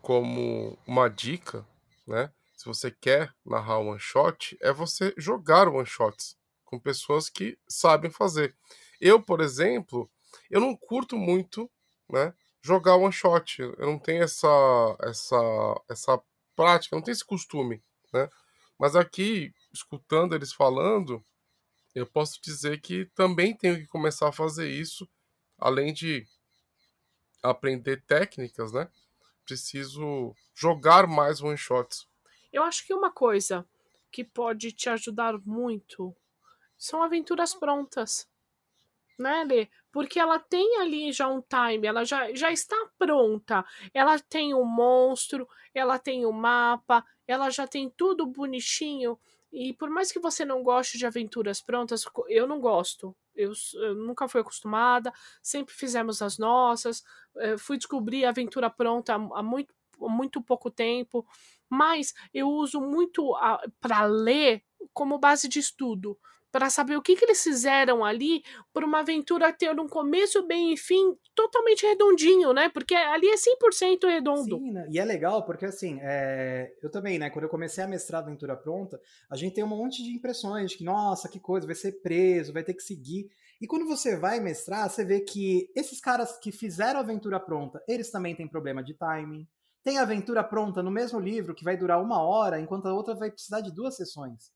como 0.00 0.78
uma 0.86 1.08
dica, 1.08 1.66
né? 2.06 2.32
Se 2.56 2.66
você 2.66 2.90
quer 2.90 3.34
narrar 3.44 3.78
one 3.78 3.98
shot, 3.98 4.56
é 4.60 4.72
você 4.72 5.14
jogar 5.16 5.68
one 5.68 5.86
shots 5.86 6.36
com 6.64 6.78
pessoas 6.78 7.28
que 7.28 7.58
sabem 7.68 8.10
fazer. 8.10 8.54
Eu, 9.00 9.20
por 9.20 9.40
exemplo, 9.40 10.10
eu 10.50 10.60
não 10.60 10.76
curto 10.76 11.16
muito, 11.16 11.70
né? 12.08 12.34
Jogar 12.62 12.96
one 12.96 13.12
shot. 13.12 13.60
Eu 13.60 13.86
não 13.86 13.98
tenho 13.98 14.22
essa 14.22 14.48
essa 15.00 15.36
essa 15.88 16.22
prática, 16.54 16.96
não 16.96 17.02
tenho 17.02 17.14
esse 17.14 17.24
costume, 17.24 17.82
né? 18.12 18.28
Mas 18.78 18.96
aqui, 18.96 19.52
escutando 19.72 20.34
eles 20.34 20.52
falando, 20.52 21.22
eu 21.94 22.06
posso 22.06 22.40
dizer 22.40 22.80
que 22.80 23.06
também 23.14 23.54
tenho 23.54 23.76
que 23.76 23.86
começar 23.86 24.28
a 24.28 24.32
fazer 24.32 24.70
isso, 24.70 25.08
além 25.58 25.92
de 25.92 26.26
aprender 27.42 28.02
técnicas, 28.06 28.72
né? 28.72 28.90
Preciso 29.44 30.34
jogar 30.54 31.06
mais 31.06 31.42
one 31.42 31.56
shots. 31.56 32.06
Eu 32.52 32.62
acho 32.62 32.86
que 32.86 32.94
uma 32.94 33.10
coisa 33.10 33.66
que 34.10 34.24
pode 34.24 34.72
te 34.72 34.88
ajudar 34.88 35.38
muito 35.44 36.14
são 36.76 37.02
aventuras 37.02 37.54
prontas. 37.54 38.28
Né, 39.18 39.44
Lê? 39.44 39.68
Porque 39.92 40.18
ela 40.18 40.38
tem 40.38 40.78
ali 40.80 41.12
já 41.12 41.28
um 41.28 41.42
time, 41.42 41.86
ela 41.86 42.04
já, 42.04 42.32
já 42.34 42.52
está 42.52 42.76
pronta. 42.98 43.64
Ela 43.92 44.18
tem 44.18 44.54
o 44.54 44.60
um 44.60 44.64
monstro, 44.64 45.48
ela 45.74 45.98
tem 45.98 46.24
o 46.24 46.30
um 46.30 46.32
mapa, 46.32 47.04
ela 47.26 47.50
já 47.50 47.66
tem 47.66 47.90
tudo 47.96 48.26
bonitinho. 48.26 49.18
E 49.52 49.72
por 49.72 49.90
mais 49.90 50.12
que 50.12 50.20
você 50.20 50.44
não 50.44 50.62
goste 50.62 50.96
de 50.96 51.06
aventuras 51.06 51.60
prontas, 51.60 52.04
eu 52.28 52.46
não 52.46 52.60
gosto. 52.60 53.16
Eu, 53.34 53.52
eu 53.74 53.94
nunca 53.94 54.28
fui 54.28 54.40
acostumada, 54.40 55.12
sempre 55.42 55.74
fizemos 55.74 56.22
as 56.22 56.38
nossas. 56.38 57.02
Eh, 57.38 57.58
fui 57.58 57.76
descobrir 57.76 58.24
a 58.24 58.28
aventura 58.28 58.70
pronta 58.70 59.14
há 59.14 59.42
muito, 59.42 59.74
muito 59.98 60.40
pouco 60.40 60.70
tempo, 60.70 61.26
mas 61.68 62.14
eu 62.32 62.48
uso 62.48 62.80
muito 62.80 63.34
para 63.80 64.04
ler 64.04 64.62
como 64.92 65.18
base 65.18 65.48
de 65.48 65.58
estudo 65.58 66.18
para 66.52 66.68
saber 66.70 66.96
o 66.96 67.02
que, 67.02 67.16
que 67.16 67.24
eles 67.24 67.42
fizeram 67.42 68.04
ali 68.04 68.42
por 68.72 68.84
uma 68.84 69.00
aventura 69.00 69.52
ter 69.52 69.78
um 69.78 69.88
começo, 69.88 70.46
bem 70.46 70.72
e 70.72 70.76
fim 70.76 71.16
totalmente 71.34 71.86
redondinho, 71.86 72.52
né? 72.52 72.68
Porque 72.68 72.94
ali 72.94 73.28
é 73.28 73.34
100% 73.34 74.06
redondo. 74.08 74.58
Sim, 74.58 74.72
né? 74.72 74.86
e 74.90 74.98
é 74.98 75.04
legal 75.04 75.44
porque 75.44 75.66
assim, 75.66 75.98
é... 76.02 76.72
eu 76.82 76.90
também, 76.90 77.18
né? 77.18 77.30
Quando 77.30 77.44
eu 77.44 77.50
comecei 77.50 77.82
a 77.82 77.88
mestrar 77.88 78.22
Aventura 78.22 78.56
Pronta, 78.56 79.00
a 79.30 79.36
gente 79.36 79.54
tem 79.54 79.64
um 79.64 79.68
monte 79.68 80.02
de 80.02 80.14
impressões 80.14 80.72
de 80.72 80.78
que, 80.78 80.84
nossa, 80.84 81.28
que 81.28 81.40
coisa, 81.40 81.66
vai 81.66 81.76
ser 81.76 82.00
preso, 82.02 82.52
vai 82.52 82.64
ter 82.64 82.74
que 82.74 82.82
seguir. 82.82 83.28
E 83.60 83.66
quando 83.66 83.86
você 83.86 84.16
vai 84.16 84.40
mestrar, 84.40 84.88
você 84.88 85.04
vê 85.04 85.20
que 85.20 85.70
esses 85.76 86.00
caras 86.00 86.38
que 86.38 86.50
fizeram 86.50 87.00
Aventura 87.00 87.38
Pronta, 87.38 87.82
eles 87.86 88.10
também 88.10 88.34
têm 88.34 88.48
problema 88.48 88.82
de 88.82 88.94
timing. 88.94 89.46
Tem 89.82 89.98
aventura 89.98 90.44
pronta 90.44 90.82
no 90.82 90.90
mesmo 90.90 91.18
livro 91.18 91.54
que 91.54 91.64
vai 91.64 91.74
durar 91.74 92.02
uma 92.02 92.22
hora, 92.22 92.60
enquanto 92.60 92.86
a 92.86 92.92
outra 92.92 93.14
vai 93.14 93.30
precisar 93.30 93.62
de 93.62 93.74
duas 93.74 93.96
sessões. 93.96 94.52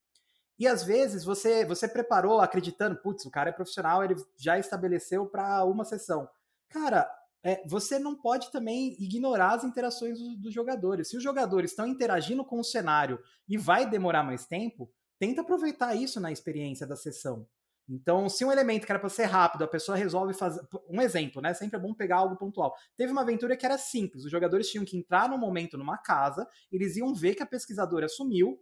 E 0.58 0.66
às 0.66 0.84
vezes 0.84 1.24
você 1.24 1.64
você 1.64 1.88
preparou 1.88 2.40
acreditando, 2.40 2.96
putz, 2.96 3.24
o 3.24 3.30
cara 3.30 3.50
é 3.50 3.52
profissional, 3.52 4.04
ele 4.04 4.14
já 4.36 4.58
estabeleceu 4.58 5.26
para 5.26 5.64
uma 5.64 5.84
sessão. 5.84 6.28
Cara, 6.68 7.08
é, 7.42 7.62
você 7.66 7.98
não 7.98 8.14
pode 8.16 8.50
também 8.50 8.96
ignorar 8.98 9.54
as 9.54 9.64
interações 9.64 10.18
dos, 10.18 10.38
dos 10.38 10.54
jogadores. 10.54 11.08
Se 11.08 11.16
os 11.16 11.22
jogadores 11.22 11.72
estão 11.72 11.86
interagindo 11.86 12.44
com 12.44 12.58
o 12.58 12.64
cenário 12.64 13.18
e 13.48 13.58
vai 13.58 13.88
demorar 13.88 14.22
mais 14.22 14.46
tempo, 14.46 14.90
tenta 15.18 15.42
aproveitar 15.42 15.94
isso 15.94 16.18
na 16.20 16.32
experiência 16.32 16.86
da 16.86 16.96
sessão. 16.96 17.46
Então, 17.88 18.30
se 18.30 18.44
um 18.44 18.50
elemento 18.50 18.86
que 18.86 18.92
era 18.92 18.98
para 18.98 19.10
ser 19.10 19.24
rápido, 19.24 19.62
a 19.62 19.68
pessoa 19.68 19.96
resolve 19.96 20.32
fazer. 20.32 20.66
Um 20.88 21.02
exemplo, 21.02 21.42
né? 21.42 21.52
Sempre 21.52 21.76
é 21.76 21.80
bom 21.80 21.92
pegar 21.92 22.16
algo 22.16 22.36
pontual. 22.36 22.74
Teve 22.96 23.12
uma 23.12 23.20
aventura 23.20 23.56
que 23.56 23.66
era 23.66 23.76
simples: 23.76 24.24
os 24.24 24.30
jogadores 24.30 24.70
tinham 24.70 24.84
que 24.84 24.96
entrar 24.96 25.28
no 25.28 25.36
momento 25.36 25.76
numa 25.76 25.98
casa, 25.98 26.48
eles 26.72 26.96
iam 26.96 27.14
ver 27.14 27.34
que 27.34 27.42
a 27.42 27.46
pesquisadora 27.46 28.08
sumiu, 28.08 28.58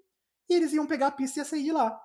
e 0.49 0.55
eles 0.55 0.73
iam 0.73 0.87
pegar 0.87 1.09
a 1.09 1.13
pista 1.13 1.39
e 1.39 1.41
ia 1.41 1.45
sair 1.45 1.63
de 1.65 1.73
lá. 1.73 2.01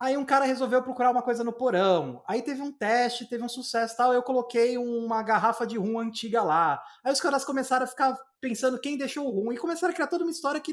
Aí 0.00 0.16
um 0.16 0.24
cara 0.24 0.46
resolveu 0.46 0.82
procurar 0.82 1.10
uma 1.10 1.22
coisa 1.22 1.44
no 1.44 1.52
porão. 1.52 2.22
Aí 2.26 2.40
teve 2.40 2.62
um 2.62 2.72
teste, 2.72 3.28
teve 3.28 3.44
um 3.44 3.48
sucesso 3.48 3.94
tal. 3.98 4.14
Eu 4.14 4.22
coloquei 4.22 4.78
uma 4.78 5.22
garrafa 5.22 5.66
de 5.66 5.76
rum 5.76 5.98
antiga 5.98 6.42
lá. 6.42 6.82
Aí 7.04 7.12
os 7.12 7.20
caras 7.20 7.44
começaram 7.44 7.84
a 7.84 7.86
ficar 7.86 8.16
pensando 8.40 8.80
quem 8.80 8.96
deixou 8.96 9.26
o 9.26 9.30
rum 9.30 9.52
e 9.52 9.58
começaram 9.58 9.92
a 9.92 9.94
criar 9.94 10.06
toda 10.06 10.24
uma 10.24 10.30
história 10.30 10.58
que 10.58 10.72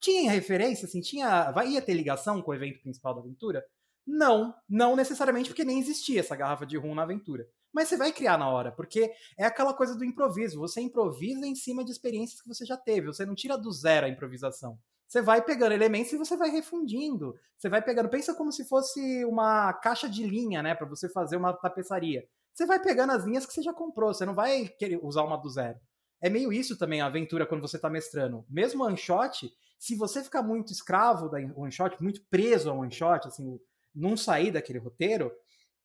tinha 0.00 0.30
referência, 0.30 0.86
assim, 0.86 1.00
tinha. 1.00 1.52
Ia 1.66 1.82
ter 1.82 1.94
ligação 1.94 2.40
com 2.40 2.52
o 2.52 2.54
evento 2.54 2.80
principal 2.80 3.14
da 3.14 3.20
aventura? 3.20 3.64
Não, 4.06 4.54
não 4.68 4.94
necessariamente 4.94 5.50
porque 5.50 5.64
nem 5.64 5.80
existia 5.80 6.20
essa 6.20 6.36
garrafa 6.36 6.64
de 6.64 6.78
rum 6.78 6.94
na 6.94 7.02
aventura. 7.02 7.48
Mas 7.72 7.88
você 7.88 7.96
vai 7.96 8.12
criar 8.12 8.38
na 8.38 8.48
hora, 8.48 8.70
porque 8.72 9.12
é 9.36 9.44
aquela 9.44 9.74
coisa 9.74 9.96
do 9.96 10.04
improviso. 10.04 10.58
Você 10.60 10.80
improvisa 10.80 11.44
em 11.46 11.54
cima 11.56 11.84
de 11.84 11.90
experiências 11.90 12.40
que 12.40 12.48
você 12.48 12.64
já 12.64 12.76
teve. 12.76 13.08
Você 13.08 13.26
não 13.26 13.34
tira 13.34 13.58
do 13.58 13.72
zero 13.72 14.06
a 14.06 14.08
improvisação. 14.08 14.78
Você 15.08 15.22
vai 15.22 15.40
pegando 15.42 15.72
elementos 15.72 16.12
e 16.12 16.18
você 16.18 16.36
vai 16.36 16.50
refundindo. 16.50 17.34
Você 17.56 17.68
vai 17.70 17.80
pegando, 17.80 18.10
pensa 18.10 18.34
como 18.34 18.52
se 18.52 18.64
fosse 18.66 19.24
uma 19.24 19.72
caixa 19.72 20.06
de 20.06 20.22
linha, 20.22 20.62
né, 20.62 20.74
para 20.74 20.86
você 20.86 21.08
fazer 21.08 21.36
uma 21.36 21.54
tapeçaria. 21.54 22.28
Você 22.52 22.66
vai 22.66 22.78
pegando 22.78 23.12
as 23.12 23.24
linhas 23.24 23.46
que 23.46 23.52
você 23.54 23.62
já 23.62 23.72
comprou, 23.72 24.12
você 24.12 24.26
não 24.26 24.34
vai 24.34 24.68
querer 24.68 25.00
usar 25.02 25.22
uma 25.22 25.38
do 25.38 25.48
zero. 25.48 25.78
É 26.20 26.28
meio 26.28 26.52
isso 26.52 26.76
também 26.76 27.00
a 27.00 27.06
aventura 27.06 27.46
quando 27.46 27.62
você 27.62 27.76
está 27.76 27.88
mestrando. 27.88 28.44
Mesmo 28.50 28.84
one 28.84 28.96
shot, 28.98 29.50
se 29.78 29.96
você 29.96 30.22
ficar 30.22 30.42
muito 30.42 30.72
escravo 30.72 31.28
da 31.30 31.38
one 31.56 31.72
shot, 31.72 31.96
muito 32.02 32.20
preso 32.28 32.68
ao 32.68 32.80
one 32.80 32.90
shot, 32.90 33.26
assim, 33.28 33.58
não 33.94 34.16
sair 34.16 34.50
daquele 34.50 34.78
roteiro, 34.78 35.32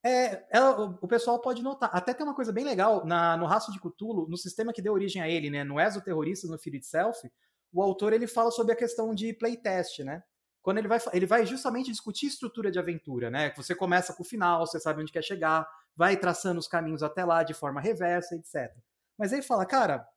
é, 0.03 0.45
ela, 0.49 0.97
o 1.01 1.07
pessoal 1.07 1.39
pode 1.39 1.63
notar. 1.63 1.89
Até 1.93 2.13
tem 2.13 2.25
uma 2.25 2.35
coisa 2.35 2.51
bem 2.51 2.65
legal 2.65 3.05
na, 3.05 3.37
no 3.37 3.45
Raço 3.45 3.71
de 3.71 3.79
Cthulhu, 3.79 4.27
no 4.27 4.35
sistema 4.35 4.73
que 4.73 4.81
deu 4.81 4.91
origem 4.91 5.21
a 5.21 5.29
ele, 5.29 5.49
né, 5.49 5.63
no 5.63 5.79
Exoterroristas, 5.79 6.49
no 6.49 6.57
Fear 6.57 6.75
Itself, 6.75 7.31
o 7.73 7.81
autor 7.81 8.13
ele 8.13 8.27
fala 8.27 8.51
sobre 8.51 8.73
a 8.73 8.75
questão 8.75 9.13
de 9.13 9.33
playtest, 9.33 9.99
né? 9.99 10.23
Quando 10.61 10.77
ele 10.77 10.87
vai, 10.87 10.99
ele 11.11 11.25
vai 11.25 11.45
justamente 11.45 11.91
discutir 11.91 12.27
estrutura 12.27 12.71
de 12.71 12.79
aventura, 12.79 13.29
né? 13.29 13.51
Você 13.57 13.75
começa 13.75 14.13
com 14.13 14.23
o 14.23 14.25
final, 14.25 14.65
você 14.65 14.79
sabe 14.79 15.01
onde 15.01 15.11
quer 15.11 15.23
chegar, 15.23 15.67
vai 15.95 16.15
traçando 16.15 16.59
os 16.59 16.67
caminhos 16.67 17.03
até 17.03 17.25
lá 17.25 17.43
de 17.43 17.53
forma 17.53 17.81
reversa, 17.81 18.35
etc. 18.35 18.71
Mas 19.17 19.33
ele 19.33 19.41
fala, 19.41 19.65
cara, 19.65 20.07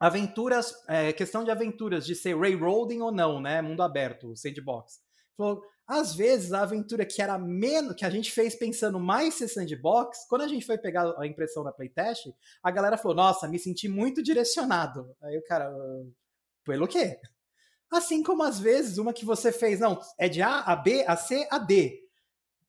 aventuras, 0.00 0.74
é, 0.88 1.12
questão 1.12 1.44
de 1.44 1.50
aventuras, 1.50 2.04
de 2.04 2.16
ser 2.16 2.36
railroading 2.36 3.00
ou 3.00 3.12
não, 3.12 3.40
né? 3.40 3.62
Mundo 3.62 3.82
aberto, 3.82 4.34
sandbox. 4.36 5.00
Falou, 5.36 5.62
às 5.86 6.14
vezes 6.16 6.52
a 6.52 6.62
aventura 6.62 7.06
que 7.06 7.22
era 7.22 7.38
menos, 7.38 7.94
que 7.94 8.04
a 8.04 8.10
gente 8.10 8.32
fez 8.32 8.56
pensando 8.56 8.98
mais 8.98 9.34
ser 9.34 9.46
sandbox, 9.46 10.26
quando 10.28 10.42
a 10.42 10.48
gente 10.48 10.66
foi 10.66 10.76
pegar 10.76 11.14
a 11.16 11.26
impressão 11.26 11.62
da 11.62 11.70
playtest, 11.70 12.26
a 12.60 12.70
galera 12.72 12.98
falou: 12.98 13.16
"Nossa, 13.16 13.46
me 13.46 13.58
senti 13.58 13.88
muito 13.88 14.22
direcionado". 14.22 15.14
Aí 15.22 15.38
o 15.38 15.44
cara, 15.44 15.72
pelo 16.66 16.86
quê? 16.86 17.18
Assim 17.90 18.22
como 18.22 18.42
às 18.42 18.58
vezes 18.58 18.98
uma 18.98 19.12
que 19.12 19.24
você 19.24 19.52
fez, 19.52 19.80
não, 19.80 19.98
é 20.18 20.28
de 20.28 20.42
A 20.42 20.60
a 20.60 20.76
B, 20.76 21.04
a 21.06 21.16
C 21.16 21.46
a 21.50 21.58
D. 21.58 22.00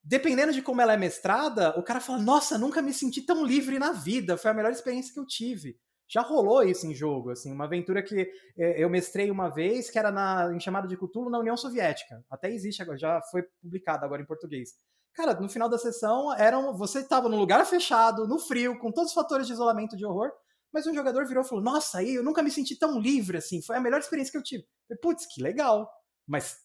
Dependendo 0.03 0.53
de 0.53 0.61
como 0.61 0.81
ela 0.81 0.93
é 0.93 0.97
mestrada, 0.97 1.77
o 1.77 1.83
cara 1.83 1.99
fala: 1.99 2.19
"Nossa, 2.19 2.57
nunca 2.57 2.81
me 2.81 2.93
senti 2.93 3.21
tão 3.21 3.45
livre 3.45 3.79
na 3.79 3.91
vida, 3.91 4.37
foi 4.37 4.51
a 4.51 4.53
melhor 4.53 4.71
experiência 4.71 5.13
que 5.13 5.19
eu 5.19 5.25
tive". 5.25 5.77
Já 6.09 6.21
rolou 6.21 6.63
isso 6.63 6.87
em 6.87 6.95
jogo, 6.95 7.31
assim, 7.31 7.51
uma 7.51 7.65
aventura 7.65 8.01
que 8.01 8.31
é, 8.57 8.81
eu 8.81 8.89
mestrei 8.89 9.29
uma 9.29 9.49
vez, 9.49 9.89
que 9.89 9.99
era 9.99 10.09
na, 10.09 10.53
em 10.55 10.59
chamada 10.59 10.87
de 10.87 10.95
Cthulhu 10.95 11.29
na 11.29 11.39
União 11.39 11.57
Soviética. 11.57 12.23
Até 12.29 12.49
existe 12.49 12.81
agora, 12.81 12.97
já 12.97 13.21
foi 13.23 13.43
publicado 13.61 14.05
agora 14.05 14.21
em 14.21 14.25
português. 14.25 14.69
Cara, 15.13 15.33
no 15.33 15.49
final 15.49 15.67
da 15.67 15.77
sessão, 15.77 16.33
eram, 16.35 16.77
você 16.77 16.99
estava 16.99 17.27
num 17.27 17.39
lugar 17.39 17.65
fechado, 17.65 18.25
no 18.27 18.39
frio, 18.39 18.79
com 18.79 18.91
todos 18.91 19.09
os 19.09 19.15
fatores 19.15 19.47
de 19.47 19.53
isolamento 19.53 19.97
de 19.97 20.05
horror, 20.05 20.31
mas 20.73 20.85
um 20.85 20.93
jogador 20.93 21.25
virou 21.25 21.43
e 21.43 21.47
falou: 21.47 21.63
Nossa, 21.63 21.99
aí 21.99 22.15
eu 22.15 22.23
nunca 22.23 22.43
me 22.43 22.51
senti 22.51 22.75
tão 22.75 22.99
livre 22.99 23.37
assim, 23.37 23.61
foi 23.61 23.77
a 23.77 23.81
melhor 23.81 23.99
experiência 23.99 24.31
que 24.31 24.37
eu 24.37 24.43
tive. 24.43 24.65
Putz, 25.01 25.25
que 25.25 25.41
legal. 25.41 25.89
Mas 26.25 26.57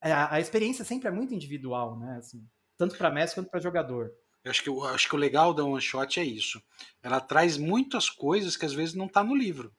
a, 0.00 0.34
a 0.34 0.40
experiência 0.40 0.84
sempre 0.84 1.08
é 1.08 1.10
muito 1.10 1.34
individual, 1.34 1.98
né? 1.98 2.16
Assim, 2.18 2.46
tanto 2.76 2.96
para 2.96 3.10
mestre 3.10 3.40
quanto 3.40 3.50
para 3.50 3.60
jogador. 3.60 4.10
Eu 4.42 4.50
acho 4.50 4.62
que, 4.62 4.68
eu 4.70 4.84
acho 4.84 5.08
que 5.08 5.14
o 5.14 5.18
legal 5.18 5.52
da 5.52 5.64
One 5.64 5.80
Shot 5.80 6.18
é 6.18 6.24
isso. 6.24 6.62
Ela 7.02 7.20
traz 7.20 7.58
muitas 7.58 8.08
coisas 8.08 8.56
que 8.56 8.64
às 8.64 8.72
vezes 8.72 8.94
não 8.94 9.06
está 9.06 9.22
no 9.22 9.34
livro. 9.34 9.74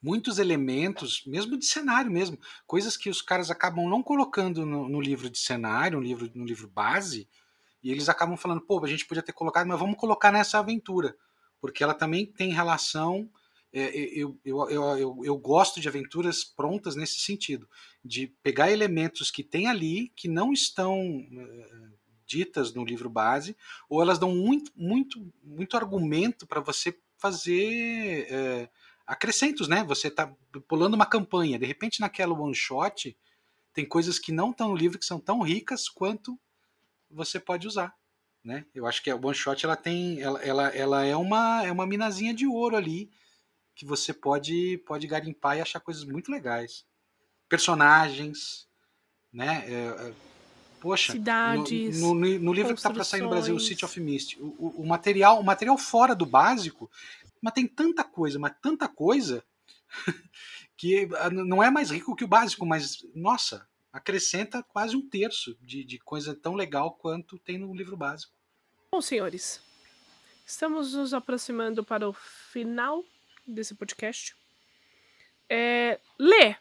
Muitos 0.00 0.38
elementos, 0.38 1.22
mesmo 1.26 1.58
de 1.58 1.66
cenário 1.66 2.10
mesmo, 2.10 2.38
coisas 2.66 2.96
que 2.96 3.10
os 3.10 3.20
caras 3.20 3.50
acabam 3.50 3.86
não 3.88 4.02
colocando 4.02 4.64
no, 4.64 4.88
no 4.88 5.00
livro 5.00 5.28
de 5.28 5.38
cenário, 5.38 5.98
no 5.98 6.04
livro, 6.04 6.30
no 6.34 6.44
livro 6.44 6.68
base, 6.68 7.28
e 7.82 7.90
eles 7.90 8.08
acabam 8.08 8.36
falando, 8.36 8.62
pô, 8.62 8.82
a 8.82 8.88
gente 8.88 9.06
podia 9.06 9.22
ter 9.22 9.32
colocado, 9.32 9.66
mas 9.66 9.78
vamos 9.78 9.98
colocar 9.98 10.32
nessa 10.32 10.58
aventura, 10.58 11.14
porque 11.60 11.82
ela 11.82 11.94
também 11.94 12.26
tem 12.26 12.52
relação. 12.52 13.30
É, 13.72 13.94
eu, 13.96 14.38
eu, 14.44 14.70
eu, 14.70 15.24
eu, 15.24 15.36
gosto 15.36 15.78
de 15.78 15.88
aventuras 15.88 16.42
prontas 16.42 16.96
nesse 16.96 17.20
sentido, 17.20 17.68
de 18.02 18.28
pegar 18.42 18.70
elementos 18.70 19.30
que 19.30 19.44
tem 19.44 19.66
ali, 19.66 20.10
que 20.16 20.26
não 20.26 20.52
estão 20.54 20.98
é, 21.30 21.88
ditas 22.26 22.72
no 22.72 22.84
livro 22.84 23.10
base, 23.10 23.56
ou 23.88 24.00
elas 24.00 24.18
dão 24.18 24.34
muito, 24.34 24.72
muito, 24.74 25.32
muito 25.42 25.76
argumento 25.76 26.46
para 26.46 26.60
você 26.60 26.98
fazer 27.18 28.26
é, 28.30 28.70
acrescentos, 29.06 29.68
né? 29.68 29.82
Você 29.84 30.08
está 30.08 30.32
pulando 30.68 30.94
uma 30.94 31.06
campanha, 31.06 31.58
de 31.58 31.66
repente 31.66 32.00
naquela 32.00 32.38
one 32.38 32.54
shot 32.54 33.16
tem 33.72 33.86
coisas 33.86 34.18
que 34.18 34.32
não 34.32 34.50
estão 34.50 34.68
no 34.68 34.76
livro 34.76 34.98
que 34.98 35.04
são 35.04 35.20
tão 35.20 35.40
ricas 35.40 35.88
quanto 35.88 36.38
você 37.10 37.40
pode 37.40 37.66
usar, 37.66 37.94
né? 38.48 38.64
Eu 38.74 38.86
acho 38.86 39.02
que 39.02 39.10
a 39.10 39.14
one 39.14 39.34
shot 39.34 39.62
ela 39.62 39.76
tem, 39.76 40.22
ela, 40.22 40.42
ela, 40.42 40.68
ela 40.68 41.04
é 41.04 41.14
uma 41.14 41.62
é 41.66 41.70
uma 41.70 41.86
minazinha 41.86 42.32
de 42.32 42.46
ouro 42.46 42.76
ali 42.76 43.10
que 43.74 43.84
você 43.84 44.14
pode 44.14 44.78
pode 44.86 45.06
garimpar 45.06 45.58
e 45.58 45.60
achar 45.60 45.80
coisas 45.80 46.02
muito 46.02 46.32
legais, 46.32 46.82
personagens, 47.46 48.66
né? 49.30 49.64
É, 49.66 50.08
é 50.08 50.12
Poxa, 50.80 51.12
cidades, 51.12 52.00
no, 52.00 52.14
no, 52.14 52.38
no 52.38 52.52
livro 52.52 52.72
que 52.72 52.78
está 52.78 52.90
para 52.90 53.04
sair 53.04 53.20
no 53.20 53.28
Brasil, 53.28 53.54
o 53.54 53.60
City 53.60 53.84
of 53.84 54.00
Mist, 54.00 54.38
o, 54.40 54.46
o, 54.58 54.74
o, 54.82 54.86
material, 54.86 55.40
o 55.40 55.44
material 55.44 55.76
fora 55.76 56.14
do 56.14 56.24
básico, 56.24 56.88
mas 57.42 57.52
tem 57.52 57.66
tanta 57.66 58.04
coisa, 58.04 58.38
mas 58.38 58.54
tanta 58.62 58.88
coisa 58.88 59.44
que 60.76 61.08
ah, 61.18 61.28
não 61.30 61.62
é 61.62 61.68
mais 61.68 61.90
rico 61.90 62.14
que 62.14 62.24
o 62.24 62.28
básico, 62.28 62.64
mas 62.64 63.04
nossa, 63.12 63.66
acrescenta 63.92 64.62
quase 64.62 64.96
um 64.96 65.06
terço 65.06 65.58
de, 65.60 65.84
de 65.84 65.98
coisa 65.98 66.32
tão 66.32 66.54
legal 66.54 66.92
quanto 66.92 67.38
tem 67.40 67.58
no 67.58 67.74
livro 67.74 67.96
básico. 67.96 68.37
Bom, 68.90 69.00
senhores, 69.00 69.60
estamos 70.46 70.94
nos 70.94 71.12
aproximando 71.12 71.84
para 71.84 72.08
o 72.08 72.12
final 72.12 73.04
desse 73.46 73.74
podcast. 73.74 74.34
É, 75.50 76.00
Lê, 76.18 76.56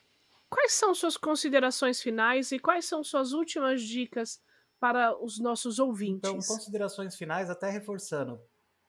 Quais 0.49 0.73
são 0.73 0.95
suas 0.95 1.17
considerações 1.17 2.01
finais 2.01 2.51
e 2.51 2.59
quais 2.59 2.85
são 2.85 3.03
suas 3.03 3.33
últimas 3.33 3.81
dicas 3.81 4.41
para 4.79 5.17
os 5.21 5.39
nossos 5.39 5.79
ouvintes. 5.79 6.29
Então, 6.29 6.35
considerações 6.35 7.15
finais, 7.15 7.49
até 7.49 7.69
reforçando. 7.69 8.39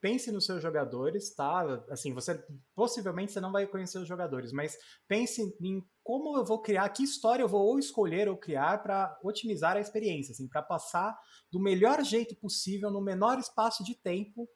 Pense 0.01 0.31
nos 0.31 0.45
seus 0.45 0.61
jogadores, 0.61 1.33
tá? 1.35 1.61
Assim, 1.89 2.13
você 2.13 2.41
possivelmente 2.73 3.31
você 3.31 3.41
não 3.41 3.51
vai 3.51 3.67
conhecer 3.67 3.99
os 3.99 4.07
jogadores, 4.07 4.51
mas 4.53 4.77
pense 5.07 5.41
em 5.61 5.83
como 6.03 6.37
eu 6.37 6.45
vou 6.45 6.61
criar, 6.61 6.87
que 6.89 7.03
história 7.03 7.43
eu 7.43 7.47
vou 7.47 7.61
ou 7.61 7.77
escolher 7.77 8.29
ou 8.29 8.37
criar 8.37 8.81
para 8.81 9.19
otimizar 9.23 9.75
a 9.75 9.81
experiência, 9.81 10.31
assim, 10.31 10.47
para 10.47 10.61
passar 10.61 11.17
do 11.51 11.59
melhor 11.59 12.03
jeito 12.03 12.35
possível, 12.35 12.89
no 12.89 13.01
menor 13.01 13.37
espaço 13.37 13.83
de 13.83 13.93
tempo, 13.93 14.49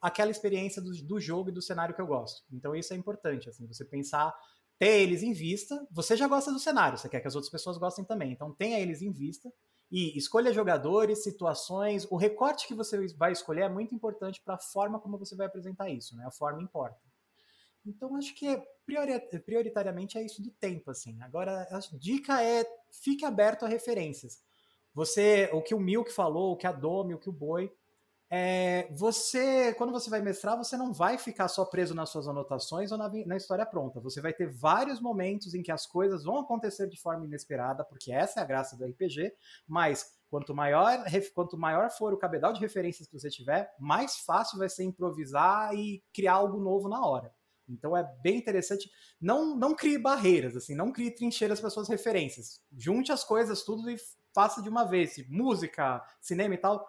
aquela 0.00 0.30
experiência 0.30 0.80
do, 0.80 0.90
do 1.04 1.18
jogo 1.18 1.50
e 1.50 1.52
do 1.52 1.62
cenário 1.62 1.94
que 1.94 2.00
eu 2.00 2.06
gosto. 2.06 2.42
Então 2.52 2.74
isso 2.74 2.94
é 2.94 2.96
importante, 2.96 3.48
assim, 3.48 3.66
você 3.66 3.84
pensar 3.84 4.34
ter 4.78 5.00
eles 5.00 5.22
em 5.22 5.32
vista. 5.32 5.86
Você 5.90 6.16
já 6.16 6.28
gosta 6.28 6.52
do 6.52 6.58
cenário, 6.58 6.98
você 6.98 7.08
quer 7.08 7.20
que 7.20 7.28
as 7.28 7.34
outras 7.34 7.50
pessoas 7.50 7.78
gostem 7.78 8.04
também. 8.04 8.32
Então 8.32 8.52
tenha 8.54 8.78
eles 8.78 9.02
em 9.02 9.12
vista 9.12 9.52
e 9.94 10.18
escolha 10.18 10.52
jogadores, 10.52 11.22
situações. 11.22 12.04
O 12.10 12.16
recorte 12.16 12.66
que 12.66 12.74
você 12.74 13.06
vai 13.16 13.30
escolher 13.30 13.62
é 13.62 13.68
muito 13.68 13.94
importante 13.94 14.42
para 14.44 14.56
a 14.56 14.58
forma 14.58 14.98
como 14.98 15.16
você 15.16 15.36
vai 15.36 15.46
apresentar 15.46 15.88
isso, 15.88 16.16
né? 16.16 16.26
A 16.26 16.32
forma 16.32 16.60
importa. 16.60 16.98
Então 17.86 18.16
acho 18.16 18.34
que 18.34 18.60
prioritariamente 19.46 20.18
é 20.18 20.24
isso 20.24 20.42
do 20.42 20.50
tempo, 20.50 20.90
assim. 20.90 21.22
Agora 21.22 21.68
a 21.70 21.78
dica 21.96 22.42
é 22.42 22.66
fique 22.90 23.24
aberto 23.24 23.64
a 23.64 23.68
referências. 23.68 24.42
Você, 24.92 25.48
o 25.52 25.62
que 25.62 25.76
o 25.76 25.80
Milk 25.80 26.10
falou, 26.10 26.50
o 26.50 26.56
que 26.56 26.66
a 26.66 26.72
Domi, 26.72 27.14
o 27.14 27.18
que 27.20 27.28
o 27.28 27.32
Boi, 27.32 27.72
é, 28.36 28.88
você, 28.90 29.72
quando 29.74 29.92
você 29.92 30.10
vai 30.10 30.20
mestrar, 30.20 30.58
você 30.58 30.76
não 30.76 30.92
vai 30.92 31.16
ficar 31.16 31.46
só 31.46 31.64
preso 31.64 31.94
nas 31.94 32.10
suas 32.10 32.26
anotações 32.26 32.90
ou 32.90 32.98
na, 32.98 33.08
na, 33.08 33.36
história 33.36 33.64
pronta. 33.64 34.00
Você 34.00 34.20
vai 34.20 34.32
ter 34.32 34.48
vários 34.52 35.00
momentos 35.00 35.54
em 35.54 35.62
que 35.62 35.70
as 35.70 35.86
coisas 35.86 36.24
vão 36.24 36.40
acontecer 36.40 36.88
de 36.88 37.00
forma 37.00 37.24
inesperada, 37.24 37.84
porque 37.84 38.10
essa 38.10 38.40
é 38.40 38.42
a 38.42 38.46
graça 38.46 38.76
do 38.76 38.84
RPG, 38.84 39.32
mas 39.68 40.18
quanto 40.28 40.52
maior, 40.52 41.04
quanto 41.32 41.56
maior 41.56 41.90
for 41.92 42.12
o 42.12 42.18
cabedal 42.18 42.52
de 42.52 42.58
referências 42.58 43.06
que 43.06 43.16
você 43.16 43.30
tiver, 43.30 43.72
mais 43.78 44.16
fácil 44.16 44.58
vai 44.58 44.68
ser 44.68 44.82
improvisar 44.82 45.72
e 45.72 46.02
criar 46.12 46.32
algo 46.32 46.58
novo 46.58 46.88
na 46.88 47.06
hora. 47.06 47.32
Então 47.68 47.96
é 47.96 48.02
bem 48.20 48.36
interessante. 48.36 48.90
Não, 49.20 49.56
não 49.56 49.76
crie 49.76 49.96
barreiras, 49.96 50.56
assim, 50.56 50.74
não 50.74 50.90
crie 50.90 51.14
trincheiras 51.14 51.60
para 51.60 51.70
suas 51.70 51.88
referências. 51.88 52.60
Junte 52.76 53.12
as 53.12 53.22
coisas 53.22 53.62
tudo 53.62 53.88
e 53.88 53.96
faça 54.34 54.60
de 54.60 54.68
uma 54.68 54.82
vez. 54.82 55.24
Música, 55.28 56.04
cinema 56.20 56.54
e 56.54 56.58
tal 56.58 56.84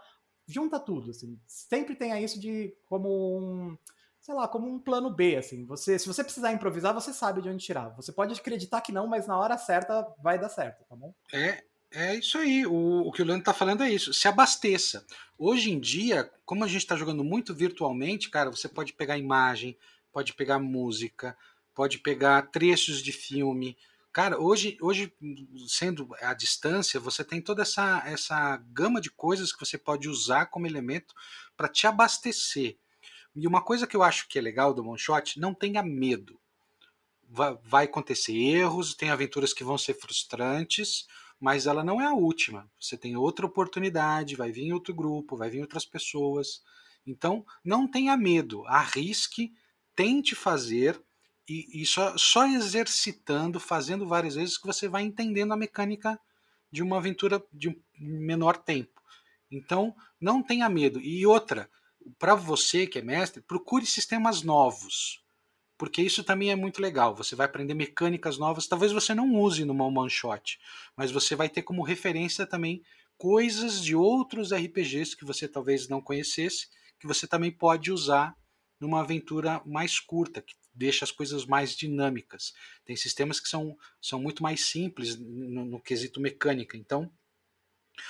junta 0.47 0.79
tudo, 0.79 1.11
assim. 1.11 1.39
Sempre 1.47 1.95
tenha 1.95 2.19
isso 2.19 2.39
de 2.39 2.73
como 2.85 3.39
um, 3.39 3.77
sei 4.19 4.33
lá, 4.33 4.47
como 4.47 4.67
um 4.67 4.79
plano 4.79 5.09
B, 5.09 5.35
assim. 5.35 5.65
Você, 5.65 5.99
se 5.99 6.07
você 6.07 6.23
precisar 6.23 6.51
improvisar, 6.51 6.93
você 6.93 7.13
sabe 7.13 7.41
de 7.41 7.49
onde 7.49 7.63
tirar. 7.63 7.89
Você 7.95 8.11
pode 8.11 8.33
acreditar 8.33 8.81
que 8.81 8.91
não, 8.91 9.07
mas 9.07 9.27
na 9.27 9.37
hora 9.37 9.57
certa 9.57 10.07
vai 10.21 10.39
dar 10.39 10.49
certo, 10.49 10.83
tá 10.85 10.95
bom? 10.95 11.13
É, 11.31 11.63
é 11.91 12.15
isso 12.15 12.37
aí. 12.37 12.65
O, 12.65 13.07
o 13.07 13.11
que 13.11 13.21
o 13.21 13.25
Leandro 13.25 13.45
tá 13.45 13.53
falando 13.53 13.83
é 13.83 13.89
isso. 13.89 14.13
Se 14.13 14.27
abasteça. 14.27 15.05
Hoje 15.37 15.71
em 15.71 15.79
dia, 15.79 16.29
como 16.45 16.63
a 16.63 16.67
gente 16.67 16.81
está 16.81 16.95
jogando 16.95 17.23
muito 17.23 17.53
virtualmente, 17.53 18.29
cara, 18.29 18.49
você 18.49 18.67
pode 18.67 18.93
pegar 18.93 19.17
imagem, 19.17 19.77
pode 20.11 20.33
pegar 20.33 20.59
música, 20.59 21.37
pode 21.75 21.99
pegar 21.99 22.49
trechos 22.49 23.03
de 23.03 23.11
filme, 23.11 23.77
Cara, 24.15 24.39
hoje, 24.39 24.77
hoje 24.79 25.13
sendo 25.67 26.07
à 26.21 26.33
distância, 26.33 27.01
você 27.01 27.21
tem 27.21 27.41
toda 27.41 27.63
essa, 27.63 28.01
essa 28.05 28.55
gama 28.71 29.01
de 29.01 29.11
coisas 29.11 29.51
que 29.51 29.59
você 29.59 29.77
pode 29.77 30.07
usar 30.07 30.45
como 30.45 30.65
elemento 30.65 31.13
para 31.57 31.67
te 31.67 31.85
abastecer. 31.85 32.77
E 33.35 33.45
uma 33.45 33.61
coisa 33.61 33.85
que 33.85 33.93
eu 33.93 34.01
acho 34.01 34.29
que 34.29 34.39
é 34.39 34.41
legal 34.41 34.73
do 34.73 34.87
One 34.87 34.97
Shot, 34.97 35.37
não 35.37 35.53
tenha 35.53 35.83
medo. 35.83 36.39
Vai, 37.27 37.57
vai 37.61 37.83
acontecer 37.83 38.33
erros, 38.33 38.95
tem 38.95 39.09
aventuras 39.09 39.53
que 39.53 39.65
vão 39.65 39.77
ser 39.77 39.95
frustrantes, 39.95 41.05
mas 41.37 41.67
ela 41.67 41.83
não 41.83 41.99
é 41.99 42.05
a 42.05 42.13
última. 42.13 42.71
Você 42.79 42.97
tem 42.97 43.17
outra 43.17 43.45
oportunidade, 43.45 44.37
vai 44.37 44.49
vir 44.49 44.71
outro 44.71 44.95
grupo, 44.95 45.35
vai 45.35 45.49
vir 45.49 45.59
outras 45.59 45.83
pessoas. 45.85 46.63
Então, 47.05 47.45
não 47.65 47.85
tenha 47.85 48.15
medo, 48.15 48.65
arrisque, 48.65 49.53
tente 49.93 50.35
fazer 50.35 51.04
e, 51.47 51.81
e 51.81 51.85
só, 51.85 52.17
só 52.17 52.45
exercitando, 52.47 53.59
fazendo 53.59 54.07
várias 54.07 54.35
vezes, 54.35 54.57
que 54.57 54.67
você 54.67 54.87
vai 54.87 55.03
entendendo 55.03 55.53
a 55.53 55.57
mecânica 55.57 56.19
de 56.71 56.81
uma 56.81 56.97
aventura 56.97 57.43
de 57.53 57.75
menor 57.97 58.57
tempo. 58.57 59.01
Então, 59.49 59.95
não 60.19 60.41
tenha 60.41 60.67
medo. 60.67 60.99
E 60.99 61.25
outra, 61.25 61.69
para 62.17 62.35
você 62.35 62.87
que 62.87 62.99
é 62.99 63.01
mestre, 63.01 63.41
procure 63.41 63.85
sistemas 63.85 64.41
novos, 64.41 65.23
porque 65.77 66.01
isso 66.01 66.23
também 66.23 66.51
é 66.51 66.55
muito 66.55 66.81
legal. 66.81 67.15
Você 67.15 67.35
vai 67.35 67.45
aprender 67.45 67.73
mecânicas 67.73 68.37
novas. 68.37 68.67
Talvez 68.67 68.91
você 68.91 69.13
não 69.13 69.35
use 69.35 69.65
numa 69.65 69.85
one 69.85 70.09
shot, 70.09 70.59
mas 70.95 71.11
você 71.11 71.35
vai 71.35 71.49
ter 71.49 71.61
como 71.61 71.83
referência 71.83 72.45
também 72.45 72.81
coisas 73.17 73.83
de 73.83 73.95
outros 73.95 74.51
RPGs 74.51 75.15
que 75.15 75.25
você 75.25 75.47
talvez 75.47 75.87
não 75.87 76.01
conhecesse, 76.01 76.67
que 76.99 77.07
você 77.07 77.27
também 77.27 77.51
pode 77.51 77.91
usar 77.91 78.35
numa 78.79 79.01
aventura 79.01 79.61
mais 79.65 79.99
curta, 79.99 80.41
que 80.41 80.55
deixa 80.75 81.05
as 81.05 81.11
coisas 81.11 81.45
mais 81.45 81.75
dinâmicas. 81.75 82.53
Tem 82.83 82.95
sistemas 82.95 83.39
que 83.39 83.47
são, 83.47 83.77
são 84.01 84.19
muito 84.19 84.43
mais 84.43 84.65
simples 84.65 85.15
no, 85.17 85.65
no 85.65 85.79
quesito 85.79 86.19
mecânica. 86.19 86.77
Então, 86.77 87.09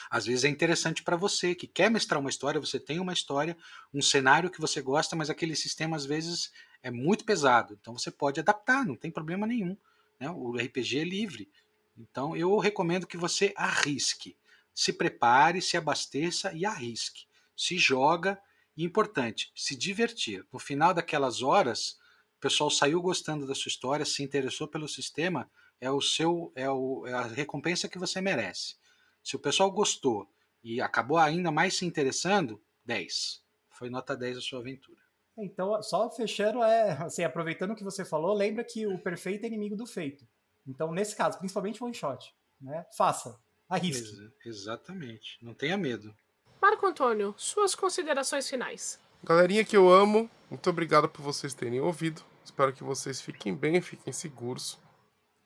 às 0.10 0.26
vezes 0.26 0.44
é 0.44 0.50
interessante 0.50 1.04
para 1.04 1.16
você 1.16 1.54
que 1.54 1.68
quer 1.68 1.92
mestrar 1.92 2.20
uma 2.20 2.30
história, 2.30 2.60
você 2.60 2.80
tem 2.80 3.00
uma 3.00 3.14
história, 3.14 3.56
um 3.94 4.02
cenário 4.02 4.50
que 4.50 4.60
você 4.60 4.82
gosta, 4.82 5.16
mas 5.16 5.30
aquele 5.30 5.56
sistema 5.56 5.96
às 5.96 6.06
vezes 6.06 6.52
é 6.82 6.90
muito 6.90 7.24
pesado. 7.24 7.78
Então 7.80 7.98
você 7.98 8.10
pode 8.12 8.40
adaptar, 8.40 8.86
não 8.86 8.96
tem 8.96 9.12
problema 9.12 9.46
nenhum. 9.46 9.78
Né? 10.20 10.30
O 10.30 10.54
RPG 10.58 11.00
é 11.00 11.04
livre. 11.04 11.50
Então 11.98 12.36
eu 12.36 12.58
recomendo 12.58 13.08
que 13.08 13.18
você 13.18 13.54
arrisque. 13.56 14.36
Se 14.74 14.92
prepare, 14.92 15.62
se 15.62 15.78
abasteça 15.78 16.52
e 16.54 16.66
arrisque. 16.66 17.26
Se 17.56 17.78
joga 17.78 18.40
e 18.76 18.84
importante, 18.84 19.52
se 19.56 19.76
divertir. 19.76 20.46
No 20.52 20.60
final 20.60 20.94
daquelas 20.94 21.42
horas, 21.42 21.98
pessoal 22.46 22.70
saiu 22.70 23.02
gostando 23.02 23.48
da 23.48 23.56
sua 23.56 23.70
história, 23.70 24.06
se 24.06 24.22
interessou 24.22 24.68
pelo 24.68 24.88
sistema, 24.88 25.50
é 25.82 25.90
o 25.90 26.00
seu 26.00 26.52
é, 26.56 26.70
o, 26.70 27.04
é 27.08 27.14
a 27.14 27.24
recompensa 27.24 27.90
que 27.90 27.98
você 27.98 28.22
merece. 28.22 28.76
Se 29.24 29.36
o 29.36 29.40
pessoal 29.40 29.72
gostou 29.72 30.30
e 30.64 30.80
acabou 30.80 31.18
ainda 31.18 31.52
mais 31.52 31.76
se 31.76 31.88
interessando, 31.88 32.62
10. 32.86 33.42
Foi 33.72 33.90
nota 33.90 34.16
10 34.16 34.38
a 34.38 34.42
sua 34.42 34.60
aventura. 34.60 35.02
Então, 35.36 35.82
só 35.82 36.08
fechando, 36.12 36.62
é, 36.62 36.92
assim, 37.02 37.24
aproveitando 37.24 37.72
o 37.72 37.76
que 37.76 37.84
você 37.84 38.06
falou, 38.06 38.36
lembra 38.36 38.64
que 38.64 38.86
o 38.86 39.00
perfeito 39.00 39.44
é 39.44 39.48
inimigo 39.48 39.76
do 39.76 39.88
feito. 39.88 40.24
Então, 40.68 40.92
nesse 40.92 41.16
caso, 41.16 41.40
principalmente 41.40 41.84
one 41.84 41.96
shot, 41.96 42.32
né? 42.62 42.86
Faça, 42.96 43.40
arrisque. 43.68 44.08
Ex 44.46 44.62
exatamente, 44.62 45.40
não 45.42 45.56
tenha 45.56 45.78
medo. 45.78 46.16
Marco 46.62 46.86
Antônio, 46.86 47.34
suas 47.38 47.74
considerações 47.74 48.48
finais. 48.48 49.00
Galerinha 49.24 49.66
que 49.66 49.76
eu 49.76 49.92
amo, 49.92 50.30
muito 50.48 50.70
obrigado 50.70 51.10
por 51.10 51.24
vocês 51.24 51.56
terem 51.56 51.82
ouvido. 51.82 52.24
Espero 52.46 52.72
que 52.72 52.84
vocês 52.84 53.20
fiquem 53.20 53.56
bem, 53.56 53.82
fiquem 53.82 54.14
seguros. 54.14 54.80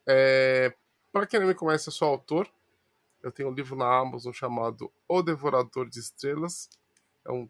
É... 0.06 0.76
Para 1.14 1.26
quem 1.26 1.40
não 1.40 1.48
me 1.48 1.56
conhece, 1.56 1.88
eu 1.88 1.94
sou 1.94 2.10
autor. 2.10 2.52
Eu 3.24 3.32
tenho 3.32 3.50
um 3.50 3.54
livro 3.54 3.76
na 3.76 4.00
Amazon 4.00 4.34
chamado 4.34 4.92
O 5.08 5.22
Devorador 5.24 5.90
de 5.90 5.98
Estrelas. 5.98 6.70
É 7.26 7.32
um 7.32 7.50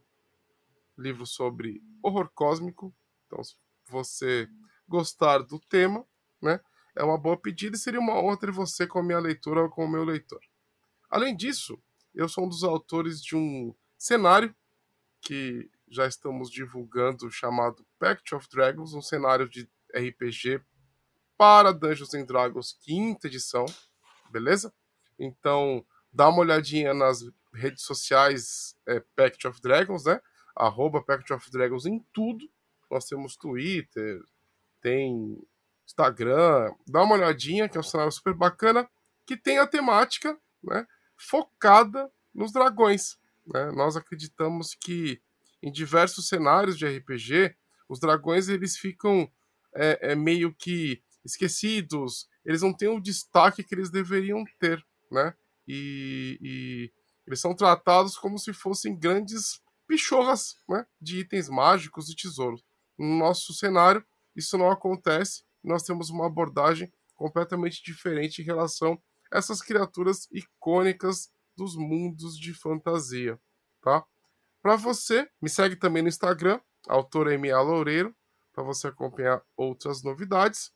livro 0.95 1.25
sobre 1.25 1.81
horror 2.03 2.29
cósmico. 2.33 2.93
Então, 3.25 3.43
se 3.43 3.55
você 3.87 4.47
gostar 4.87 5.39
do 5.39 5.59
tema, 5.59 6.05
né, 6.39 6.59
é 6.95 7.03
uma 7.03 7.17
boa 7.17 7.35
pedida 7.35 7.75
e 7.75 7.79
seria 7.79 7.99
uma 7.99 8.21
honra 8.21 8.37
ter 8.37 8.51
você 8.51 8.85
com 8.85 8.99
a 8.99 9.03
minha 9.03 9.19
leitura 9.19 9.63
ou 9.63 9.69
com 9.69 9.83
o 9.83 9.89
meu 9.89 10.03
leitor. 10.03 10.41
Além 11.09 11.35
disso, 11.35 11.81
eu 12.13 12.29
sou 12.29 12.45
um 12.45 12.49
dos 12.49 12.63
autores 12.63 13.21
de 13.21 13.35
um 13.35 13.73
cenário 13.97 14.55
que 15.19 15.69
já 15.89 16.07
estamos 16.07 16.49
divulgando 16.49 17.31
chamado 17.31 17.85
Pact 17.97 18.35
of 18.35 18.47
Dragons, 18.49 18.93
um 18.93 19.01
cenário 19.01 19.49
de 19.49 19.69
RPG 19.93 20.61
para 21.37 21.71
Dungeons 21.71 22.13
and 22.13 22.25
Dragons 22.25 22.73
quinta 22.81 23.27
edição, 23.27 23.65
beleza? 24.29 24.73
Então, 25.17 25.85
dá 26.11 26.29
uma 26.29 26.39
olhadinha 26.39 26.93
nas 26.93 27.23
redes 27.53 27.83
sociais 27.83 28.75
é, 28.87 28.99
Pact 29.15 29.47
of 29.47 29.61
Dragons, 29.61 30.05
né? 30.05 30.21
Arroba 30.55 31.01
Pact 31.01 31.33
of 31.33 31.49
Dragons 31.49 31.85
em 31.85 31.99
tudo. 32.13 32.49
Nós 32.91 33.05
temos 33.05 33.35
Twitter, 33.35 34.21
tem 34.81 35.41
Instagram. 35.85 36.73
Dá 36.87 37.03
uma 37.03 37.15
olhadinha, 37.15 37.67
que 37.67 37.77
é 37.77 37.79
um 37.79 37.83
cenário 37.83 38.11
super 38.11 38.33
bacana, 38.33 38.89
que 39.25 39.37
tem 39.37 39.57
a 39.57 39.67
temática, 39.67 40.37
né? 40.63 40.85
focada 41.15 42.11
nos 42.33 42.51
dragões. 42.51 43.17
Né? 43.45 43.71
Nós 43.71 43.95
acreditamos 43.95 44.75
que 44.75 45.21
em 45.61 45.71
diversos 45.71 46.27
cenários 46.27 46.77
de 46.77 46.85
RPG, 46.85 47.55
os 47.87 47.99
dragões 47.99 48.49
eles 48.49 48.77
ficam 48.77 49.29
é, 49.75 50.11
é, 50.11 50.15
meio 50.15 50.53
que 50.53 51.01
esquecidos, 51.23 52.27
eles 52.45 52.61
não 52.61 52.73
têm 52.73 52.87
o 52.87 53.01
destaque 53.01 53.63
que 53.63 53.75
eles 53.75 53.89
deveriam 53.89 54.43
ter, 54.59 54.83
né? 55.11 55.33
E, 55.67 56.39
e 56.41 56.93
eles 57.27 57.39
são 57.39 57.55
tratados 57.55 58.17
como 58.17 58.39
se 58.39 58.53
fossem 58.53 58.97
grandes 58.97 59.61
pichorras 59.87 60.55
né? 60.67 60.85
de 61.01 61.19
itens 61.19 61.49
mágicos 61.49 62.09
e 62.09 62.15
tesouros. 62.15 62.63
No 62.97 63.17
nosso 63.17 63.53
cenário, 63.53 64.03
isso 64.35 64.57
não 64.57 64.71
acontece. 64.71 65.43
Nós 65.63 65.83
temos 65.83 66.09
uma 66.09 66.27
abordagem 66.27 66.91
completamente 67.15 67.83
diferente 67.83 68.41
em 68.41 68.45
relação 68.45 68.99
a 69.31 69.37
essas 69.37 69.61
criaturas 69.61 70.27
icônicas 70.31 71.29
dos 71.55 71.75
mundos 71.75 72.37
de 72.37 72.53
fantasia, 72.53 73.39
tá? 73.81 74.05
Para 74.61 74.75
você, 74.75 75.29
me 75.41 75.49
segue 75.49 75.75
também 75.75 76.01
no 76.01 76.09
Instagram, 76.09 76.59
autor 76.87 77.27
MA 77.37 77.61
Loureiro, 77.61 78.15
para 78.51 78.63
você 78.63 78.87
acompanhar 78.87 79.41
outras 79.55 80.03
novidades. 80.03 80.71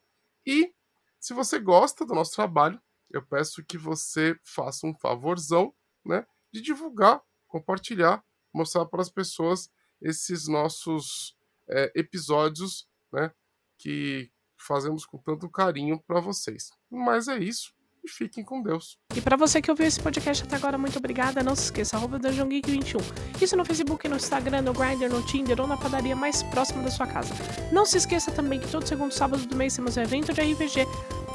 E 0.45 0.73
se 1.19 1.34
você 1.34 1.59
gosta 1.59 2.05
do 2.05 2.13
nosso 2.13 2.34
trabalho, 2.34 2.81
eu 3.09 3.25
peço 3.25 3.63
que 3.63 3.77
você 3.77 4.39
faça 4.43 4.88
um 4.88 4.95
favorzão, 4.95 5.73
né, 6.05 6.25
de 6.51 6.61
divulgar, 6.61 7.21
compartilhar, 7.47 8.23
mostrar 8.53 8.86
para 8.86 9.01
as 9.01 9.09
pessoas 9.09 9.69
esses 10.01 10.47
nossos 10.47 11.38
é, 11.69 11.91
episódios, 11.95 12.88
né, 13.11 13.31
que 13.77 14.31
fazemos 14.57 15.05
com 15.05 15.17
tanto 15.17 15.49
carinho 15.49 16.01
para 16.07 16.19
vocês. 16.19 16.71
Mas 16.89 17.27
é 17.27 17.38
isso 17.38 17.73
e 18.03 18.09
fiquem 18.09 18.43
com 18.43 18.61
Deus. 18.61 18.97
E 19.15 19.21
para 19.21 19.37
você 19.37 19.61
que 19.61 19.71
ouviu 19.71 19.87
esse 19.87 19.99
podcast 19.99 20.43
até 20.43 20.55
agora, 20.55 20.77
muito 20.77 20.97
obrigada. 20.97 21.41
Não 21.41 21.55
se 21.55 21.65
esqueça, 21.65 21.95
arroba 21.95 22.19
Dungeon 22.19 22.47
Geek 22.47 22.69
21. 22.69 22.99
Isso 23.41 23.55
no 23.55 23.63
Facebook, 23.63 24.07
no 24.07 24.17
Instagram, 24.17 24.61
no 24.61 24.73
Grindr, 24.73 25.09
no 25.09 25.25
Tinder 25.25 25.59
ou 25.61 25.67
na 25.67 25.77
padaria 25.77 26.15
mais 26.15 26.43
próxima 26.43 26.83
da 26.83 26.91
sua 26.91 27.07
casa. 27.07 27.33
Não 27.71 27.85
se 27.85 27.97
esqueça 27.97 28.31
também 28.31 28.59
que 28.59 28.67
todo 28.67 28.85
segundo 28.87 29.11
sábado 29.11 29.45
do 29.45 29.55
mês 29.55 29.75
temos 29.75 29.95
um 29.95 30.01
evento 30.01 30.33
de 30.33 30.41
RPG. 30.41 30.85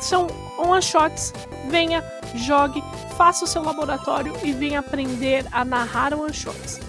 São 0.00 0.26
one-shots. 0.58 1.32
Venha, 1.70 2.04
jogue, 2.34 2.82
faça 3.16 3.44
o 3.44 3.48
seu 3.48 3.62
laboratório 3.62 4.32
e 4.44 4.52
venha 4.52 4.80
aprender 4.80 5.46
a 5.50 5.64
narrar 5.64 6.14
one-shots. 6.14 6.80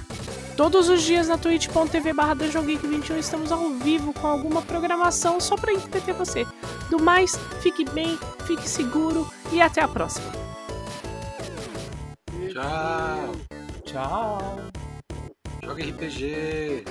Todos 0.59 0.89
os 0.89 1.03
dias 1.03 1.29
na 1.29 1.37
twitch.tv 1.37 2.11
barra 2.11 2.33
21 2.33 3.17
estamos 3.17 3.49
ao 3.49 3.69
vivo 3.75 4.11
com 4.11 4.27
alguma 4.27 4.61
programação 4.61 5.39
só 5.39 5.55
para 5.55 5.71
entreter 5.71 6.13
você. 6.13 6.45
Do 6.89 7.01
mais, 7.01 7.37
fique 7.61 7.85
bem, 7.89 8.19
fique 8.45 8.67
seguro 8.67 9.25
e 9.53 9.61
até 9.61 9.81
a 9.81 9.87
próxima. 9.87 10.29
Tchau. 12.51 13.35
Tchau. 13.85 14.57
Joga 15.63 15.81
RPG. 15.81 16.83